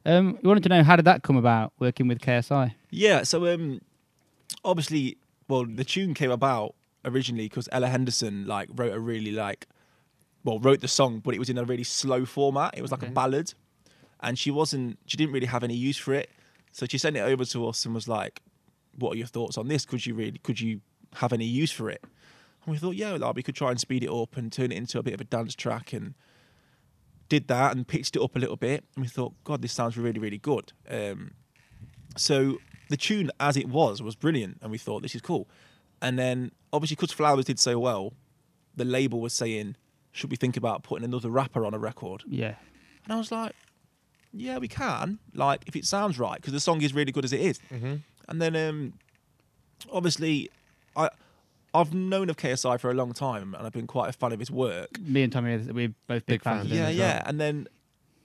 Um, 0.05 0.37
we 0.41 0.47
wanted 0.47 0.63
to 0.63 0.69
know 0.69 0.83
how 0.83 0.95
did 0.95 1.05
that 1.05 1.23
come 1.23 1.35
about 1.37 1.73
working 1.79 2.07
with 2.07 2.19
KSI? 2.19 2.73
Yeah. 2.91 3.23
So 3.23 3.51
um, 3.53 3.81
obviously, 4.63 5.17
well, 5.47 5.65
the 5.65 5.83
tune 5.83 6.13
came 6.13 6.31
about 6.31 6.75
originally 7.03 7.45
because 7.45 7.67
Ella 7.71 7.87
Henderson 7.87 8.45
like 8.45 8.69
wrote 8.75 8.93
a 8.93 8.99
really 8.99 9.31
like, 9.31 9.67
well, 10.43 10.59
wrote 10.59 10.81
the 10.81 10.87
song, 10.87 11.19
but 11.19 11.33
it 11.33 11.39
was 11.39 11.49
in 11.49 11.57
a 11.57 11.63
really 11.65 11.83
slow 11.83 12.25
format. 12.25 12.75
It 12.77 12.81
was 12.81 12.91
like 12.91 13.01
Okay. 13.01 13.11
a 13.11 13.13
ballad, 13.13 13.53
and 14.21 14.37
she 14.37 14.51
wasn't. 14.51 14.99
She 15.07 15.17
didn't 15.17 15.33
really 15.33 15.47
have 15.47 15.63
any 15.63 15.73
use 15.75 15.97
for 15.97 16.13
it, 16.13 16.29
so 16.75 16.85
she 16.85 16.97
sent 16.97 17.15
it 17.15 17.21
over 17.21 17.45
to 17.45 17.67
us 17.67 17.85
and 17.85 17.95
was 17.95 18.07
like, 18.07 18.41
"What 18.97 19.13
are 19.13 19.17
your 19.17 19.27
thoughts 19.27 19.57
on 19.57 19.67
this? 19.67 19.85
Could 19.85 20.05
you 20.05 20.13
really? 20.13 20.39
Could 20.39 20.59
you 20.59 20.81
have 21.15 21.31
any 21.31 21.45
use 21.45 21.71
for 21.71 21.89
it?" 21.89 22.03
And 22.65 22.71
we 22.73 22.77
thought, 22.77 22.95
yeah, 22.95 23.11
like, 23.11 23.35
we 23.35 23.43
could 23.43 23.55
try 23.55 23.69
and 23.69 23.79
speed 23.79 24.03
it 24.03 24.09
up 24.09 24.35
and 24.35 24.51
turn 24.51 24.71
it 24.71 24.77
into 24.77 24.97
a 24.97 25.03
bit 25.03 25.13
of 25.13 25.21
a 25.21 25.23
dance 25.23 25.55
track 25.55 25.93
and 25.93 26.15
did 27.29 27.47
that 27.47 27.75
and 27.75 27.87
pitched 27.87 28.15
it 28.15 28.21
up 28.21 28.35
a 28.35 28.39
little 28.39 28.55
bit. 28.55 28.83
And 28.95 29.05
we 29.05 29.07
thought, 29.07 29.33
God, 29.43 29.61
this 29.61 29.71
sounds 29.71 29.97
really, 29.97 30.19
really 30.19 30.39
good. 30.39 30.73
Um, 30.89 31.31
so 32.17 32.57
the 32.89 32.97
tune 32.97 33.31
as 33.39 33.55
it 33.55 33.69
was 33.69 34.01
was 34.01 34.15
brilliant. 34.15 34.57
And 34.61 34.71
we 34.71 34.79
thought, 34.79 35.03
this 35.03 35.13
is 35.15 35.21
cool. 35.21 35.47
And 36.01 36.17
then 36.17 36.51
obviously, 36.73 36.95
because 36.95 37.11
Flowers 37.11 37.45
did 37.45 37.59
so 37.59 37.77
well, 37.77 38.13
the 38.75 38.85
label 38.85 39.21
was 39.21 39.33
saying, 39.33 39.75
should 40.11 40.31
we 40.31 40.37
think 40.37 40.57
about 40.57 40.81
putting 40.81 41.05
another 41.05 41.29
rapper 41.29 41.65
on 41.65 41.73
a 41.73 41.79
record? 41.79 42.23
Yeah, 42.27 42.55
And 43.03 43.13
I 43.13 43.17
was 43.17 43.31
like, 43.31 43.53
yeah, 44.35 44.57
we 44.57 44.67
can. 44.67 45.19
Like, 45.33 45.63
if 45.67 45.75
it 45.75 45.85
sounds 45.85 46.19
right, 46.19 46.35
because 46.35 46.53
the 46.53 46.59
song 46.59 46.81
is 46.81 46.93
really 46.93 47.11
good 47.11 47.23
as 47.25 47.33
it 47.33 47.39
is. 47.41 47.59
And 48.27 48.41
then, 48.41 48.55
um, 48.55 48.93
obviously, 49.91 50.49
I 50.95 51.09
I've 51.73 51.93
known 51.93 52.29
of 52.29 52.37
KSI 52.37 52.79
for 52.79 52.89
a 52.89 52.93
long 52.93 53.11
time, 53.13 53.53
and 53.53 53.65
I've 53.67 53.73
been 53.73 53.87
quite 53.87 54.09
a 54.09 54.13
fan 54.13 54.31
of 54.31 54.39
his 54.39 54.49
work. 54.49 54.99
me 54.99 55.23
and 55.23 55.31
Tommy, 55.33 55.57
we're 55.57 55.89
both 56.07 56.25
big, 56.25 56.35
Big 56.35 56.43
fans. 56.43 56.61
fans. 56.61 56.71
of 56.71 56.71
him 56.71 56.77
Yeah, 56.77 56.83
well. 56.85 56.93
yeah. 56.95 57.23
And 57.25 57.39
then, 57.39 57.67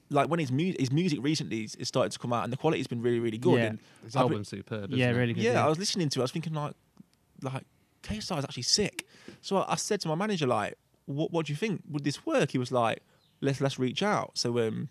like 0.08 0.28
when 0.28 0.38
his 0.40 0.50
music, 0.52 0.80
his 0.80 0.92
music 0.92 1.18
recently 1.22 1.62
is 1.64 1.76
started 1.88 2.12
to 2.12 2.18
come 2.18 2.32
out, 2.32 2.44
and 2.44 2.52
the 2.52 2.56
quality's 2.56 2.86
been 2.86 3.02
really, 3.02 3.18
really 3.20 3.38
good. 3.38 3.58
Yeah. 3.58 3.66
And 3.66 3.78
His 4.04 4.14
I've 4.16 4.22
been- 4.24 4.32
album's 4.32 4.48
superb. 4.48 4.90
Yeah, 4.90 5.06
isn't 5.06 5.16
it? 5.16 5.18
really 5.20 5.32
good. 5.34 5.44
yeah, 5.44 5.64
I 5.64 5.68
was 5.68 5.78
listening 5.78 6.08
to. 6.10 6.20
it, 6.20 6.22
I 6.22 6.24
was 6.24 6.32
thinking 6.32 6.54
like, 6.54 6.74
like 7.42 7.64
KSI 8.04 8.38
is 8.38 8.44
actually 8.44 8.62
sick. 8.62 9.06
So 9.42 9.56
I, 9.58 9.72
I 9.72 9.76
said 9.76 10.00
to 10.02 10.08
my 10.08 10.14
manager 10.14 10.46
like, 10.46 10.74
"What 11.06 11.32
what 11.32 11.46
do 11.46 11.52
you 11.52 11.56
think? 11.56 11.82
Would 11.90 12.04
this 12.04 12.24
work?" 12.24 12.50
He 12.52 12.58
was 12.58 12.70
like, 12.72 13.02
"Let's 13.40 13.60
let's 13.60 13.78
reach 13.78 14.02
out." 14.02 14.38
So 14.38 14.58
um, 14.60 14.88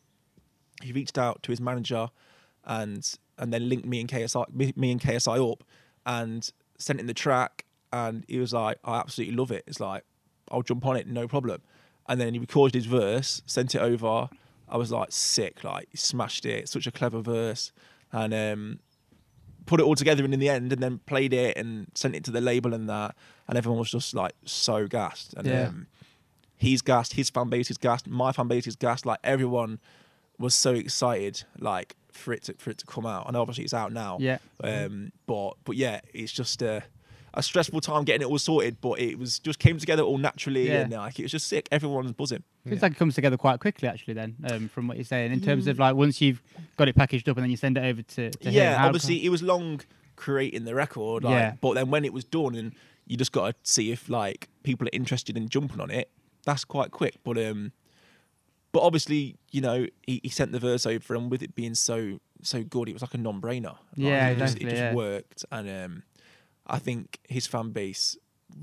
he 0.82 0.92
reached 0.92 1.18
out 1.18 1.42
to 1.44 1.52
his 1.52 1.60
manager, 1.62 2.10
and 2.66 3.10
and 3.38 3.54
then 3.54 3.70
linked 3.70 3.86
me 3.86 4.00
and 4.02 4.10
KSI 4.10 4.46
me, 4.76 4.92
and 4.92 5.02
KSI 5.02 5.52
up, 5.52 5.64
and 6.06 6.52
sent 6.78 7.00
in 7.00 7.08
the 7.08 7.14
track, 7.14 7.66
and 7.92 8.26
he 8.28 8.40
was 8.40 8.54
like, 8.54 8.78
"I 8.84 8.98
absolutely 9.00 9.36
love 9.36 9.52
it." 9.52 9.64
It's 9.68 9.80
like, 9.80 10.04
"I'll 10.52 10.62
jump 10.64 10.86
on 10.86 10.96
it, 10.98 11.08
no 11.08 11.28
problem." 11.28 11.62
And 12.08 12.20
then 12.20 12.34
he 12.34 12.40
recorded 12.40 12.74
his 12.76 12.86
verse, 12.86 13.42
sent 13.46 13.76
it 13.76 13.82
over. 13.82 14.30
I 14.68 14.78
was 14.78 14.92
like, 14.92 15.12
sick, 15.12 15.64
like 15.64 15.88
he 15.92 15.98
smashed 15.98 16.46
it. 16.46 16.68
Such 16.70 16.88
a 16.88 16.92
clever 16.92 17.22
verse, 17.22 17.72
and 18.12 18.34
um, 18.34 18.80
put 19.66 19.80
it 19.80 19.84
all 19.84 19.96
together 19.96 20.24
and 20.24 20.34
in 20.34 20.40
the 20.40 20.50
end 20.50 20.74
and 20.74 20.82
then 20.82 21.00
played 21.06 21.34
it 21.34 21.56
and 21.58 21.88
sent 21.94 22.16
it 22.16 22.24
to 22.24 22.32
the 22.32 22.42
label 22.42 22.74
and 22.74 22.90
that 22.90 23.16
and 23.48 23.56
everyone 23.56 23.78
was 23.78 23.92
just 23.92 24.16
like 24.16 24.32
so 24.44 24.88
gassed 24.88 25.34
and 25.36 25.46
Yeah. 25.48 25.68
um, 25.68 25.86
he's 26.58 26.82
gassed 26.82 27.14
his 27.14 27.30
fan 27.30 27.50
base 27.50 27.70
is 27.70 27.78
gassed 27.78 28.08
my 28.08 28.32
fan 28.32 28.48
base 28.48 28.66
is 28.66 28.76
gassed 28.76 29.06
like 29.06 29.20
everyone 29.24 29.80
was 30.40 30.56
so 30.56 30.72
excited 30.74 31.44
like 31.60 31.96
for 32.12 32.34
it 32.34 32.44
to 32.44 32.54
for 32.58 32.70
it 32.72 32.78
to 32.80 32.86
come 32.86 33.06
out 33.06 33.28
and 33.28 33.38
obviously 33.38 33.64
it's 33.64 33.74
out 33.74 33.92
now 33.94 34.18
Yeah. 34.20 34.40
um 34.64 35.12
but 35.28 35.54
but 35.64 35.76
yeah 35.76 36.02
it's 36.14 36.32
just 36.32 36.62
a 36.62 36.84
a 37.36 37.44
stressful 37.44 37.80
time 37.82 38.04
getting 38.06 38.22
it 38.28 38.30
all 38.32 38.40
sorted 38.40 38.82
but 38.82 39.00
it 39.00 39.20
was 39.20 39.38
just 39.40 39.60
came 39.60 39.78
together 39.78 40.02
all 40.02 40.18
naturally 40.18 40.68
Yeah. 40.68 40.82
and 40.82 40.92
like 40.94 41.20
it 41.20 41.24
was 41.24 41.32
just 41.32 41.48
sick 41.48 41.68
everyone's 41.72 42.12
buzzing 42.14 42.44
Seems 42.68 42.82
like 42.82 42.92
it 42.94 42.98
comes 42.98 43.16
together 43.16 43.38
quite 43.38 43.60
quickly, 43.60 43.88
actually. 43.88 44.14
Then, 44.14 44.36
um, 44.52 44.68
from 44.70 44.88
what 44.88 44.98
you're 44.98 45.04
saying, 45.06 45.32
in 45.32 45.42
terms 45.42 45.66
Mm. 45.66 45.72
of 45.72 45.80
like 45.80 45.96
once 45.96 46.22
you've 46.22 46.40
got 46.78 46.88
it 46.88 46.96
packaged 46.96 47.28
up 47.28 47.36
and 47.38 47.44
then 47.44 47.50
you 47.50 47.58
send 47.58 47.78
it 47.80 47.84
over 47.84 48.04
to, 48.04 48.30
to 48.30 48.52
yeah, 48.52 48.78
how 48.78 48.88
obviously 48.88 49.26
it 49.26 49.30
was 49.30 49.42
long 49.42 49.82
creating 50.18 50.66
the 50.66 50.76
record, 50.76 51.24
like, 51.24 51.32
Yeah. 51.32 51.54
but 51.62 51.74
then 51.74 51.90
when 51.90 52.06
it 52.06 52.14
was 52.14 52.26
done 52.26 52.54
and 52.54 52.74
you 53.08 53.18
just 53.18 53.32
got 53.32 53.48
to 53.48 53.56
see 53.64 53.92
if 53.92 54.08
like 54.08 54.50
people 54.62 54.86
are 54.88 54.92
interested 54.94 55.36
in 55.36 55.50
jumping 55.50 55.80
on 55.80 55.90
it, 55.90 56.12
that's 56.46 56.64
quite 56.64 56.92
quick. 56.92 57.16
But 57.24 57.40
um, 57.44 57.72
but 58.72 58.82
obviously 58.82 59.36
you 59.52 59.62
know 59.62 59.88
he, 60.06 60.20
he 60.24 60.30
sent 60.30 60.52
the 60.52 60.60
verse 60.60 60.86
over 60.86 61.16
and 61.16 61.30
with 61.32 61.42
it 61.44 61.56
being 61.56 61.76
so 61.76 62.20
so 62.42 62.64
good, 62.64 62.88
it 62.88 62.94
was 62.94 63.02
like 63.02 63.14
a 63.14 63.18
non-brainer. 63.18 63.64
Like, 63.66 63.78
Yeah, 63.96 64.30
it 64.30 64.38
just, 64.38 64.58
it 64.58 64.64
just 64.64 64.76
yeah. 64.76 64.94
worked, 64.94 65.44
and 65.52 65.70
um, 65.86 66.04
I 66.68 66.80
think 66.80 67.20
his 67.28 67.48
fan 67.48 67.72
base 67.72 68.16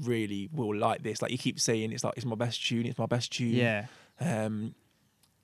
really 0.02 0.48
will 0.52 0.74
like 0.76 1.02
this. 1.02 1.20
Like 1.22 1.30
you 1.30 1.38
keep 1.38 1.60
saying, 1.60 1.92
it's 1.92 2.02
like 2.04 2.14
it's 2.16 2.26
my 2.26 2.36
best 2.36 2.66
tune, 2.66 2.86
it's 2.86 2.98
my 2.98 3.06
best 3.06 3.32
tune. 3.32 3.50
yeah. 3.52 3.86
Um, 4.18 4.74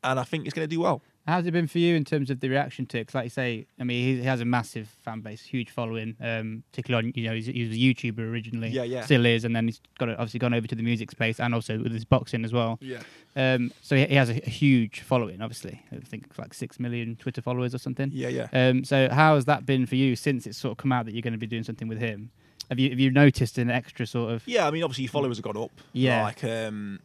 and 0.05 0.19
I 0.19 0.25
think 0.25 0.47
it's 0.47 0.55
going 0.55 0.69
to 0.69 0.75
do 0.75 0.81
well. 0.81 1.03
How's 1.27 1.47
it 1.47 1.53
been 1.53 1.69
for 1.69 1.79
you 1.79 1.95
in 1.95 2.05
terms 2.05 2.31
of 2.31 2.41
the 2.41 2.49
reaction 2.49 2.85
to 2.87 2.99
it? 2.99 3.07
'Cause 3.07 3.15
like 3.15 3.25
you 3.27 3.31
say, 3.31 3.67
I 3.79 3.85
mean, 3.85 4.05
he, 4.05 4.21
he 4.21 4.25
has 4.27 4.41
a 4.41 4.45
massive 4.45 4.89
fan 5.05 5.21
base, 5.21 5.43
huge 5.43 5.71
following, 5.71 6.17
um, 6.21 6.65
particularly 6.73 7.09
on, 7.09 7.13
you 7.15 7.29
know, 7.29 7.35
he's, 7.35 7.47
he 7.47 7.63
was 7.63 7.77
a 7.77 7.79
YouTuber 7.81 8.19
originally. 8.19 8.71
Yeah, 8.71 8.83
yeah. 8.83 9.05
Still 9.05 9.25
is, 9.25 9.45
and 9.45 9.55
then 9.55 9.67
he's 9.69 9.81
got 10.01 10.09
obviously 10.09 10.41
gone 10.41 10.53
over 10.53 10.67
to 10.67 10.75
the 10.75 10.83
music 10.83 11.13
space 11.13 11.39
and 11.39 11.55
also 11.55 11.79
with 11.79 11.93
his 11.93 12.05
boxing 12.05 12.45
as 12.45 12.53
well. 12.53 12.79
Yeah. 12.81 13.03
Um, 13.37 13.73
so 13.83 13.95
he, 13.95 14.05
he 14.07 14.15
has 14.17 14.31
a, 14.31 14.45
a 14.45 14.51
huge 14.51 15.01
following, 15.01 15.41
obviously. 15.41 15.81
I 15.93 15.97
think 16.01 16.27
it's 16.29 16.39
like 16.41 16.53
six 16.55 16.81
million 16.81 17.15
Twitter 17.17 17.41
followers 17.41 17.73
or 17.73 17.79
something. 17.79 18.11
Yeah, 18.13 18.29
yeah. 18.29 18.49
Um, 18.53 18.83
so 18.83 19.09
how 19.09 19.37
has 19.37 19.45
that 19.45 19.65
been 19.65 19.87
for 19.87 19.95
you 19.95 20.17
since 20.17 20.47
it's 20.47 20.59
sort 20.59 20.73
of 20.73 20.79
come 20.79 20.91
out 20.91 21.05
that 21.07 21.15
you're 21.15 21.23
going 21.23 21.35
to 21.35 21.39
be 21.39 21.47
doing 21.47 21.63
something 21.65 21.87
with 21.87 21.99
him? 21.99 22.31
Have 22.69 22.79
you 22.81 22.91
have 22.91 22.99
you 22.99 23.11
noticed 23.11 23.59
an 23.59 23.71
extra 23.71 24.07
sort 24.07 24.33
of? 24.33 24.49
Yeah, 24.49 24.67
I 24.67 24.71
mean, 24.71 24.83
obviously, 24.83 25.05
your 25.05 25.11
followers 25.13 25.37
have 25.37 25.45
gone 25.45 25.57
up. 25.57 25.71
Yeah. 25.93 26.23
like 26.23 26.43
um, 26.43 27.01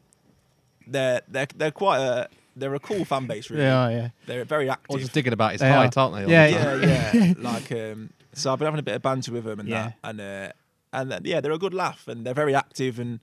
they're 0.87 1.21
they're 1.27 1.47
they're 1.55 1.71
quite 1.71 1.99
a 1.99 2.29
they're 2.59 2.75
a 2.75 2.79
cool 2.79 3.05
fan 3.05 3.27
base. 3.27 3.49
Really, 3.49 3.63
Yeah, 3.63 3.89
yeah. 3.89 4.09
they're 4.25 4.45
very 4.45 4.69
active. 4.69 4.85
Or 4.89 4.93
active. 4.95 5.01
just 5.01 5.13
digging 5.13 5.33
about 5.33 5.51
his 5.53 5.61
They 5.61 5.69
height, 5.69 5.95
are. 5.97 5.99
aren't 6.01 6.15
they? 6.15 6.23
all 6.23 6.29
Yeah, 6.29 6.47
the 6.47 6.57
time? 6.57 6.89
yeah, 6.89 7.13
yeah. 7.13 7.33
like 7.51 7.71
um, 7.71 8.09
so 8.33 8.51
I've 8.53 8.59
been 8.59 8.65
having 8.65 8.79
a 8.79 8.83
bit 8.83 8.95
of 8.95 9.01
banter 9.01 9.31
with 9.31 9.43
them 9.45 9.59
and 9.59 9.69
Yeah. 9.69 9.83
that, 9.83 9.95
and 10.03 10.21
uh, 10.21 10.51
and 10.93 11.13
uh, 11.13 11.19
yeah, 11.23 11.41
they're 11.41 11.51
a 11.51 11.57
good 11.57 11.73
laugh 11.73 12.07
and 12.07 12.25
they're 12.25 12.33
very 12.33 12.55
active 12.55 12.99
and 12.99 13.19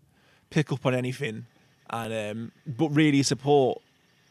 pick 0.50 0.70
up 0.72 0.84
on 0.86 0.94
anything, 0.94 1.46
and 1.90 2.12
um, 2.30 2.52
but 2.66 2.88
really 2.88 3.22
support 3.22 3.80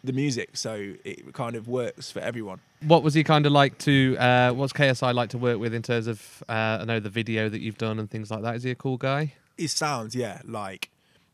the 0.04 0.14
music. 0.14 0.58
So 0.58 0.94
it 1.04 1.34
kind 1.34 1.56
of 1.56 1.68
works 1.68 2.12
for 2.12 2.20
everyone. 2.20 2.60
What 2.86 3.02
was 3.04 3.14
he 3.14 3.24
kind 3.24 3.46
of 3.46 3.52
like 3.54 3.78
to? 3.80 4.18
Uh, 4.20 4.52
what's 4.52 4.74
KSI 4.74 5.14
like 5.14 5.30
to 5.30 5.38
work 5.38 5.60
with 5.60 5.74
in 5.74 5.82
terms 5.82 6.08
of? 6.08 6.44
Uh, 6.50 6.80
I 6.82 6.86
know 6.86 7.00
the 7.00 7.10
video 7.10 7.50
that 7.50 7.62
you've 7.62 7.78
done 7.78 8.00
and 8.00 8.10
things 8.10 8.30
like 8.30 8.42
that. 8.44 8.56
Is 8.56 8.64
he 8.64 8.72
a 8.72 8.76
cool 8.76 8.98
guy? 8.98 9.34
His 9.58 9.72
sounds, 9.72 10.16
yeah, 10.16 10.42
like 10.46 10.90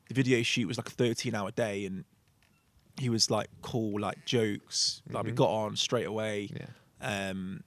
the 0.07 0.13
video 0.13 0.41
shoot 0.43 0.67
was 0.67 0.77
like 0.77 0.87
a 0.87 0.91
13 0.91 1.33
hour 1.35 1.51
day, 1.51 1.85
and 1.85 2.03
he 2.99 3.09
was 3.09 3.31
like 3.31 3.47
cool, 3.61 3.99
like 3.99 4.25
jokes. 4.25 5.01
Like 5.09 5.23
we 5.25 5.31
Mhm. 5.31 5.35
got 5.35 5.49
on 5.49 5.75
straight 5.75 6.05
away. 6.07 6.49
Yeah. 6.53 7.29
Um, 7.29 7.63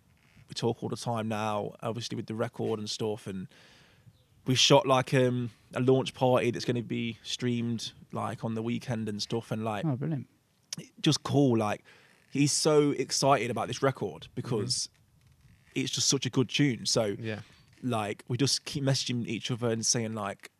we 0.49 0.55
talk 0.55 0.83
all 0.83 0.89
the 0.91 0.97
time 0.97 1.29
now, 1.29 1.73
obviously 1.83 2.17
with 2.17 2.27
the 2.27 2.35
record 2.35 2.79
and 2.79 2.89
stuff, 2.89 3.27
and 3.27 3.49
we 4.47 4.55
shot 4.55 4.87
like 4.87 5.15
um, 5.15 5.51
a 5.75 5.81
launch 5.81 6.13
party 6.15 6.51
that's 6.51 6.65
going 6.65 6.77
to 6.77 6.83
be 6.83 7.19
streamed 7.23 7.93
like 8.13 8.45
on 8.45 8.55
the 8.55 8.63
weekend 8.63 9.09
and 9.09 9.23
stuff, 9.23 9.51
and 9.51 9.65
like 9.65 9.85
Oh, 9.87 9.97
brilliant. 9.97 10.27
just 11.01 11.23
cool. 11.23 11.57
Like 11.57 11.83
he's 12.31 12.53
so 12.53 12.91
excited 12.91 13.51
about 13.51 13.69
this 13.69 13.83
record 13.83 14.29
because 14.35 14.89
it's 15.75 15.91
just 15.91 16.09
such 16.09 16.27
a 16.27 16.31
good 16.31 16.49
tune. 16.51 16.85
So 16.87 17.17
Yeah. 17.19 17.41
like 17.83 18.25
we 18.29 18.37
just 18.37 18.65
keep 18.67 18.85
messaging 18.85 19.27
each 19.27 19.51
other 19.51 19.71
and 19.71 19.85
saying 19.87 20.13
like 20.15 20.51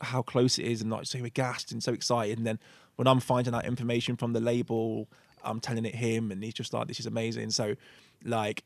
how 0.00 0.22
close 0.22 0.58
it 0.58 0.64
is 0.64 0.80
and 0.80 0.90
like 0.90 1.06
so 1.06 1.20
we're 1.20 1.28
gassed 1.28 1.70
and 1.72 1.82
so 1.82 1.92
excited 1.92 2.38
and 2.38 2.46
then 2.46 2.58
when 2.98 3.06
I'm 3.06 3.20
finding 3.20 3.54
out 3.54 3.64
information 3.64 4.16
from 4.16 4.32
the 4.32 4.40
label 4.40 5.08
I'm 5.44 5.60
telling 5.60 5.84
it 5.84 5.94
him 5.94 6.32
and 6.32 6.42
he's 6.42 6.54
just 6.54 6.74
like 6.74 6.88
this 6.88 6.98
is 7.00 7.06
amazing 7.06 7.50
so 7.50 7.76
like 8.24 8.64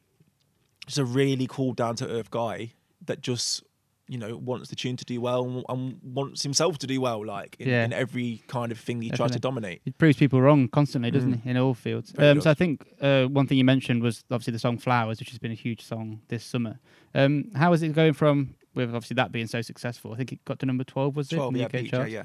just 0.86 0.98
a 0.98 1.04
really 1.04 1.46
cool 1.48 1.74
down 1.74 1.96
to 1.96 2.08
earth 2.08 2.30
guy 2.30 2.72
that 3.06 3.20
just 3.20 3.62
you 4.08 4.16
know 4.18 4.36
wants 4.36 4.68
the 4.70 4.74
tune 4.76 4.96
to 4.96 5.04
do 5.04 5.20
well 5.20 5.64
and, 5.68 5.98
wants 6.02 6.42
himself 6.42 6.78
to 6.78 6.86
do 6.86 6.98
well 7.00 7.24
like 7.24 7.56
in, 7.60 7.68
Yeah. 7.68 7.84
in 7.84 7.92
every 7.92 8.42
kind 8.48 8.72
of 8.72 8.78
thing 8.78 9.00
he 9.02 9.10
tries 9.10 9.30
to 9.32 9.38
dominate 9.38 9.82
It 9.84 9.96
proves 9.98 10.16
people 10.16 10.40
wrong 10.40 10.66
constantly, 10.68 11.10
doesn't 11.10 11.32
Mm. 11.34 11.42
he, 11.44 11.50
in 11.50 11.56
all 11.58 11.74
fields? 11.74 12.12
Um, 12.18 12.40
so 12.40 12.50
I 12.50 12.54
think 12.54 12.84
uh, 13.00 13.24
one 13.26 13.46
thing 13.46 13.58
you 13.58 13.64
mentioned 13.64 14.02
was 14.02 14.24
obviously 14.30 14.52
the 14.54 14.58
song 14.58 14.76
"Flowers," 14.78 15.20
which 15.20 15.30
has 15.30 15.38
been 15.38 15.52
a 15.52 15.60
huge 15.66 15.82
song 15.82 16.20
this 16.28 16.42
summer. 16.44 16.80
Um, 17.14 17.50
how 17.54 17.72
is 17.74 17.82
it 17.82 17.92
going 17.92 18.14
from 18.14 18.54
with 18.74 18.88
obviously 18.94 19.14
that 19.14 19.30
being 19.30 19.46
so 19.46 19.60
successful? 19.62 20.12
I 20.12 20.16
think 20.16 20.32
it 20.32 20.44
got 20.44 20.58
to 20.60 20.66
number 20.66 20.84
twelve, 20.84 21.14
was 21.16 21.30
it? 21.30 21.36
12 21.36 21.54
in 21.54 21.54
the 21.54 21.60
yeah, 21.72 21.80
UK 21.80 21.86
charts? 21.90 22.10
yeah 22.12 22.24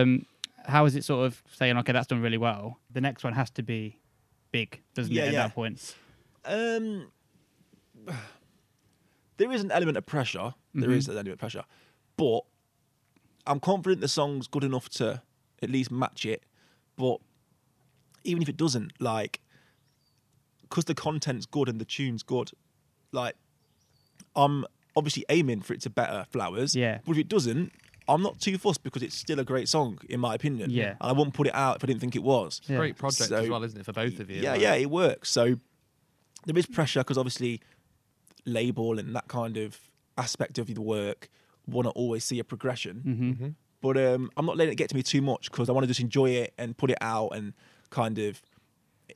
Um, 0.00 0.26
how 0.68 0.84
is 0.84 0.94
it 0.94 1.02
sort 1.04 1.26
of 1.26 1.42
saying, 1.52 1.76
okay, 1.78 1.92
that's 1.92 2.06
done 2.06 2.20
really 2.22 2.38
well. 2.38 2.78
The 2.92 3.00
next 3.00 3.24
one 3.24 3.32
has 3.32 3.50
to 3.52 3.62
be 3.62 3.98
big, 4.52 4.80
doesn't 4.94 5.12
Yeah, 5.12 5.22
it? 5.24 5.28
At 5.28 5.32
yeah. 5.32 5.42
that 5.44 5.54
point, 5.54 5.94
Um, 6.44 7.10
there 9.38 9.50
is 9.52 9.62
an 9.62 9.70
element 9.70 9.96
of 9.96 10.06
pressure. 10.06 10.54
There 10.74 10.90
Mhm. 10.90 10.96
is 10.96 11.08
an 11.08 11.14
element 11.14 11.32
of 11.34 11.38
pressure, 11.38 11.64
but 12.16 12.40
I'm 13.46 13.60
confident 13.60 14.00
the 14.00 14.08
song's 14.08 14.46
good 14.46 14.64
enough 14.64 14.88
to 14.90 15.22
at 15.62 15.70
least 15.70 15.90
match 15.90 16.26
it. 16.26 16.44
But 16.96 17.20
even 18.24 18.42
if 18.42 18.48
it 18.48 18.56
doesn't, 18.56 18.92
like, 19.00 19.40
because 20.62 20.84
the 20.84 20.94
content's 20.94 21.46
good 21.46 21.68
and 21.68 21.80
the 21.80 21.84
tune's 21.84 22.22
good, 22.22 22.50
like, 23.12 23.36
I'm 24.36 24.66
obviously 24.96 25.24
aiming 25.30 25.62
for 25.62 25.72
it 25.72 25.80
to 25.82 25.90
better 25.90 26.26
Flowers. 26.30 26.74
Yeah. 26.76 26.98
But 27.06 27.12
if 27.12 27.18
it 27.18 27.28
doesn't, 27.28 27.72
I'm 28.08 28.22
not 28.22 28.40
too 28.40 28.56
fussed 28.58 28.82
because 28.82 29.02
it's 29.02 29.14
still 29.16 29.38
a 29.40 29.44
great 29.44 29.68
song 29.68 29.98
in 30.08 30.20
my 30.20 30.34
opinion. 30.34 30.70
Yeah. 30.70 30.90
And 31.00 31.10
I 31.10 31.12
wouldn't 31.12 31.34
put 31.34 31.46
it 31.46 31.54
out 31.54 31.76
if 31.76 31.84
I 31.84 31.86
didn't 31.86 32.00
think 32.00 32.16
it 32.16 32.22
was. 32.22 32.60
Yeah. 32.66 32.76
Great 32.78 32.96
project 32.96 33.30
as 33.32 33.48
well, 33.48 33.62
isn't 33.62 33.78
it, 33.80 33.84
for 33.84 33.92
both 33.92 34.18
of 34.20 34.30
you? 34.30 34.40
Yeah, 34.42 34.52
Like- 34.52 34.60
yeah, 34.62 34.74
it 34.74 34.90
works. 34.90 35.30
So 35.30 35.56
there 36.46 36.56
is 36.58 36.66
pressure 36.66 37.00
because 37.00 37.18
obviously 37.18 37.60
label 38.46 38.98
and 38.98 39.14
that 39.14 39.28
kind 39.28 39.56
of 39.56 39.78
aspect 40.16 40.58
of 40.58 40.66
the 40.74 40.80
work 40.80 41.28
want 41.66 41.86
to 41.86 41.90
always 41.92 42.24
see 42.24 42.38
a 42.38 42.44
progression. 42.44 43.00
hmm 43.00 43.32
Mhm. 43.44 43.54
But 43.80 43.96
um, 43.96 44.30
I'm 44.36 44.44
not 44.46 44.56
letting 44.56 44.72
it 44.72 44.76
get 44.76 44.88
to 44.90 44.96
me 44.96 45.02
too 45.04 45.22
much 45.22 45.50
because 45.52 45.68
I 45.68 45.72
want 45.72 45.84
to 45.84 45.88
just 45.88 46.00
enjoy 46.00 46.30
it 46.30 46.52
and 46.58 46.76
put 46.76 46.90
it 46.90 46.98
out 47.00 47.28
and 47.36 47.52
kind 47.90 48.18
of 48.18 48.42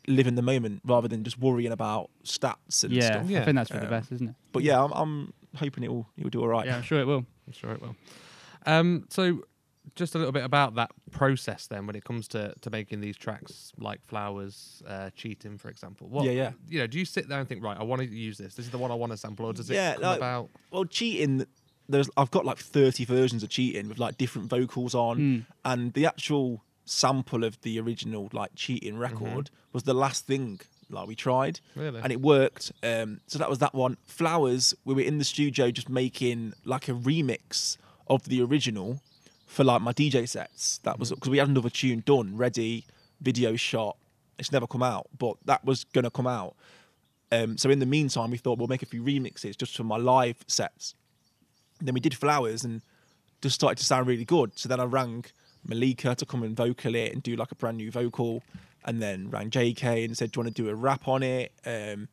live 0.07 0.26
in 0.28 0.36
the 0.36 0.43
moment 0.43 0.82
rather 0.84 1.09
than 1.09 1.24
just 1.24 1.36
worrying 1.38 1.72
about 1.72 2.11
stats 2.24 2.84
and 2.84 2.93
yeah, 2.93 3.07
stuff. 3.07 3.28
Yeah. 3.30 3.40
I 3.43 3.45
think 3.45 3.57
that's 3.57 3.70
for 3.70 3.78
the 3.78 3.84
Um, 3.84 3.90
best, 3.90 4.12
isn't 4.12 4.28
it? 4.28 4.34
But 4.53 4.62
yeah, 4.62 4.82
I'm, 4.84 4.93
I'm 4.93 5.32
hoping 5.57 5.82
it 5.82 5.88
will 5.93 6.07
it 6.16 6.22
will 6.22 6.30
do 6.30 6.40
all 6.43 6.49
right. 6.49 6.66
Yeah, 6.66 6.76
I'm 6.76 6.82
sure 6.82 7.01
it 7.01 7.07
will. 7.07 7.24
I'm 7.47 7.53
sure 7.53 7.72
it 7.72 7.80
will. 7.82 7.97
Um, 8.66 9.06
so, 9.10 9.42
just 9.96 10.14
a 10.14 10.18
little 10.18 10.32
bit 10.32 10.44
about 10.44 10.76
that 10.76 10.90
process 11.10 11.66
then, 11.66 11.86
when 11.86 11.96
it 11.96 12.04
comes 12.04 12.28
to, 12.28 12.54
to 12.60 12.70
making 12.70 13.00
these 13.00 13.16
tracks 13.16 13.72
like 13.78 14.00
Flowers, 14.06 14.82
uh, 14.86 15.10
Cheating, 15.16 15.58
for 15.58 15.68
example. 15.68 16.08
What, 16.08 16.24
Yeah, 16.24 16.30
yeah. 16.32 16.52
You 16.68 16.78
know, 16.80 16.86
do 16.86 16.98
you 16.98 17.04
sit 17.04 17.28
there 17.28 17.40
and 17.40 17.48
think, 17.48 17.62
right, 17.64 17.76
I 17.78 17.82
want 17.82 18.00
to 18.00 18.08
use 18.08 18.38
this. 18.38 18.54
This 18.54 18.64
is 18.66 18.70
the 18.72 18.78
one 18.78 18.90
I 18.90 18.94
want 18.94 19.12
to 19.12 19.18
sample, 19.18 19.46
or 19.46 19.52
does 19.52 19.68
it 19.70 19.74
Yeah, 19.74 19.94
come 19.94 20.02
like- 20.02 20.16
about? 20.18 20.50
Well, 20.70 20.84
cheating. 20.84 21.46
There's 21.88 22.08
I've 22.16 22.30
got 22.30 22.44
like 22.46 22.58
30 22.58 23.04
versions 23.04 23.42
of 23.42 23.48
cheating 23.48 23.88
with 23.88 23.98
like 23.98 24.16
different 24.16 24.48
vocals 24.48 24.94
on, 24.94 25.18
Mm. 25.18 25.46
and 25.64 25.92
the 25.94 26.06
actual 26.06 26.62
sample 26.84 27.42
of 27.44 27.60
the 27.62 27.78
original 27.80 28.28
like 28.32 28.50
cheating 28.54 28.96
record 28.96 29.50
was 29.72 29.82
the 29.82 29.94
last 29.94 30.26
thing 30.26 30.60
like 30.90 31.08
we 31.08 31.14
tried, 31.16 31.58
Really? 31.74 32.00
and 32.00 32.12
it 32.12 32.20
worked. 32.20 32.70
Um, 32.84 33.20
so 33.26 33.38
that 33.40 33.50
was 33.50 33.58
that 33.58 33.74
one. 33.74 33.96
Flowers. 34.06 34.74
We 34.84 34.94
were 34.94 35.00
in 35.02 35.18
the 35.18 35.24
studio 35.24 35.70
just 35.72 35.88
making 35.88 36.52
like 36.64 36.88
a 36.88 36.92
remix 36.92 37.76
of 38.09 38.24
the 38.24 38.42
original 38.42 39.00
for 39.46 39.64
like 39.64 39.82
my 39.82 39.92
DJ 39.92 40.28
sets. 40.28 40.78
That 40.84 40.98
was 40.98 41.11
because 41.11 41.30
we 41.30 41.38
had 41.38 41.48
another 41.48 41.70
tune 41.70 42.03
done, 42.07 42.36
ready, 42.36 42.86
video 43.20 43.57
shot. 43.57 43.96
It's 44.38 44.53
never 44.53 44.66
come 44.66 44.82
out, 44.82 45.09
but 45.18 45.36
that 45.44 45.64
was 45.64 45.84
gonna 45.84 46.11
come 46.11 46.26
out. 46.26 46.55
Um, 47.30 47.57
so 47.57 47.70
in 47.70 47.78
the 47.78 47.86
meantime, 47.86 48.30
we 48.30 48.36
thought 48.38 48.59
we'll 48.59 48.68
make 48.68 48.82
a 48.82 48.86
few 48.86 49.03
remixes 49.03 49.57
just 49.57 49.76
for 49.76 49.84
my 49.84 49.96
live 49.96 50.44
sets. 50.46 50.94
And 51.78 51.88
then 51.88 51.94
we 51.94 52.00
did 52.00 52.14
flowers 52.14 52.64
and 52.64 52.82
just 53.40 53.55
started 53.55 53.78
to 53.78 53.84
sound 53.84 54.07
really 54.07 54.24
good. 54.24 54.53
So 54.59 54.68
then 54.68 54.80
I 54.80 54.84
rang 54.84 55.24
Malika 55.66 56.14
to 56.14 56.26
come 56.26 56.42
and 56.42 56.57
vocal 56.57 56.94
it 56.94 57.12
and 57.12 57.22
do 57.22 57.36
like 57.36 57.53
a 57.53 57.55
brand 57.55 57.76
new 57.76 57.90
vocal, 57.90 58.42
and 58.84 59.00
then 59.00 59.30
rang 59.30 59.50
Jaykae 59.50 60.05
and 60.05 60.16
said, 60.16 60.32
"Do 60.32 60.38
you 60.40 60.44
want 60.44 60.57
to 60.57 60.62
do 60.62 60.68
a 60.68 60.74
rap 60.74 61.09
on 61.09 61.22
it?" 61.22 61.53
Um, 61.64 62.09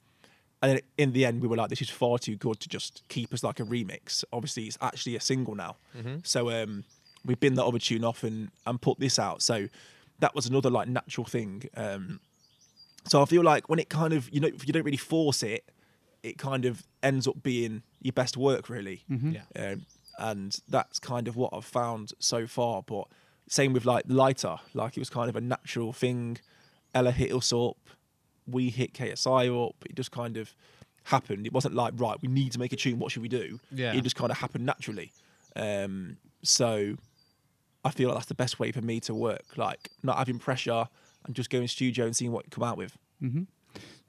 and 0.61 0.71
then 0.71 0.81
in 0.97 1.13
the 1.13 1.25
end, 1.25 1.41
we 1.41 1.47
were 1.47 1.55
like, 1.55 1.69
"This 1.69 1.81
is 1.81 1.89
far 1.89 2.17
too 2.19 2.35
good 2.35 2.59
to 2.59 2.69
just 2.69 3.03
keep 3.07 3.33
as 3.33 3.43
like 3.43 3.59
a 3.59 3.63
remix." 3.63 4.23
Obviously, 4.33 4.63
it's 4.65 4.77
actually 4.81 5.15
a 5.15 5.19
single 5.21 5.55
now. 5.55 5.77
So 6.23 6.49
um, 6.51 6.83
we 7.25 7.35
binned 7.35 7.57
that 7.57 7.65
other 7.65 7.79
tune 7.79 8.03
off 8.03 8.23
and 8.23 8.49
and 8.65 8.81
put 8.81 8.99
this 8.99 9.19
out. 9.19 9.41
So 9.41 9.67
that 10.19 10.35
was 10.35 10.45
another 10.47 10.69
like 10.69 10.87
natural 10.87 11.25
thing. 11.25 11.63
Um, 11.75 12.19
so 13.07 13.21
I 13.21 13.25
feel 13.25 13.43
like 13.43 13.69
when 13.69 13.79
it 13.79 13.89
kind 13.89 14.13
of 14.13 14.29
you 14.33 14.39
know 14.41 14.47
if 14.47 14.67
you 14.67 14.73
don't 14.73 14.83
really 14.83 14.97
force 14.97 15.43
it, 15.43 15.63
it 16.23 16.37
kind 16.37 16.65
of 16.65 16.83
ends 17.01 17.27
up 17.27 17.41
being 17.41 17.83
your 18.01 18.13
best 18.13 18.35
work 18.37 18.69
really. 18.69 19.03
Yeah. 19.07 19.71
Um, 19.71 19.85
and 20.17 20.59
that's 20.67 20.99
kind 20.99 21.29
of 21.29 21.37
what 21.37 21.53
I've 21.53 21.63
found 21.63 22.11
so 22.19 22.45
far. 22.45 22.83
But 22.83 23.07
same 23.47 23.71
with 23.71 23.85
like 23.85 24.03
lighter, 24.07 24.57
like 24.73 24.97
it 24.97 24.99
was 24.99 25.09
kind 25.09 25.29
of 25.29 25.35
a 25.37 25.41
natural 25.41 25.93
thing. 25.93 26.37
Ella 26.93 27.11
hit 27.11 27.31
us 27.33 27.53
up, 27.53 27.77
we 28.51 28.69
hit 28.69 28.93
KSI 28.93 29.67
up. 29.67 29.75
It 29.85 29.95
just 29.95 30.11
kind 30.11 30.37
of 30.37 30.53
happened. 31.03 31.45
It 31.45 31.53
wasn't 31.53 31.75
like 31.75 31.93
right, 31.97 32.17
we 32.21 32.27
need 32.27 32.51
to 32.53 32.59
make 32.59 32.73
a 32.73 32.75
tune. 32.75 32.99
What 32.99 33.11
should 33.11 33.21
we 33.21 33.29
do? 33.29 33.59
Yeah. 33.71 33.93
It 33.93 34.01
just 34.03 34.15
kind 34.15 34.31
of 34.31 34.37
happened 34.37 34.65
naturally. 34.65 35.11
Um, 35.55 36.17
so 36.43 36.95
I 37.83 37.91
feel 37.91 38.09
like 38.09 38.17
that's 38.17 38.27
the 38.27 38.35
best 38.35 38.59
way 38.59 38.71
for 38.71 38.81
me 38.81 38.99
to 39.01 39.13
work. 39.13 39.57
Like 39.57 39.89
not 40.03 40.17
having 40.17 40.39
pressure 40.39 40.87
and 41.25 41.35
just 41.35 41.49
going 41.49 41.67
studio 41.67 42.05
and 42.05 42.15
seeing 42.15 42.31
what 42.31 42.45
you 42.45 42.49
come 42.51 42.63
out 42.63 42.77
with. 42.77 42.97
hmm 43.19 43.43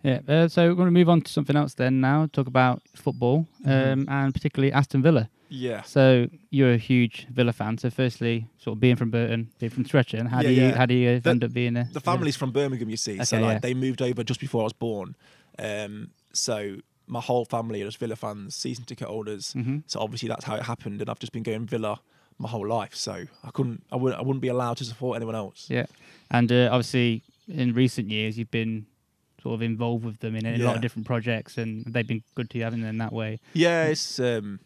Yeah. 0.03 0.21
Uh, 0.29 0.49
so 0.49 0.69
we're 0.69 0.75
going 0.75 0.87
to 0.89 0.93
move 0.93 1.09
on 1.09 1.21
to 1.23 1.31
something 1.33 1.57
else 1.57 1.75
then. 1.75 2.01
Now 2.01 2.29
talk 2.33 2.47
about 2.47 2.83
football 2.95 3.47
Mm-hmm. 3.67 4.01
um, 4.01 4.07
and 4.09 4.35
particularly 4.35 4.73
Aston 4.73 5.03
Villa. 5.03 5.29
Yeah. 5.51 5.83
So 5.83 6.29
you're 6.51 6.73
a 6.73 6.77
huge 6.79 7.27
Villa 7.31 7.53
fan. 7.53 7.77
So 7.79 7.91
firstly, 7.91 8.47
sort 8.59 8.77
of 8.77 8.81
being 8.81 8.97
from 8.97 9.11
Burton, 9.11 9.51
being 9.59 9.71
from 9.71 9.85
Stretton, 9.85 10.27
how 10.27 10.39
Yeah, 10.41 10.49
do 10.49 10.55
you 10.55 10.63
yeah. 10.63 10.77
how 10.77 10.87
do 10.87 10.95
you 10.95 11.21
The- 11.21 11.31
end 11.31 11.45
up 11.45 11.53
being 11.53 11.77
a 11.77 11.89
the 11.93 12.01
family's 12.01 12.37
from 12.37 12.53
Birmingham, 12.53 12.89
you 12.89 12.97
see. 12.97 13.23
so 13.25 13.39
like 13.41 13.55
yeah. 13.55 13.59
they 13.59 13.75
moved 13.75 14.01
over 14.01 14.23
just 14.25 14.41
before 14.41 14.63
I 14.63 14.65
was 14.65 14.73
born. 14.73 15.17
Um, 15.59 16.11
so 16.33 16.77
my 17.07 17.21
whole 17.21 17.45
family 17.45 17.83
are 17.83 17.87
just 17.87 17.99
Villa 17.99 18.15
fans, 18.17 18.55
season 18.55 18.85
ticket 18.85 19.09
holders. 19.09 19.53
Mhm. 19.55 19.83
So 19.89 19.99
obviously 20.01 20.29
that's 20.29 20.45
how 20.45 20.55
it 20.55 20.63
happened, 20.63 21.01
and 21.01 21.11
I've 21.11 21.19
just 21.19 21.33
been 21.33 21.43
going 21.43 21.67
Villa 21.67 22.01
my 22.39 22.49
whole 22.49 22.67
life. 22.67 22.95
So 22.95 23.25
I 23.45 23.51
couldn't, 23.51 23.83
I 23.93 23.97
wouldn't, 23.97 24.19
I 24.21 24.23
wouldn't 24.25 24.41
be 24.41 24.49
allowed 24.49 24.77
to 24.79 24.85
support 24.85 25.17
anyone 25.17 25.35
else. 25.35 25.67
Yeah, 25.69 25.87
and 26.31 26.51
uh, 26.53 26.69
obviously 26.71 27.23
in 27.49 27.75
recent 27.75 28.09
years 28.11 28.39
you've 28.39 28.51
been 28.53 28.87
sort 29.43 29.55
of 29.55 29.63
involved 29.63 30.05
with 30.05 30.21
them 30.21 30.37
in 30.37 30.47
a 30.47 30.57
lot 30.59 30.77
of 30.77 30.83
different 30.83 31.07
projects, 31.07 31.59
and 31.59 31.85
they've 31.87 32.07
been 32.07 32.23
good 32.37 32.49
to 32.51 32.59
you, 32.59 32.65
haven't 32.65 32.83
they? 32.83 32.89
In 32.89 32.99
that 32.99 33.13
way. 33.13 33.41
Yeah, 33.55 33.87
it's 33.87 34.21
um, 34.21 34.61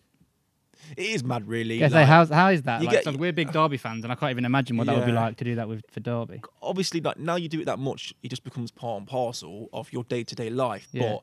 it 0.96 1.06
is 1.06 1.24
mad, 1.24 1.46
really. 1.48 1.78
Yeah. 1.78 1.88
So 1.88 2.04
how's 2.04 2.30
how 2.30 2.48
is 2.50 2.62
that? 2.62 2.80
Like, 2.82 2.90
get- 2.90 3.04
so 3.04 3.12
we're 3.12 3.32
big 3.32 3.52
Derby 3.52 3.76
fans, 3.76 4.04
and 4.04 4.12
I 4.12 4.16
can't 4.16 4.30
even 4.30 4.44
imagine 4.44 4.76
what 4.76 4.86
that 4.86 4.96
would 4.96 5.06
be 5.06 5.12
like 5.12 5.36
to 5.38 5.44
do 5.44 5.54
that 5.56 5.68
with 5.68 5.82
for 5.90 6.00
Derby. 6.00 6.40
obviously 6.62 7.00
like 7.00 7.18
now 7.18 7.36
you 7.36 7.48
do 7.48 7.60
it 7.60 7.66
that 7.66 7.78
much 7.78 8.14
it 8.22 8.28
just 8.28 8.44
becomes 8.44 8.70
part 8.70 8.98
and 8.98 9.06
parcel 9.08 9.68
of 9.72 9.92
your 9.92 10.04
day-to-day 10.04 10.50
life 10.50 10.88
Yeah. 10.92 11.12
but 11.14 11.22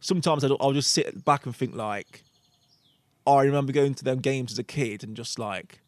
sometimes 0.00 0.44
I'll, 0.44 0.56
I'll 0.60 0.72
just 0.72 0.90
sit 0.92 1.24
back 1.24 1.46
and 1.46 1.54
think 1.56 1.74
like 1.74 2.22
I 3.26 3.42
remember 3.42 3.72
going 3.72 3.94
to 3.94 4.04
them 4.04 4.18
games 4.20 4.52
as 4.52 4.58
a 4.58 4.64
kid 4.64 5.02
and 5.02 5.16
just 5.16 5.38
like 5.38 5.80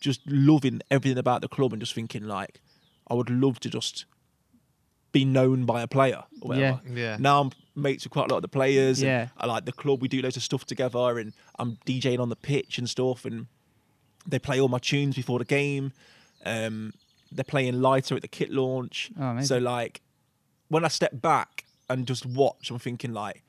just 0.00 0.20
loving 0.26 0.82
everything 0.90 1.18
about 1.18 1.40
the 1.40 1.48
club 1.48 1.72
and 1.72 1.80
just 1.80 1.94
thinking 1.94 2.24
like 2.24 2.60
I 3.08 3.14
would 3.14 3.30
love 3.30 3.60
to 3.60 3.70
just 3.70 4.04
be 5.12 5.24
known 5.24 5.64
by 5.64 5.82
a 5.82 5.86
player 5.88 6.22
or 6.40 6.48
whatever. 6.48 6.80
Yeah. 6.88 6.94
yeah. 6.94 7.16
Now 7.20 7.40
I'm 7.42 7.50
mates 7.74 8.04
with 8.04 8.12
quite 8.12 8.26
a 8.30 8.34
lot 8.34 8.36
of 8.36 8.42
the 8.42 8.48
players. 8.48 9.00
and 9.00 9.08
Yeah. 9.08 9.28
I 9.38 9.46
like 9.46 9.64
the 9.64 9.72
club. 9.72 10.02
We 10.02 10.08
do 10.08 10.20
loads 10.22 10.36
of 10.36 10.42
stuff 10.42 10.64
together, 10.64 11.18
and 11.18 11.32
I'm 11.58 11.78
DJing 11.86 12.18
on 12.18 12.28
the 12.28 12.36
pitch 12.36 12.78
and 12.78 12.88
stuff. 12.88 13.24
And 13.24 13.46
They 14.26 14.38
play 14.38 14.60
all 14.60 14.68
my 14.68 14.78
tunes 14.78 15.16
before 15.16 15.38
the 15.38 15.44
game. 15.44 15.92
Um, 16.44 16.92
they're 17.30 17.44
playing 17.44 17.80
lighter 17.80 18.14
at 18.16 18.22
the 18.22 18.28
kit 18.28 18.50
launch. 18.50 19.10
Oh, 19.18 19.40
so 19.40 19.58
like, 19.58 20.00
when 20.68 20.84
I 20.84 20.88
step 20.88 21.20
back 21.20 21.64
and 21.88 22.06
just 22.06 22.26
watch, 22.26 22.70
I'm 22.70 22.78
thinking 22.78 23.12
like, 23.12 23.42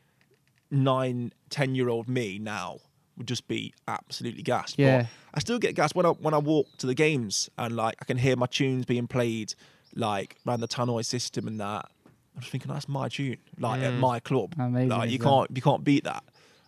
nine, 0.71 1.31
ten 1.49 1.75
year 1.75 1.89
old 1.89 2.07
me 2.07 2.39
now 2.39 2.79
would 3.17 3.27
just 3.27 3.47
be 3.47 3.73
absolutely 3.87 4.41
gassed. 4.41 4.79
Yeah. 4.79 5.01
But 5.01 5.07
I 5.35 5.39
still 5.39 5.59
get 5.59 5.75
gassed 5.75 5.95
when 5.95 6.05
I 6.05 6.09
when 6.09 6.33
I 6.33 6.39
walk 6.39 6.67
to 6.79 6.87
the 6.87 6.95
games 6.95 7.49
and 7.57 7.75
like 7.75 7.95
I 8.01 8.05
can 8.05 8.17
hear 8.17 8.35
my 8.35 8.47
tunes 8.47 8.85
being 8.85 9.07
played 9.07 9.53
like 9.95 10.37
around 10.47 10.61
the 10.61 10.67
tannoy 10.67 11.03
system 11.05 11.47
and 11.47 11.59
that. 11.59 11.89
I'm 12.35 12.41
just 12.41 12.51
thinking 12.51 12.71
that's 12.71 12.89
my 12.89 13.09
tune, 13.09 13.37
like 13.59 13.81
at 13.83 13.93
Mm. 13.93 13.99
my 13.99 14.19
club. 14.19 14.55
Amazing, 14.57 14.89
Like 14.89 15.09
you 15.11 15.19
can't 15.19 15.49
you 15.55 15.61
can't 15.61 15.83
beat 15.83 16.03
that. 16.05 16.23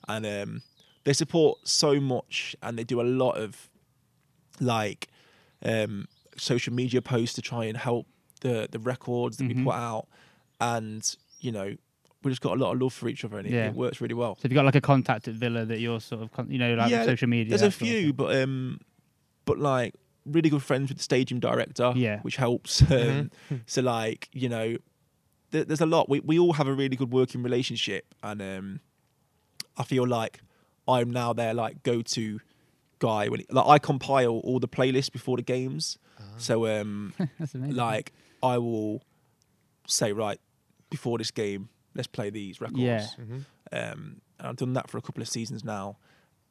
And 0.07 0.25
um, 0.25 0.61
they 1.05 1.13
support 1.13 1.57
so 1.67 1.99
much 1.99 2.55
and 2.61 2.77
they 2.77 2.83
do 2.83 3.01
a 3.01 3.03
lot 3.23 3.31
of 3.37 3.69
like 4.59 5.07
um, 5.63 6.07
social 6.37 6.73
media 6.73 7.01
posts 7.01 7.33
to 7.35 7.41
try 7.41 7.65
and 7.65 7.77
help 7.77 8.05
the 8.41 8.67
the 8.71 8.79
records 8.79 9.37
that 9.37 9.47
we 9.47 9.55
Mhm. 9.55 9.63
put 9.65 9.73
out. 9.75 10.07
And 10.59 11.15
you 11.39 11.51
know 11.51 11.75
we 12.23 12.31
just 12.31 12.41
got 12.41 12.57
a 12.57 12.59
lot 12.59 12.73
of 12.73 12.81
love 12.81 12.91
for 12.93 13.07
each 13.07 13.23
other 13.23 13.37
and 13.37 13.45
it, 13.47 13.53
Yeah. 13.53 13.67
it 13.67 13.75
works 13.75 14.01
really 14.01 14.15
well. 14.15 14.35
So 14.35 14.43
have 14.43 14.51
you 14.51 14.55
got 14.55 14.65
like 14.65 14.73
a 14.75 14.81
contact 14.81 15.27
at 15.27 15.35
Villa 15.35 15.63
that 15.65 15.79
you're 15.79 15.99
sort 16.01 16.23
of, 16.23 16.31
con- 16.31 16.49
you 16.49 16.57
know, 16.57 16.73
like 16.73 16.89
Yeah, 16.89 17.05
social 17.05 17.27
media? 17.27 17.49
There's 17.51 17.61
a 17.61 17.65
that 17.65 17.71
sort 17.73 17.81
of 17.83 17.87
few, 17.97 18.13
but 18.13 18.35
um, 18.41 18.79
but 19.45 19.59
like 19.59 19.93
really 20.25 20.49
good 20.49 20.63
friends 20.63 20.89
with 20.89 20.97
the 20.97 21.03
stadium 21.03 21.39
director, 21.39 21.93
Yeah. 21.95 22.19
which 22.21 22.35
helps. 22.37 22.81
Um, 22.81 23.31
Mhm. 23.49 23.61
So 23.65 23.81
like 23.81 24.29
you 24.33 24.49
know, 24.49 24.77
th- 25.51 25.67
there's 25.67 25.81
a 25.81 25.85
lot. 25.85 26.09
We 26.09 26.19
we 26.21 26.39
all 26.39 26.53
have 26.53 26.67
a 26.67 26.73
really 26.73 26.95
good 26.95 27.11
working 27.11 27.43
relationship, 27.43 28.13
and 28.23 28.41
um, 28.41 28.79
I 29.77 29.83
feel 29.83 30.07
like 30.07 30.41
I'm 30.87 31.09
now 31.11 31.33
their 31.33 31.53
like 31.53 31.83
go 31.83 32.01
to 32.01 32.39
guy 32.99 33.27
when 33.27 33.43
like 33.49 33.67
I 33.67 33.77
compile 33.79 34.39
all 34.43 34.59
the 34.59 34.67
playlists 34.67 35.11
before 35.11 35.37
the 35.37 35.43
games. 35.43 35.97
So 36.37 36.65
um, 36.67 37.13
like 37.53 38.11
I 38.41 38.57
will 38.57 39.01
say 39.87 40.11
right 40.13 40.39
before 40.89 41.17
this 41.17 41.31
game, 41.31 41.69
let's 41.93 42.07
play 42.07 42.29
these 42.29 42.59
records. 42.61 42.79
Yeah. 42.79 43.05
Mhm. 43.19 43.45
Um, 43.71 44.21
and 44.39 44.47
I've 44.47 44.55
done 44.55 44.73
that 44.73 44.89
for 44.89 44.97
a 44.97 45.01
couple 45.01 45.21
of 45.21 45.27
seasons 45.29 45.63
now. 45.63 45.97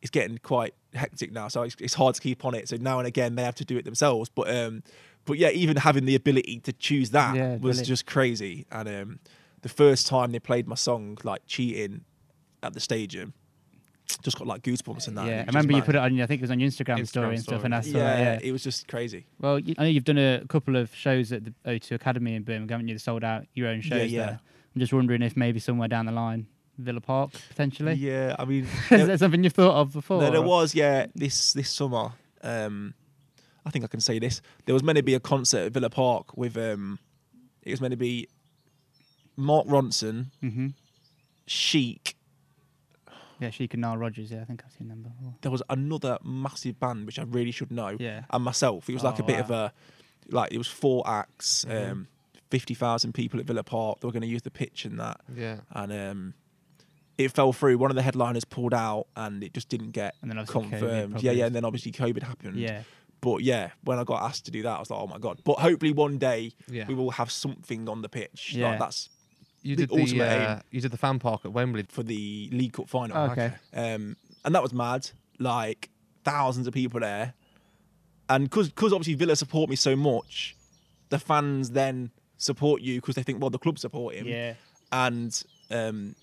It's 0.04 0.10
getting 0.10 0.36
quite 0.38 0.74
hectic 0.92 1.32
now, 1.32 1.48
so 1.48 1.62
it's, 1.62 1.74
it's 1.80 1.94
hard 1.94 2.14
to 2.14 2.20
keep 2.20 2.44
on 2.44 2.54
it. 2.54 2.68
So 2.68 2.76
now 2.76 2.98
and 2.98 3.08
again, 3.08 3.34
they 3.36 3.42
have 3.42 3.54
to 3.56 3.64
do 3.64 3.76
it 3.78 3.84
themselves. 3.86 4.28
But 4.28 4.54
um, 4.54 4.82
but 5.24 5.38
yeah, 5.38 5.48
even 5.48 5.78
having 5.78 6.04
the 6.04 6.14
ability 6.14 6.60
to 6.60 6.72
choose 6.74 7.08
that 7.10 7.34
Yeah, 7.34 7.52
was 7.52 7.60
brilliant. 7.60 7.86
just 7.88 8.04
crazy. 8.06 8.66
And 8.70 8.86
um, 8.88 9.18
the 9.62 9.70
first 9.70 10.06
time 10.06 10.30
they 10.32 10.38
played 10.38 10.68
my 10.68 10.74
song, 10.76 11.16
like 11.24 11.40
cheating, 11.46 12.02
at 12.62 12.74
the 12.74 12.80
stadium, 12.80 13.32
just 14.22 14.36
got 14.38 14.46
like 14.46 14.60
goosebumps 14.62 15.08
and 15.08 15.16
that. 15.16 15.26
yeah, 15.26 15.40
I 15.42 15.44
remember 15.46 15.72
you 15.72 15.80
put 15.82 15.94
it 15.94 15.98
on. 16.02 16.20
I 16.20 16.26
think 16.26 16.40
it 16.40 16.44
was 16.44 16.50
on 16.50 16.60
your 16.60 16.68
Instagram, 16.70 16.98
Instagram 16.98 17.06
story 17.08 17.34
and 17.36 17.42
stuff, 17.42 17.64
and 17.64 17.74
I 17.74 17.80
saw 17.80 17.96
Yeah, 17.96 18.14
it. 18.16 18.20
Yeah. 18.42 18.48
it 18.48 18.52
was 18.52 18.62
just 18.62 18.86
crazy. 18.86 19.26
Well, 19.40 19.58
you, 19.58 19.74
I 19.78 19.84
know 19.84 19.88
you've 19.88 20.04
done 20.04 20.18
a 20.18 20.44
couple 20.48 20.76
of 20.76 20.94
shows 20.94 21.32
at 21.32 21.44
the 21.46 21.54
O2 21.66 21.92
Academy 21.92 22.34
in 22.34 22.42
Birmingham, 22.42 22.68
haven't 22.68 22.88
you? 22.88 22.94
They 22.94 22.98
sold 22.98 23.24
out 23.24 23.46
your 23.54 23.68
own 23.68 23.80
shows 23.80 24.12
yeah. 24.12 24.26
there. 24.26 24.40
I'm 24.74 24.80
just 24.80 24.92
wondering 24.92 25.22
if 25.22 25.34
maybe 25.34 25.60
somewhere 25.60 25.88
down 25.88 26.04
the 26.04 26.12
line, 26.12 26.46
Villa 26.78 27.00
Park 27.00 27.30
potentially. 27.48 27.94
Yeah, 27.94 28.34
I 28.38 28.44
mean, 28.44 28.64
Is 28.82 28.88
there- 28.88 29.06
that 29.06 29.18
something 29.20 29.42
you've 29.44 29.52
thought 29.52 29.74
of 29.76 29.92
before? 29.92 30.20
No, 30.20 30.30
there 30.30 30.42
was, 30.42 30.74
yeah, 30.74 31.06
this 31.14 31.52
this 31.52 31.70
summer. 31.70 32.12
Um, 32.42 32.94
I 33.66 33.70
think 33.70 33.84
I 33.84 33.88
can 33.88 34.00
say 34.00 34.18
this. 34.18 34.42
There 34.66 34.74
was 34.74 34.82
meant 34.82 34.96
to 34.98 35.02
be 35.02 35.14
a 35.14 35.20
concert 35.20 35.66
at 35.66 35.72
Villa 35.72 35.88
Park 35.90 36.36
with 36.36 36.56
um, 36.56 36.98
it 37.62 37.70
was 37.70 37.80
meant 37.80 37.92
to 37.92 37.96
be 37.96 38.28
Mark 39.36 39.66
Ronson, 39.66 40.26
Mhm. 40.42 40.74
Chic. 41.46 42.16
Yeah, 43.40 43.50
Chic 43.50 43.74
and 43.74 43.80
Nile 43.80 43.96
Rodgers. 43.96 44.30
Yeah, 44.30 44.42
I 44.42 44.44
think 44.44 44.62
I've 44.64 44.72
seen 44.72 44.88
them 44.88 45.02
before. 45.02 45.34
There 45.42 45.50
was 45.50 45.62
another 45.68 46.18
massive 46.22 46.78
band 46.78 47.06
which 47.06 47.18
I 47.18 47.22
really 47.24 47.50
should 47.50 47.70
know, 47.70 47.96
Yeah. 47.98 48.24
and 48.30 48.44
myself. 48.44 48.88
It 48.88 48.94
was 48.94 49.02
like 49.02 49.20
Oh, 49.20 49.24
a 49.24 49.26
bit 49.26 49.40
of 49.40 49.50
a 49.50 49.72
like 50.28 50.52
it 50.52 50.58
was 50.58 50.68
four 50.68 51.02
acts, 51.06 51.64
Mhm. 51.68 51.90
um, 51.90 52.08
fifty 52.50 52.74
thousand 52.74 53.12
people 53.12 53.40
at 53.40 53.46
Villa 53.46 53.62
Park. 53.64 54.00
They 54.00 54.06
were 54.06 54.12
going 54.12 54.22
to 54.22 54.28
use 54.28 54.42
the 54.42 54.50
pitch 54.50 54.84
and 54.84 54.98
that, 55.00 55.20
Yeah. 55.34 55.60
and 55.70 55.92
um, 55.92 56.34
it 57.18 57.30
fell 57.30 57.52
through. 57.52 57.78
One 57.78 57.90
of 57.90 57.96
the 57.96 58.02
headliners 58.02 58.44
pulled 58.44 58.74
out, 58.74 59.06
and 59.16 59.42
it 59.42 59.54
just 59.54 59.68
didn't 59.68 59.90
get 59.92 60.14
And 60.22 60.30
then 60.30 60.38
obviously 60.38 60.62
COVID 60.62 60.70
confirmed. 60.70 61.22
Yeah, 61.22 61.32
yeah, 61.32 61.46
and 61.46 61.54
then 61.54 61.64
obviously 61.64 61.92
COVID 61.92 62.22
happened. 62.22 62.56
Yeah. 62.56 62.82
But 63.20 63.42
yeah, 63.42 63.70
when 63.84 63.98
I 63.98 64.04
got 64.04 64.22
asked 64.22 64.44
to 64.46 64.50
do 64.50 64.62
that, 64.64 64.76
I 64.76 64.78
was 64.80 64.90
like, 64.90 65.00
oh 65.00 65.06
my 65.06 65.18
god. 65.18 65.40
But 65.44 65.58
hopefully 65.58 65.92
one 65.92 66.18
day 66.18 66.52
Yeah. 66.68 66.86
we 66.86 66.94
will 66.94 67.10
have 67.12 67.30
something 67.30 67.88
on 67.88 68.02
the 68.02 68.08
pitch. 68.08 68.52
Yeah. 68.54 68.70
Like 68.70 68.78
that's 68.80 69.08
You 69.62 69.76
did 69.76 69.88
the 69.88 70.00
ultimate 70.00 70.24
uh, 70.24 70.54
aim. 70.56 70.60
you 70.70 70.80
did 70.82 70.90
the 70.90 70.98
fan 70.98 71.18
park 71.18 71.40
at 71.46 71.52
Wembley. 71.52 71.86
for 71.88 72.02
the 72.02 72.50
League 72.52 72.74
Cup 72.74 72.88
final. 72.88 73.16
Oh, 73.16 73.30
okay. 73.30 73.52
Um, 73.72 74.16
and 74.44 74.54
that 74.54 74.62
was 74.62 74.74
mad. 74.74 75.08
Like 75.38 75.88
thousands 76.24 76.66
of 76.66 76.74
people 76.74 77.00
there, 77.00 77.32
and 78.28 78.44
because 78.44 78.68
because 78.68 78.92
obviously 78.92 79.14
Villa 79.14 79.36
support 79.36 79.70
me 79.70 79.76
so 79.76 79.96
much, 79.96 80.54
the 81.08 81.18
fans 81.18 81.70
then 81.70 82.10
support 82.36 82.82
you 82.82 83.00
because 83.00 83.14
they 83.14 83.22
think 83.22 83.40
well 83.40 83.48
the 83.50 83.58
club 83.58 83.78
support 83.78 84.14
him. 84.16 84.26
Yeah. 84.26 84.54
And 84.92 85.42
um, 85.70 86.14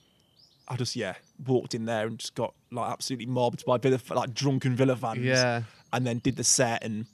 I 0.68 0.76
just 0.78 0.95
yeah 0.95 1.16
walked 1.45 1.74
in 1.76 1.86
there 1.86 2.07
and 2.07 2.18
just 2.20 2.36
got 2.36 2.53
like 2.72 2.91
absolutely 2.91 3.26
mobbed 3.26 3.66
by 3.66 3.78
Villa 3.78 3.99
like 4.12 4.34
drunken 4.34 4.76
Villa 4.76 4.95
fans. 4.95 5.20
Yeah. 5.20 5.64
and 5.91 6.05
then 6.07 6.20
did 6.20 6.36
the 6.38 6.43
set 6.43 6.84
and 6.84 7.05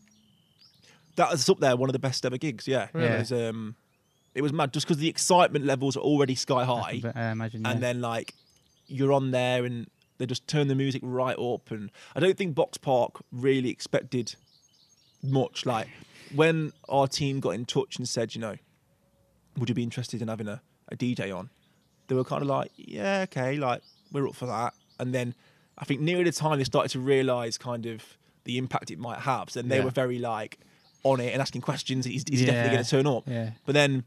that 1.15 1.31
was 1.31 1.49
up 1.49 1.59
there 1.59 1.75
one 1.75 1.89
of 1.89 1.93
the 1.93 1.99
best 1.99 2.25
ever 2.25 2.37
gigs 2.37 2.67
yeah 2.67 2.87
Really? 2.93 3.07
it 3.07 3.19
was 3.19 3.31
um 3.31 3.75
it 4.35 4.41
was 4.43 4.53
mad 4.53 4.71
just 4.73 4.85
because 4.85 4.99
the 4.99 5.09
excitement 5.09 5.65
levels 5.65 5.97
are 5.97 6.01
already 6.01 6.35
sky 6.35 6.63
high 6.65 6.99
But, 7.01 7.15
I 7.17 7.31
imagine. 7.31 7.65
and 7.65 7.81
then 7.81 8.01
like 8.01 8.33
you're 8.87 9.11
on 9.13 9.31
there 9.31 9.65
and 9.65 9.87
they 10.19 10.25
just 10.27 10.47
turn 10.47 10.67
the 10.67 10.75
music 10.75 11.01
right 11.03 11.37
up 11.39 11.71
and 11.71 11.89
i 12.15 12.19
don't 12.19 12.37
think 12.37 12.55
Boxpark 12.55 13.21
really 13.31 13.69
expected 13.69 14.35
much 15.23 15.65
like 15.65 15.87
when 16.35 16.71
our 16.87 17.07
team 17.07 17.39
got 17.39 17.51
in 17.51 17.65
touch 17.65 17.97
and 17.97 18.07
said 18.07 18.35
you 18.35 18.41
know 18.41 18.55
would 19.57 19.69
you 19.69 19.75
be 19.75 19.83
interested 19.83 20.21
in 20.21 20.27
having 20.27 20.47
a, 20.47 20.61
a 20.91 20.95
dj 20.95 21.35
on 21.35 21.49
they 22.07 22.15
were 22.15 22.23
kind 22.23 22.41
of 22.41 22.47
like 22.47 22.71
yeah 22.75 23.21
okay 23.23 23.57
like 23.57 23.81
we're 24.11 24.27
up 24.27 24.35
for 24.35 24.45
that 24.47 24.73
and 24.99 25.13
then 25.13 25.33
i 25.77 25.85
think 25.85 25.99
near 26.01 26.23
the 26.23 26.31
time 26.31 26.57
they 26.57 26.63
started 26.63 26.89
to 26.89 26.99
realize 26.99 27.57
kind 27.57 27.85
of 27.85 28.03
the 28.45 28.57
impact 28.57 28.89
it 28.91 28.97
might 28.99 29.19
have 29.19 29.49
so 29.49 29.61
then 29.61 29.69
they 29.69 29.77
Yeah. 29.77 29.83
were 29.85 29.91
very 29.91 30.19
like 30.19 30.57
on 31.03 31.19
it 31.19 31.31
and 31.33 31.41
asking 31.41 31.61
questions 31.61 32.05
is, 32.07 32.23
is 32.31 32.39
he 32.39 32.45
definitely 32.45 32.71
going 32.71 32.83
to 32.83 32.89
turn 32.89 33.07
up 33.07 33.23
Yeah. 33.27 33.51
but 33.65 33.73
then 33.73 34.03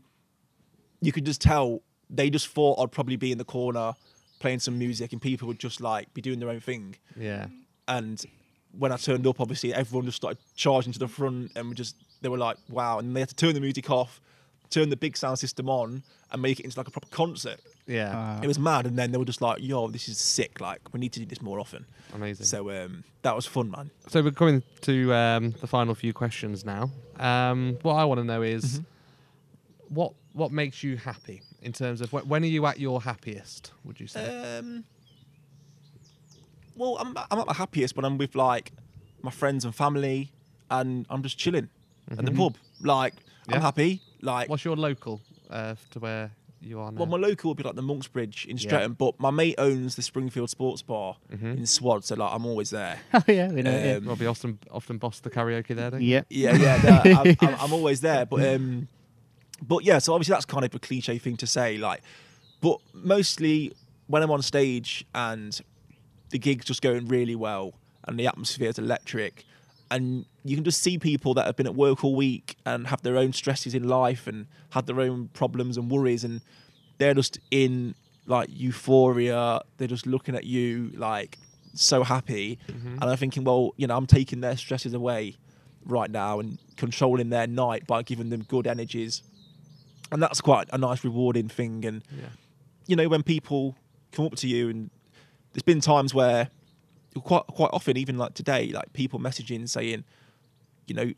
you 1.00 1.12
could 1.12 1.24
just 1.26 1.40
tell 1.40 1.82
they 2.08 2.28
just 2.30 2.48
thought 2.48 2.78
I'd 2.80 2.90
probably 2.92 3.16
be 3.16 3.30
in 3.32 3.38
the 3.38 3.44
corner 3.44 3.94
playing 4.40 4.58
some 4.58 4.78
music 4.78 5.12
and 5.12 5.20
people 5.22 5.46
would 5.48 5.58
just 5.58 5.80
like 5.80 6.12
be 6.14 6.20
doing 6.20 6.40
their 6.40 6.48
own 6.48 6.60
thing. 6.60 6.96
Yeah. 7.16 7.46
And 7.86 8.22
when 8.76 8.90
I 8.90 8.96
turned 8.96 9.26
up, 9.26 9.40
obviously 9.40 9.72
everyone 9.72 10.06
just 10.06 10.16
started 10.16 10.38
charging 10.56 10.92
to 10.92 10.98
the 10.98 11.08
front 11.08 11.52
and 11.56 11.68
we 11.68 11.74
just 11.74 11.94
they 12.20 12.28
were 12.28 12.38
like, 12.38 12.56
wow. 12.68 12.98
And 12.98 13.14
they 13.14 13.20
had 13.20 13.28
to 13.28 13.34
turn 13.36 13.54
the 13.54 13.60
music 13.60 13.88
off, 13.90 14.20
turn 14.70 14.88
the 14.88 14.96
big 14.96 15.16
sound 15.16 15.38
system 15.38 15.68
on, 15.68 16.02
and 16.32 16.40
make 16.42 16.60
it 16.60 16.64
into 16.64 16.78
like 16.78 16.88
a 16.88 16.90
proper 16.90 17.08
concert. 17.08 17.60
Yeah. 17.86 18.36
Uh, 18.38 18.40
It 18.42 18.46
was 18.46 18.58
mad. 18.58 18.86
And 18.86 18.96
then 18.96 19.10
they 19.12 19.18
were 19.18 19.24
just 19.24 19.40
like, 19.42 19.58
yo, 19.60 19.88
this 19.88 20.08
is 20.08 20.16
sick. 20.18 20.60
Like 20.60 20.80
we 20.92 21.00
need 21.00 21.12
to 21.12 21.20
do 21.20 21.26
this 21.26 21.42
more 21.42 21.58
often. 21.60 21.84
Amazing. 22.14 22.46
So 22.46 22.70
um, 22.70 23.02
that 23.22 23.34
was 23.34 23.46
fun, 23.46 23.70
man. 23.70 23.90
So 24.08 24.22
we're 24.22 24.30
coming 24.30 24.62
to 24.82 25.12
um, 25.14 25.50
the 25.60 25.66
final 25.66 25.94
few 25.94 26.12
questions 26.12 26.64
now. 26.64 26.90
Um, 27.18 27.78
what 27.82 27.94
I 27.94 28.04
want 28.04 28.20
to 28.20 28.24
know 28.24 28.42
is 28.42 28.64
Mm-hmm. 28.64 29.94
what 29.94 30.12
what 30.32 30.52
makes 30.52 30.84
you 30.84 30.96
happy 30.96 31.42
in 31.62 31.72
terms 31.72 32.00
of 32.00 32.10
wh- 32.10 32.24
when 32.30 32.44
are 32.44 32.46
you 32.56 32.64
at 32.66 32.78
your 32.78 33.00
happiest? 33.02 33.72
Would 33.84 33.98
you 33.98 34.06
say? 34.06 34.24
Um, 34.58 34.84
well, 36.76 36.96
I'm 36.98 37.16
I'm 37.30 37.38
at 37.40 37.46
my 37.46 37.54
happiest 37.54 37.96
when 37.96 38.04
I'm 38.04 38.16
with 38.18 38.34
like 38.34 38.72
my 39.22 39.30
friends 39.30 39.64
and 39.64 39.74
family, 39.74 40.30
and 40.70 41.06
I'm 41.10 41.22
just 41.22 41.36
chilling 41.38 41.68
at 42.10 42.24
the 42.24 42.30
pub. 42.32 42.56
Like 42.80 43.14
Yeah. 43.48 43.56
I'm 43.56 43.62
happy. 43.62 44.00
Like 44.22 44.48
What's 44.48 44.64
your 44.64 44.76
local 44.76 45.20
uh, 45.50 45.74
to 45.90 45.98
where 45.98 46.30
you 46.60 46.78
are 46.80 46.92
now? 46.92 46.98
well, 46.98 47.06
my 47.06 47.16
local 47.16 47.50
would 47.50 47.56
be 47.56 47.62
like 47.62 47.74
the 47.74 47.82
Monks 47.82 48.06
Bridge 48.06 48.46
in 48.48 48.56
Yeah. 48.58 48.62
Stretton, 48.68 48.92
but 48.92 49.18
my 49.18 49.30
mate 49.30 49.54
owns 49.58 49.96
the 49.96 50.02
Springfield 50.02 50.50
Sports 50.50 50.82
Bar 50.82 51.16
Mhm. 51.32 51.56
in 51.58 51.66
Swad, 51.66 52.04
so 52.04 52.14
like 52.16 52.32
I'm 52.34 52.44
always 52.44 52.70
there. 52.70 52.98
oh 53.14 53.22
yeah, 53.28 53.50
we 53.50 53.62
know. 53.62 53.70
yeah. 53.70 53.94
Um, 53.94 54.04
Robbie 54.06 54.26
often 54.26 54.58
often 54.70 54.98
boss 54.98 55.20
the 55.20 55.30
karaoke 55.30 55.74
there. 55.74 55.90
Don't 55.90 56.02
you? 56.02 56.08
Yep. 56.08 56.26
Yeah, 56.30 56.56
yeah, 56.56 56.82
no, 57.04 57.10
I'm, 57.20 57.36
I'm, 57.40 57.54
I'm 57.60 57.72
always 57.72 58.00
there. 58.02 58.26
But 58.26 58.54
um, 58.54 58.88
but 59.66 59.84
yeah, 59.84 59.98
so 59.98 60.12
obviously 60.14 60.32
that's 60.34 60.44
kind 60.46 60.64
of 60.64 60.74
a 60.74 60.78
cliche 60.78 61.18
thing 61.18 61.36
to 61.38 61.46
say, 61.46 61.78
like, 61.78 62.02
but 62.60 62.78
mostly 62.92 63.72
when 64.06 64.22
I'm 64.22 64.30
on 64.30 64.42
stage 64.42 65.04
and 65.14 65.58
the 66.30 66.38
gig's 66.38 66.64
just 66.64 66.82
going 66.82 67.08
really 67.08 67.34
well 67.36 67.74
and 68.04 68.18
the 68.18 68.26
atmosphere 68.26 68.68
is 68.68 68.78
electric, 68.78 69.44
and 69.90 70.24
you 70.44 70.56
can 70.56 70.64
just 70.64 70.82
see 70.82 70.98
people 70.98 71.34
that 71.34 71.46
have 71.46 71.56
been 71.56 71.66
at 71.66 71.74
work 71.74 72.04
all 72.04 72.14
week 72.14 72.56
and 72.64 72.86
have 72.86 73.02
their 73.02 73.16
own 73.16 73.32
stresses 73.32 73.74
in 73.74 73.88
life 73.88 74.26
and 74.26 74.46
had 74.70 74.86
their 74.86 75.00
own 75.00 75.28
problems 75.32 75.76
and 75.76 75.90
worries, 75.90 76.24
and 76.24 76.40
they're 76.98 77.14
just 77.14 77.38
in 77.50 77.94
like 78.26 78.48
euphoria. 78.50 79.60
They're 79.76 79.88
just 79.88 80.06
looking 80.06 80.34
at 80.34 80.44
you 80.44 80.92
like 80.94 81.38
so 81.74 82.02
happy, 82.02 82.58
mm-hmm. 82.68 82.98
and 83.00 83.04
I'm 83.04 83.16
thinking, 83.16 83.44
well, 83.44 83.72
you 83.76 83.86
know, 83.86 83.96
I'm 83.96 84.06
taking 84.06 84.40
their 84.40 84.56
stresses 84.56 84.94
away 84.94 85.36
right 85.84 86.10
now 86.10 86.40
and 86.40 86.58
controlling 86.76 87.30
their 87.30 87.46
night 87.46 87.86
by 87.86 88.02
giving 88.02 88.30
them 88.30 88.42
good 88.42 88.66
energies. 88.66 89.22
And 90.12 90.22
that's 90.22 90.40
quite 90.40 90.68
a 90.72 90.78
nice, 90.78 91.04
rewarding 91.04 91.48
thing. 91.48 91.84
And 91.84 92.02
Yeah. 92.10 92.30
you 92.86 92.96
know, 92.96 93.08
when 93.08 93.22
people 93.22 93.76
come 94.12 94.26
up 94.26 94.34
to 94.36 94.48
you, 94.48 94.68
and 94.68 94.90
there's 95.52 95.62
been 95.62 95.80
times 95.80 96.12
where 96.12 96.50
quite 97.14 97.46
quite 97.48 97.70
often, 97.72 97.96
even 97.96 98.16
like 98.18 98.34
today, 98.34 98.68
like 98.72 98.92
people 98.92 99.18
messaging 99.18 99.68
saying, 99.68 100.04
you 100.86 100.94
know, 100.94 101.12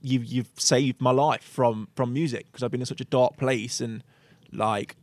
you've 0.00 0.24
you've 0.24 0.50
saved 0.56 1.00
my 1.00 1.10
life 1.10 1.42
from 1.42 1.88
from 1.94 2.12
music 2.12 2.46
because 2.46 2.62
I've 2.62 2.70
been 2.70 2.80
in 2.80 2.86
such 2.86 3.00
a 3.00 3.04
dark 3.06 3.36
place 3.36 3.80
and 3.80 4.02
like 4.52 4.96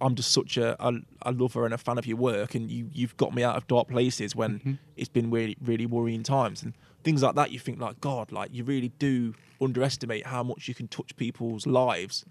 I'm 0.00 0.14
just 0.14 0.30
such 0.32 0.58
a, 0.58 0.76
a, 0.86 0.92
a 1.22 1.32
lover 1.32 1.64
and 1.64 1.72
a 1.72 1.78
fan 1.78 1.96
of 1.96 2.06
your 2.06 2.18
work, 2.18 2.54
and 2.54 2.70
you 2.70 2.90
you've 2.92 3.16
got 3.16 3.34
me 3.34 3.42
out 3.42 3.56
of 3.56 3.66
dark 3.66 3.88
places 3.88 4.36
when 4.36 4.60
Mhm. 4.60 4.78
it's 4.96 5.08
been 5.08 5.30
really 5.30 5.56
really 5.62 5.86
worrying 5.86 6.22
times 6.22 6.62
and 6.62 6.74
things 7.02 7.22
like 7.22 7.34
that. 7.36 7.50
You 7.50 7.58
think 7.58 7.80
like 7.80 8.00
God, 8.00 8.30
like 8.32 8.52
you 8.52 8.62
really 8.64 8.90
do 8.98 9.34
underestimate 9.60 10.26
how 10.26 10.42
much 10.42 10.68
you 10.68 10.74
can 10.74 10.86
touch 10.88 11.16
people's 11.16 11.66
lives 11.66 12.24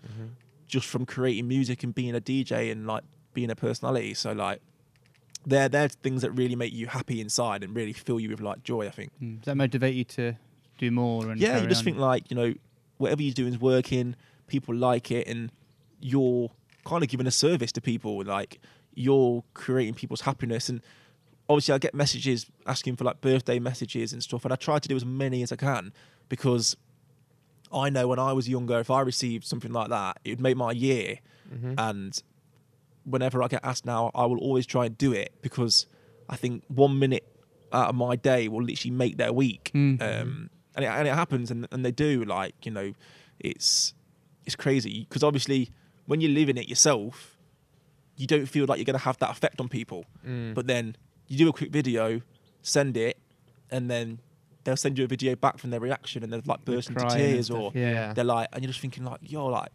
just 0.68 0.86
from 0.88 1.06
creating 1.06 1.48
music 1.48 1.84
and 1.84 1.94
being 1.96 2.14
a 2.16 2.22
DJ 2.22 2.72
and 2.72 2.86
like 2.86 3.04
being 3.34 3.50
a 3.50 3.56
personality. 3.56 4.14
So 4.14 4.32
like. 4.34 4.62
They're, 5.46 5.70
they're 5.70 5.90
things 5.90 6.22
that 6.24 6.32
really 6.32 6.56
make 6.56 6.74
you 6.74 6.88
happy 6.88 7.22
inside 7.22 7.64
and 7.64 7.76
really 7.76 7.94
fill 7.94 8.20
you 8.20 8.30
with 8.30 8.42
like 8.42 8.64
joy. 8.64 8.88
I 8.88 8.92
think. 8.92 9.12
Mm. 9.22 9.38
Does 9.40 9.46
that 9.46 9.56
motivate 9.56 9.96
you 9.96 10.04
to 10.06 10.34
do 10.78 10.92
more? 10.92 11.30
And 11.30 11.40
Yeah, 11.40 11.62
you 11.62 11.68
just 11.68 11.80
on? 11.80 11.86
think 11.86 11.98
like 11.98 12.30
you 12.32 12.36
know 12.36 12.54
whatever 12.98 13.22
you're 13.22 13.34
doing 13.34 13.54
is 13.54 13.60
working. 13.60 14.16
People 14.48 14.76
like 14.76 15.12
it, 15.12 15.28
and 15.28 15.52
you're 16.00 16.52
kind 16.86 17.04
of 17.04 17.10
giving 17.10 17.28
a 17.28 17.32
service 17.32 17.72
to 17.74 17.82
people. 17.82 18.24
Like 18.24 18.60
you're 18.94 19.44
creating 19.54 19.94
people's 19.96 20.22
happiness, 20.22 20.70
and 20.70 20.82
obviously 21.50 21.74
I 21.74 21.78
get 21.78 21.94
messages 21.94 22.46
asking 22.66 22.96
for 22.96 23.04
like 23.04 23.22
birthday 23.22 23.60
messages 23.60 24.14
and 24.14 24.22
stuff, 24.24 24.46
and 24.46 24.54
I 24.54 24.56
try 24.56 24.80
to 24.80 24.88
do 24.88 24.96
as 24.96 25.06
many 25.06 25.44
as 25.44 25.52
I 25.52 25.56
can 25.58 25.94
because 26.30 26.76
I 27.74 27.90
know 27.90 28.08
when 28.08 28.20
I 28.20 28.34
was 28.34 28.48
younger, 28.48 28.80
if 28.80 28.90
I 28.90 29.02
received 29.02 29.44
something 29.46 29.72
like 29.72 29.90
that, 29.90 30.18
it 30.24 30.30
would 30.32 30.40
make 30.40 30.58
my 30.58 30.72
year. 30.72 31.20
And 31.78 32.22
whenever 33.06 33.42
I 33.42 33.48
get 33.48 33.62
asked 33.64 33.86
now, 33.86 34.12
I 34.14 34.26
will 34.26 34.40
always 34.40 34.66
try 34.66 34.86
and 34.86 34.98
do 34.98 35.14
it 35.14 35.32
because 35.42 35.86
I 36.30 36.36
think 36.36 36.64
one 36.68 37.00
minute 37.00 37.26
out 37.72 37.90
of 37.90 37.96
my 37.96 38.16
day 38.16 38.48
will 38.48 38.64
literally 38.64 38.96
make 38.96 39.18
their 39.18 39.32
week. 39.32 39.72
Mhm. 39.74 40.02
Um, 40.02 40.50
and, 40.76 40.84
it, 40.84 40.88
and 40.88 41.08
it 41.08 41.14
happens, 41.14 41.52
and, 41.52 41.68
and 41.72 41.86
they 41.86 41.92
do. 41.92 42.26
Like 42.26 42.66
you 42.66 42.72
know, 42.72 42.94
it's 43.40 43.94
it's 44.46 44.56
crazy 44.56 45.06
because 45.08 45.24
obviously 45.24 45.70
when 46.06 46.22
you're 46.22 46.32
living 46.32 46.58
it 46.58 46.68
yourself, 46.68 47.38
you 48.18 48.28
don't 48.28 48.46
feel 48.46 48.66
like 48.66 48.78
you're 48.78 48.86
going 48.86 48.98
to 48.98 49.06
have 49.06 49.18
that 49.20 49.32
effect 49.32 49.60
on 49.60 49.70
people. 49.70 50.06
Mm. 50.26 50.54
But 50.54 50.68
then 50.68 50.96
you 51.28 51.38
do 51.38 51.50
a 51.50 51.54
quick 51.54 51.72
video, 51.72 52.22
send 52.62 52.98
it, 52.98 53.18
and 53.72 53.90
then 53.90 54.20
they'll 54.64 54.78
send 54.78 54.98
you 54.98 55.06
a 55.06 55.08
video 55.08 55.36
back 55.36 55.58
from 55.58 55.70
their 55.70 55.80
reaction, 55.80 56.24
and 56.24 56.32
they're 56.32 56.42
like 56.46 56.64
burst 56.66 56.90
into 56.90 57.06
tears, 57.08 57.50
or 57.50 57.72
yeah. 57.74 58.14
they're 58.14 58.24
like, 58.24 58.50
and 58.54 58.64
you're 58.64 58.70
just 58.70 58.82
thinking 58.82 59.04
like, 59.04 59.20
yo, 59.22 59.48
like 59.48 59.70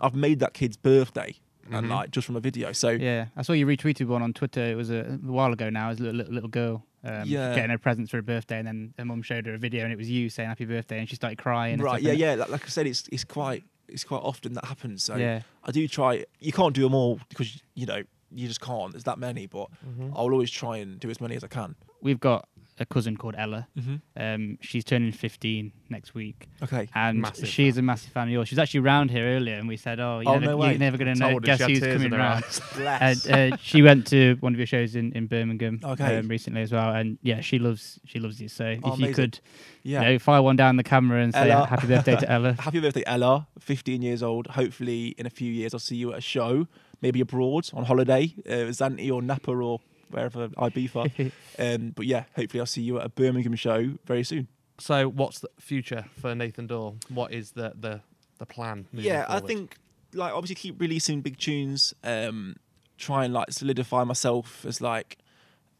I've 0.00 0.14
made 0.14 0.40
that 0.40 0.54
kid's 0.54 0.76
birthday, 0.76 1.34
and 1.70 1.86
Mhm. 1.86 1.90
like 1.90 2.10
just 2.10 2.26
from 2.26 2.36
a 2.36 2.40
video. 2.40 2.72
So 2.72 2.90
Yeah, 2.90 3.26
I 3.36 3.42
saw 3.42 3.52
you 3.52 3.66
retweeted 3.66 4.06
one 4.06 4.22
on 4.22 4.32
Twitter. 4.32 4.62
It 4.64 4.76
was 4.76 4.90
a, 4.90 5.18
a 5.26 5.32
while 5.32 5.52
ago 5.52 5.70
now. 5.70 5.86
It 5.88 5.90
was 5.92 6.00
a 6.00 6.02
little, 6.04 6.16
little, 6.18 6.34
little 6.34 6.48
girl 6.50 6.84
um, 7.04 7.22
Yeah. 7.26 7.54
getting 7.54 7.70
her 7.70 7.78
presents 7.78 8.10
for 8.10 8.18
her 8.18 8.22
birthday, 8.22 8.58
and 8.58 8.66
then 8.66 8.94
her 8.98 9.04
mum 9.04 9.22
showed 9.22 9.46
her 9.46 9.54
a 9.54 9.58
video, 9.58 9.84
and 9.84 9.92
it 9.92 9.96
was 9.98 10.10
you 10.10 10.28
saying 10.28 10.48
happy 10.48 10.64
birthday, 10.66 10.98
and 10.98 11.08
she 11.08 11.16
started 11.16 11.38
crying. 11.38 11.78
right, 11.80 12.02
yeah, 12.02 12.12
yeah. 12.12 12.34
Like, 12.34 12.50
like 12.50 12.64
I 12.64 12.68
said, 12.68 12.86
it's 12.86 13.08
it's 13.12 13.24
quite 13.24 13.64
it's 13.88 14.04
quite 14.04 14.22
often 14.22 14.52
that 14.54 14.64
happens. 14.66 15.02
So 15.02 15.16
yeah. 15.16 15.40
I 15.64 15.72
do 15.72 15.88
try. 15.88 16.24
You 16.38 16.52
can't 16.52 16.74
do 16.74 16.82
them 16.82 16.94
all 16.94 17.18
because 17.28 17.60
you 17.74 17.86
know 17.86 18.02
you 18.32 18.46
just 18.46 18.60
can't. 18.60 18.92
There's 18.92 19.04
that 19.04 19.18
many, 19.18 19.46
but 19.46 19.68
Mhm. 19.84 20.10
I'll 20.14 20.30
always 20.30 20.50
try 20.50 20.76
and 20.76 21.00
do 21.00 21.10
as 21.10 21.20
many 21.20 21.34
as 21.34 21.42
I 21.42 21.48
can. 21.48 21.74
We've 22.02 22.20
got 22.20 22.48
a 22.80 22.86
cousin 22.86 23.16
called 23.16 23.34
Ella. 23.38 23.68
Mm-hmm. 23.78 23.96
Um, 24.16 24.58
she's 24.62 24.84
turning 24.84 25.12
15 25.12 25.70
next 25.90 26.14
week, 26.14 26.48
Okay. 26.62 26.88
and 26.94 27.20
Massive 27.20 27.46
she's 27.48 27.76
a 27.76 27.82
massive 27.82 28.10
fan 28.12 28.28
of 28.28 28.32
yours. 28.32 28.48
She 28.48 28.54
was 28.54 28.58
actually 28.60 28.80
round 28.80 29.10
here 29.10 29.24
earlier, 29.36 29.56
and 29.56 29.68
we 29.68 29.76
said, 29.76 30.00
"Oh, 30.00 30.20
you're 30.20 30.32
Oh, 30.32 30.38
never, 30.38 30.56
no 30.56 30.64
you're 30.68 30.78
never 30.78 30.96
going 30.96 31.12
to 31.14 31.18
know 31.20 31.38
guess 31.40 31.58
she 31.62 31.74
who's 31.74 31.80
coming 31.80 32.04
in 32.06 32.12
her 32.12 32.18
round." 32.18 32.44
and 32.78 33.30
uh, 33.52 33.56
she 33.60 33.82
went 33.82 34.06
to 34.08 34.36
one 34.40 34.54
of 34.54 34.58
your 34.58 34.66
shows 34.66 34.96
in, 34.96 35.12
in 35.12 35.26
Birmingham 35.26 35.80
Okay. 35.84 36.18
um, 36.18 36.28
recently 36.28 36.62
as 36.62 36.72
well, 36.72 36.94
and 36.94 37.18
yeah, 37.22 37.40
she 37.40 37.58
loves 37.58 38.00
she 38.06 38.18
loves 38.18 38.40
you. 38.40 38.48
So 38.48 38.76
Oh, 38.82 38.94
if 38.94 38.98
you 38.98 39.12
could, 39.14 39.38
yeah. 39.82 40.00
you 40.02 40.06
know, 40.14 40.18
fire 40.18 40.40
one 40.42 40.56
down 40.56 40.76
the 40.76 40.82
camera 40.84 41.22
and 41.22 41.32
say 41.34 41.50
Ella. 41.50 41.66
happy 41.66 41.86
birthday 41.86 42.16
to 42.16 42.30
Ella. 42.36 42.56
Happy 42.58 42.80
birthday, 42.80 43.04
Ella. 43.06 43.46
15 43.58 44.00
years 44.02 44.22
old. 44.22 44.46
Hopefully, 44.46 45.08
in 45.18 45.26
a 45.26 45.30
few 45.30 45.52
years, 45.52 45.74
I'll 45.74 45.80
see 45.80 45.96
you 45.96 46.12
at 46.12 46.18
a 46.18 46.22
show, 46.22 46.66
maybe 47.02 47.20
abroad 47.20 47.68
on 47.74 47.84
holiday, 47.84 48.34
uh, 48.48 48.70
Zante 48.72 49.10
or 49.12 49.20
Napa 49.20 49.50
or 49.52 49.80
wherever 50.10 50.48
I 50.56 50.68
Ibiza. 50.70 51.32
um, 51.58 51.90
but 51.96 52.06
yeah, 52.06 52.24
hopefully, 52.36 52.60
I'll 52.60 52.66
see 52.66 52.82
you 52.82 52.98
at 52.98 53.06
a 53.06 53.08
Birmingham 53.08 53.54
show 53.56 53.92
very 54.06 54.24
soon. 54.24 54.48
So, 54.78 55.08
what's 55.08 55.40
the 55.40 55.48
future 55.58 56.06
for 56.18 56.34
Nathan 56.34 56.66
Dawe? 56.66 56.94
What 57.08 57.32
is 57.32 57.52
the 57.52 57.72
the, 57.78 58.00
the 58.38 58.46
plan? 58.46 58.86
moving 58.92 59.08
yeah, 59.10 59.26
I 59.28 59.40
think 59.40 59.76
like 60.14 60.32
obviously 60.32 60.56
keep 60.56 60.80
releasing 60.80 61.20
big 61.20 61.38
tunes. 61.38 61.94
Um, 62.04 62.56
try 62.98 63.24
and 63.24 63.32
like 63.32 63.50
solidify 63.52 64.04
myself 64.04 64.64
as 64.66 64.80
like 64.80 65.18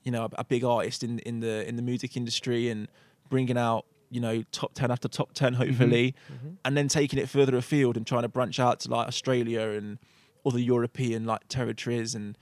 you 0.04 0.10
know 0.12 0.24
a, 0.24 0.30
a 0.38 0.44
big 0.44 0.64
artist 0.64 1.02
in 1.02 1.18
in 1.20 1.40
the 1.40 1.66
in 1.68 1.76
the 1.76 1.82
music 1.82 2.16
industry 2.16 2.68
and 2.68 2.88
bringing 3.28 3.58
out 3.58 3.84
you 4.10 4.20
know 4.20 4.42
top 4.52 4.74
ten 4.74 4.90
after 4.90 5.08
top 5.08 5.32
ten 5.34 5.54
hopefully, 5.54 6.14
Mhm. 6.30 6.56
and 6.64 6.76
then 6.76 6.88
taking 6.88 7.18
it 7.18 7.28
further 7.28 7.56
afield 7.56 7.96
and 7.96 8.06
trying 8.06 8.22
to 8.22 8.28
branch 8.28 8.58
out 8.60 8.80
to 8.80 8.90
like 8.90 9.06
Australia 9.08 9.68
and 9.70 9.98
other 10.44 10.58
European 10.58 11.24
like 11.26 11.46
territories 11.48 12.14
and 12.14 12.36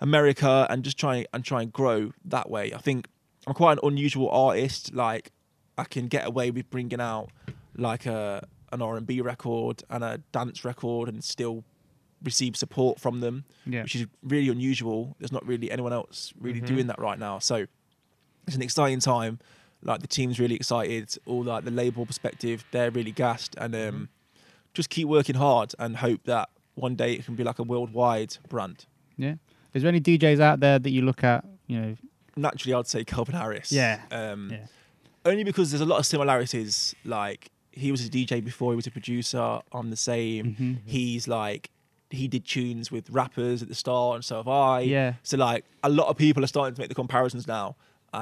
America 0.00 0.66
and 0.70 0.82
just 0.84 0.98
try 0.98 1.26
and 1.32 1.44
try 1.44 1.62
and 1.62 1.72
grow 1.72 2.12
that 2.24 2.50
way. 2.50 2.72
I 2.74 2.78
think 2.78 3.08
I'm 3.46 3.54
quite 3.54 3.72
an 3.74 3.78
unusual 3.82 4.28
artist. 4.30 4.92
Like 4.94 5.32
I 5.78 5.84
can 5.84 6.08
get 6.08 6.26
away 6.26 6.50
with 6.50 6.68
bringing 6.70 7.00
out 7.00 7.30
like 7.76 8.06
a 8.06 8.46
an 8.72 8.82
R&B 8.82 9.20
record 9.20 9.82
and 9.88 10.02
a 10.02 10.18
dance 10.32 10.64
record 10.64 11.08
and 11.08 11.22
still 11.22 11.64
receive 12.22 12.56
support 12.56 12.98
from 12.98 13.20
them, 13.20 13.44
Yeah. 13.64 13.82
which 13.82 13.94
is 13.94 14.06
really 14.22 14.48
unusual. 14.48 15.14
There's 15.18 15.30
not 15.32 15.46
really 15.46 15.70
anyone 15.70 15.92
else 15.92 16.32
really 16.38 16.60
Mhm. 16.60 16.66
doing 16.66 16.86
that 16.88 16.98
right 16.98 17.18
now. 17.18 17.38
So 17.38 17.66
it's 18.46 18.56
an 18.56 18.62
exciting 18.62 19.00
time. 19.00 19.38
Like 19.82 20.00
the 20.00 20.08
team's 20.08 20.40
really 20.40 20.56
excited. 20.56 21.16
All 21.26 21.44
like 21.44 21.64
the 21.64 21.70
label 21.70 22.04
perspective, 22.06 22.64
they're 22.72 22.90
really 22.90 23.12
gassed, 23.12 23.54
and 23.58 23.74
um, 23.76 24.08
just 24.74 24.90
keep 24.90 25.06
working 25.06 25.36
hard 25.36 25.74
and 25.78 25.98
hope 25.98 26.24
that 26.24 26.48
one 26.74 26.96
day 26.96 27.12
it 27.14 27.24
can 27.24 27.36
be 27.36 27.44
like 27.44 27.58
a 27.58 27.62
worldwide 27.62 28.36
brand. 28.48 28.86
Yeah. 29.16 29.36
Is 29.76 29.82
there 29.82 29.88
any 29.90 30.00
DJs 30.00 30.40
out 30.40 30.60
there 30.60 30.78
that 30.78 30.90
you 30.90 31.02
look 31.02 31.22
at? 31.22 31.44
You 31.66 31.80
know. 31.80 31.96
Naturally, 32.36 32.74
I'd 32.74 32.86
say 32.86 33.04
Calvin 33.04 33.34
Harris. 33.34 33.70
Yeah. 33.72 34.00
Um, 34.10 34.50
Yeah. 34.50 34.66
Only 35.24 35.42
because 35.44 35.70
there's 35.70 35.80
a 35.80 35.86
lot 35.86 35.98
of 35.98 36.06
similarities. 36.06 36.94
Like 37.04 37.50
he 37.72 37.90
was 37.90 38.06
a 38.06 38.08
DJ 38.08 38.42
before 38.44 38.72
he 38.72 38.76
was 38.76 38.86
a 38.86 38.90
producer. 38.90 39.60
I'm 39.72 39.90
the 39.90 39.96
same. 39.96 40.54
Mhm. 40.58 40.76
He's 40.84 41.28
like 41.28 41.70
he 42.10 42.28
did 42.28 42.44
tunes 42.44 42.90
with 42.92 43.10
rappers 43.10 43.62
at 43.62 43.68
the 43.68 43.74
start, 43.74 44.14
and 44.14 44.24
so 44.24 44.36
have 44.36 44.48
I. 44.48 44.80
Yeah. 44.80 45.14
So 45.24 45.36
like 45.36 45.64
a 45.82 45.88
lot 45.88 46.06
of 46.08 46.16
people 46.16 46.42
are 46.44 46.46
starting 46.46 46.74
to 46.74 46.80
make 46.80 46.88
the 46.88 46.94
comparisons 46.94 47.46
now, 47.48 47.74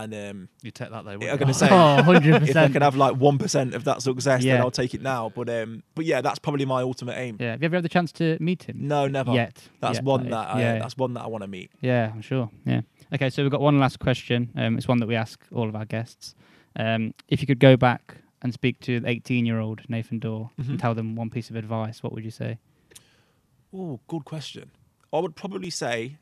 and 0.02 0.14
um, 0.14 0.48
you 0.62 0.70
take 0.70 0.90
that 0.90 1.04
though. 1.04 1.12
I'm 1.12 1.36
gonna 1.38 1.54
say 1.54 1.68
Oh, 1.70 1.96
100 1.96 2.42
if 2.48 2.56
I 2.56 2.68
can 2.68 2.82
have 2.82 2.96
like 2.96 3.16
one 3.16 3.38
percent 3.38 3.74
of 3.74 3.84
that 3.84 4.02
success, 4.02 4.42
then 4.44 4.60
I'll 4.60 4.70
take 4.70 4.94
it 4.94 5.02
now. 5.02 5.30
But 5.34 5.48
um, 5.48 5.82
but 5.94 6.04
yeah, 6.04 6.20
that's 6.20 6.38
probably 6.38 6.64
my 6.64 6.82
ultimate 6.82 7.16
aim. 7.16 7.36
Yeah. 7.40 7.52
Have 7.52 7.62
you 7.62 7.66
ever 7.66 7.76
had 7.76 7.84
the 7.84 7.88
chance 7.88 8.12
to 8.12 8.36
meet 8.40 8.64
him? 8.64 8.76
No, 8.88 9.06
never. 9.08 9.32
Yet. 9.32 9.68
That's 9.80 9.96
Yet, 9.96 10.04
one 10.04 10.24
is. 10.26 10.30
that 10.30 10.54
I, 10.54 10.60
yeah. 10.60 10.78
that's 10.78 10.96
one 10.96 11.14
that 11.14 11.22
I 11.22 11.26
want 11.28 11.42
to 11.42 11.48
meet. 11.48 11.70
Yeah, 11.80 12.10
I'm 12.12 12.22
sure. 12.22 12.50
Yeah. 12.66 12.82
Okay, 13.14 13.30
so 13.30 13.42
we've 13.42 13.52
got 13.52 13.60
one 13.60 13.78
last 13.78 13.98
question. 14.00 14.50
Um, 14.56 14.76
it's 14.76 14.88
one 14.88 14.98
that 14.98 15.06
we 15.06 15.14
ask 15.14 15.40
all 15.52 15.68
of 15.68 15.76
our 15.76 15.84
guests. 15.84 16.34
Um, 16.76 17.14
if 17.28 17.40
you 17.40 17.46
could 17.46 17.60
go 17.60 17.76
back 17.76 18.16
and 18.42 18.52
speak 18.52 18.80
to 18.80 19.00
the 19.00 19.08
18 19.08 19.46
year 19.46 19.60
old 19.60 19.82
Nathan 19.88 20.18
Dawe 20.18 20.48
Mhm. 20.60 20.68
and 20.70 20.78
tell 20.80 20.94
them 20.94 21.14
one 21.14 21.30
piece 21.30 21.48
of 21.50 21.56
advice, 21.56 22.02
what 22.02 22.12
would 22.12 22.24
you 22.24 22.30
say? 22.32 22.58
Oh, 23.72 24.00
good 24.08 24.24
question. 24.24 24.70
I 25.12 25.18
would 25.20 25.36
probably 25.36 25.70
say 25.70 26.18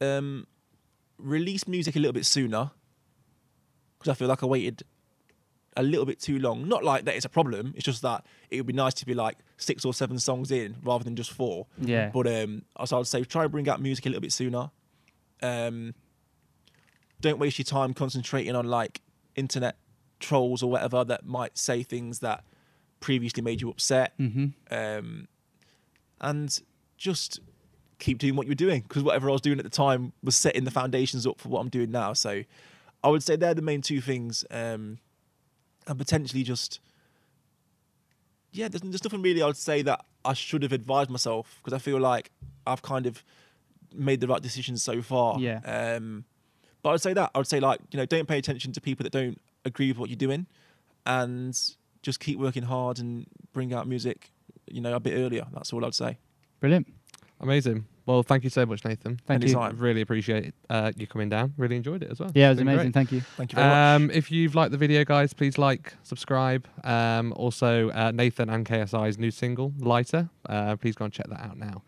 um, 0.00 0.46
release 1.20 1.66
music 1.66 1.96
a 1.96 1.98
little 1.98 2.12
bit 2.12 2.26
sooner 2.26 2.70
because 3.98 4.10
I 4.10 4.14
feel 4.14 4.28
like 4.28 4.42
I 4.42 4.46
waited 4.46 4.82
a 5.76 5.82
little 5.82 6.06
bit 6.06 6.20
too 6.20 6.38
long. 6.38 6.68
Not 6.68 6.84
like 6.84 7.04
that 7.04 7.14
it's 7.14 7.24
a 7.24 7.30
problem. 7.30 7.74
It's 7.76 7.84
just 7.84 8.02
that 8.02 8.24
it 8.50 8.56
would 8.56 8.66
be 8.66 8.72
nice 8.72 8.94
to 8.94 9.06
be 9.06 9.14
like 9.14 9.38
six 9.56 9.84
or 9.84 9.94
seven 9.94 10.18
songs 10.18 10.50
in 10.50 10.76
rather 10.82 11.04
than 11.04 11.16
just 11.16 11.32
four. 11.32 11.66
Yeah. 11.78 12.10
But 12.12 12.26
um, 12.26 12.62
so 12.84 12.98
I'd 12.98 13.06
say 13.06 13.22
try 13.24 13.44
to 13.44 13.48
bring 13.48 13.68
out 13.68 13.80
music 13.80 14.06
a 14.06 14.08
little 14.08 14.22
bit 14.22 14.32
sooner. 14.32 14.70
Um, 15.42 15.94
don't 17.20 17.38
waste 17.38 17.58
your 17.58 17.64
time 17.64 17.94
concentrating 17.94 18.56
on 18.56 18.66
like 18.66 19.00
internet 19.36 19.76
trolls 20.18 20.62
or 20.62 20.70
whatever 20.70 21.04
that 21.04 21.24
might 21.24 21.56
say 21.56 21.82
things 21.82 22.20
that 22.20 22.44
previously 23.00 23.42
made 23.42 23.60
you 23.60 23.70
upset 23.70 24.16
mm-hmm. 24.18 24.46
um, 24.70 25.28
and 26.20 26.60
just 26.98 27.40
keep 28.00 28.18
doing 28.18 28.34
what 28.34 28.46
you're 28.46 28.54
doing 28.54 28.82
because 28.82 29.02
whatever 29.02 29.28
I 29.28 29.32
was 29.32 29.40
doing 29.40 29.58
at 29.58 29.64
the 29.64 29.70
time 29.70 30.12
was 30.24 30.34
setting 30.34 30.64
the 30.64 30.70
foundations 30.70 31.26
up 31.26 31.40
for 31.40 31.48
what 31.48 31.60
I'm 31.60 31.68
doing 31.68 31.90
now. 31.90 32.12
So 32.14 32.42
I 33.04 33.08
would 33.08 33.22
say 33.22 33.36
they're 33.36 33.54
the 33.54 33.62
main 33.62 33.82
two 33.82 34.00
things, 34.00 34.44
um, 34.50 34.98
and 35.86 35.98
potentially 35.98 36.42
just 36.42 36.80
yeah, 38.52 38.68
there's, 38.68 38.82
there's 38.82 39.04
nothing 39.04 39.22
really 39.22 39.42
I'd 39.42 39.56
say 39.56 39.82
that 39.82 40.04
I 40.24 40.32
should 40.32 40.62
have 40.62 40.72
advised 40.72 41.10
myself 41.10 41.60
because 41.62 41.72
I 41.72 41.78
feel 41.78 42.00
like 42.00 42.30
I've 42.66 42.82
kind 42.82 43.06
of 43.06 43.22
made 43.94 44.20
the 44.20 44.26
right 44.26 44.42
decisions 44.42 44.82
so 44.82 45.02
far. 45.02 45.38
Yeah. 45.38 45.60
Um, 45.64 46.24
but 46.82 46.90
I'd 46.90 47.00
say 47.00 47.12
that 47.12 47.30
I 47.34 47.38
would 47.38 47.46
say 47.46 47.60
like 47.60 47.80
you 47.92 47.98
know 47.98 48.06
don't 48.06 48.26
pay 48.26 48.38
attention 48.38 48.72
to 48.72 48.80
people 48.80 49.04
that 49.04 49.12
don't 49.12 49.40
agree 49.64 49.88
with 49.88 49.98
what 49.98 50.10
you're 50.10 50.16
doing, 50.16 50.46
and 51.06 51.58
just 52.02 52.20
keep 52.20 52.38
working 52.38 52.64
hard 52.64 52.98
and 52.98 53.26
bring 53.52 53.74
out 53.74 53.86
music, 53.86 54.30
you 54.66 54.80
know, 54.80 54.94
a 54.94 55.00
bit 55.00 55.14
earlier. 55.14 55.46
That's 55.52 55.72
all 55.72 55.84
I'd 55.84 55.94
say. 55.94 56.18
Brilliant. 56.60 56.88
Amazing. 57.40 57.86
Well, 58.06 58.22
thank 58.22 58.44
you 58.44 58.50
so 58.50 58.66
much, 58.66 58.84
Nathan. 58.84 59.20
Thank 59.26 59.42
you. 59.44 59.50
Anytime. 59.50 59.78
Really 59.78 60.00
appreciate 60.00 60.52
uh, 60.68 60.92
you 60.96 61.06
coming 61.06 61.28
down. 61.28 61.54
Really 61.56 61.76
enjoyed 61.76 62.02
it 62.02 62.10
as 62.10 62.18
well. 62.18 62.32
Yeah, 62.34 62.48
it 62.48 62.50
was 62.50 62.58
amazing. 62.60 62.78
great. 62.78 62.94
Thank 62.94 63.12
you. 63.12 63.20
Thank 63.20 63.52
you 63.52 63.56
very 63.56 63.68
much. 63.68 63.76
Um, 63.76 64.10
if 64.10 64.30
you've 64.30 64.54
liked 64.54 64.72
the 64.72 64.78
video, 64.78 65.04
guys, 65.04 65.32
please 65.32 65.58
like, 65.58 65.94
subscribe. 66.02 66.66
Um, 66.84 67.32
also, 67.36 67.90
uh, 67.90 68.10
Nathan 68.10 68.50
and 68.50 68.66
KSI's 68.66 69.18
new 69.18 69.30
single, 69.30 69.72
Lighter. 69.78 70.28
Uh, 70.48 70.76
please 70.76 70.96
go 70.96 71.04
and 71.04 71.14
check 71.14 71.28
that 71.28 71.40
out 71.40 71.56
now. 71.56 71.82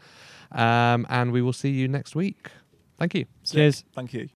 Um, 0.53 1.07
and 1.11 1.33
we 1.33 1.43
will 1.43 1.53
see 1.53 1.71
you 1.71 1.89
next 1.89 2.15
week. 2.15 2.51
Thank 2.99 3.15
you. 3.15 3.27
Sick. 3.43 3.57
Cheers. 3.57 3.85
Thank 3.95 4.13
you. 4.13 4.29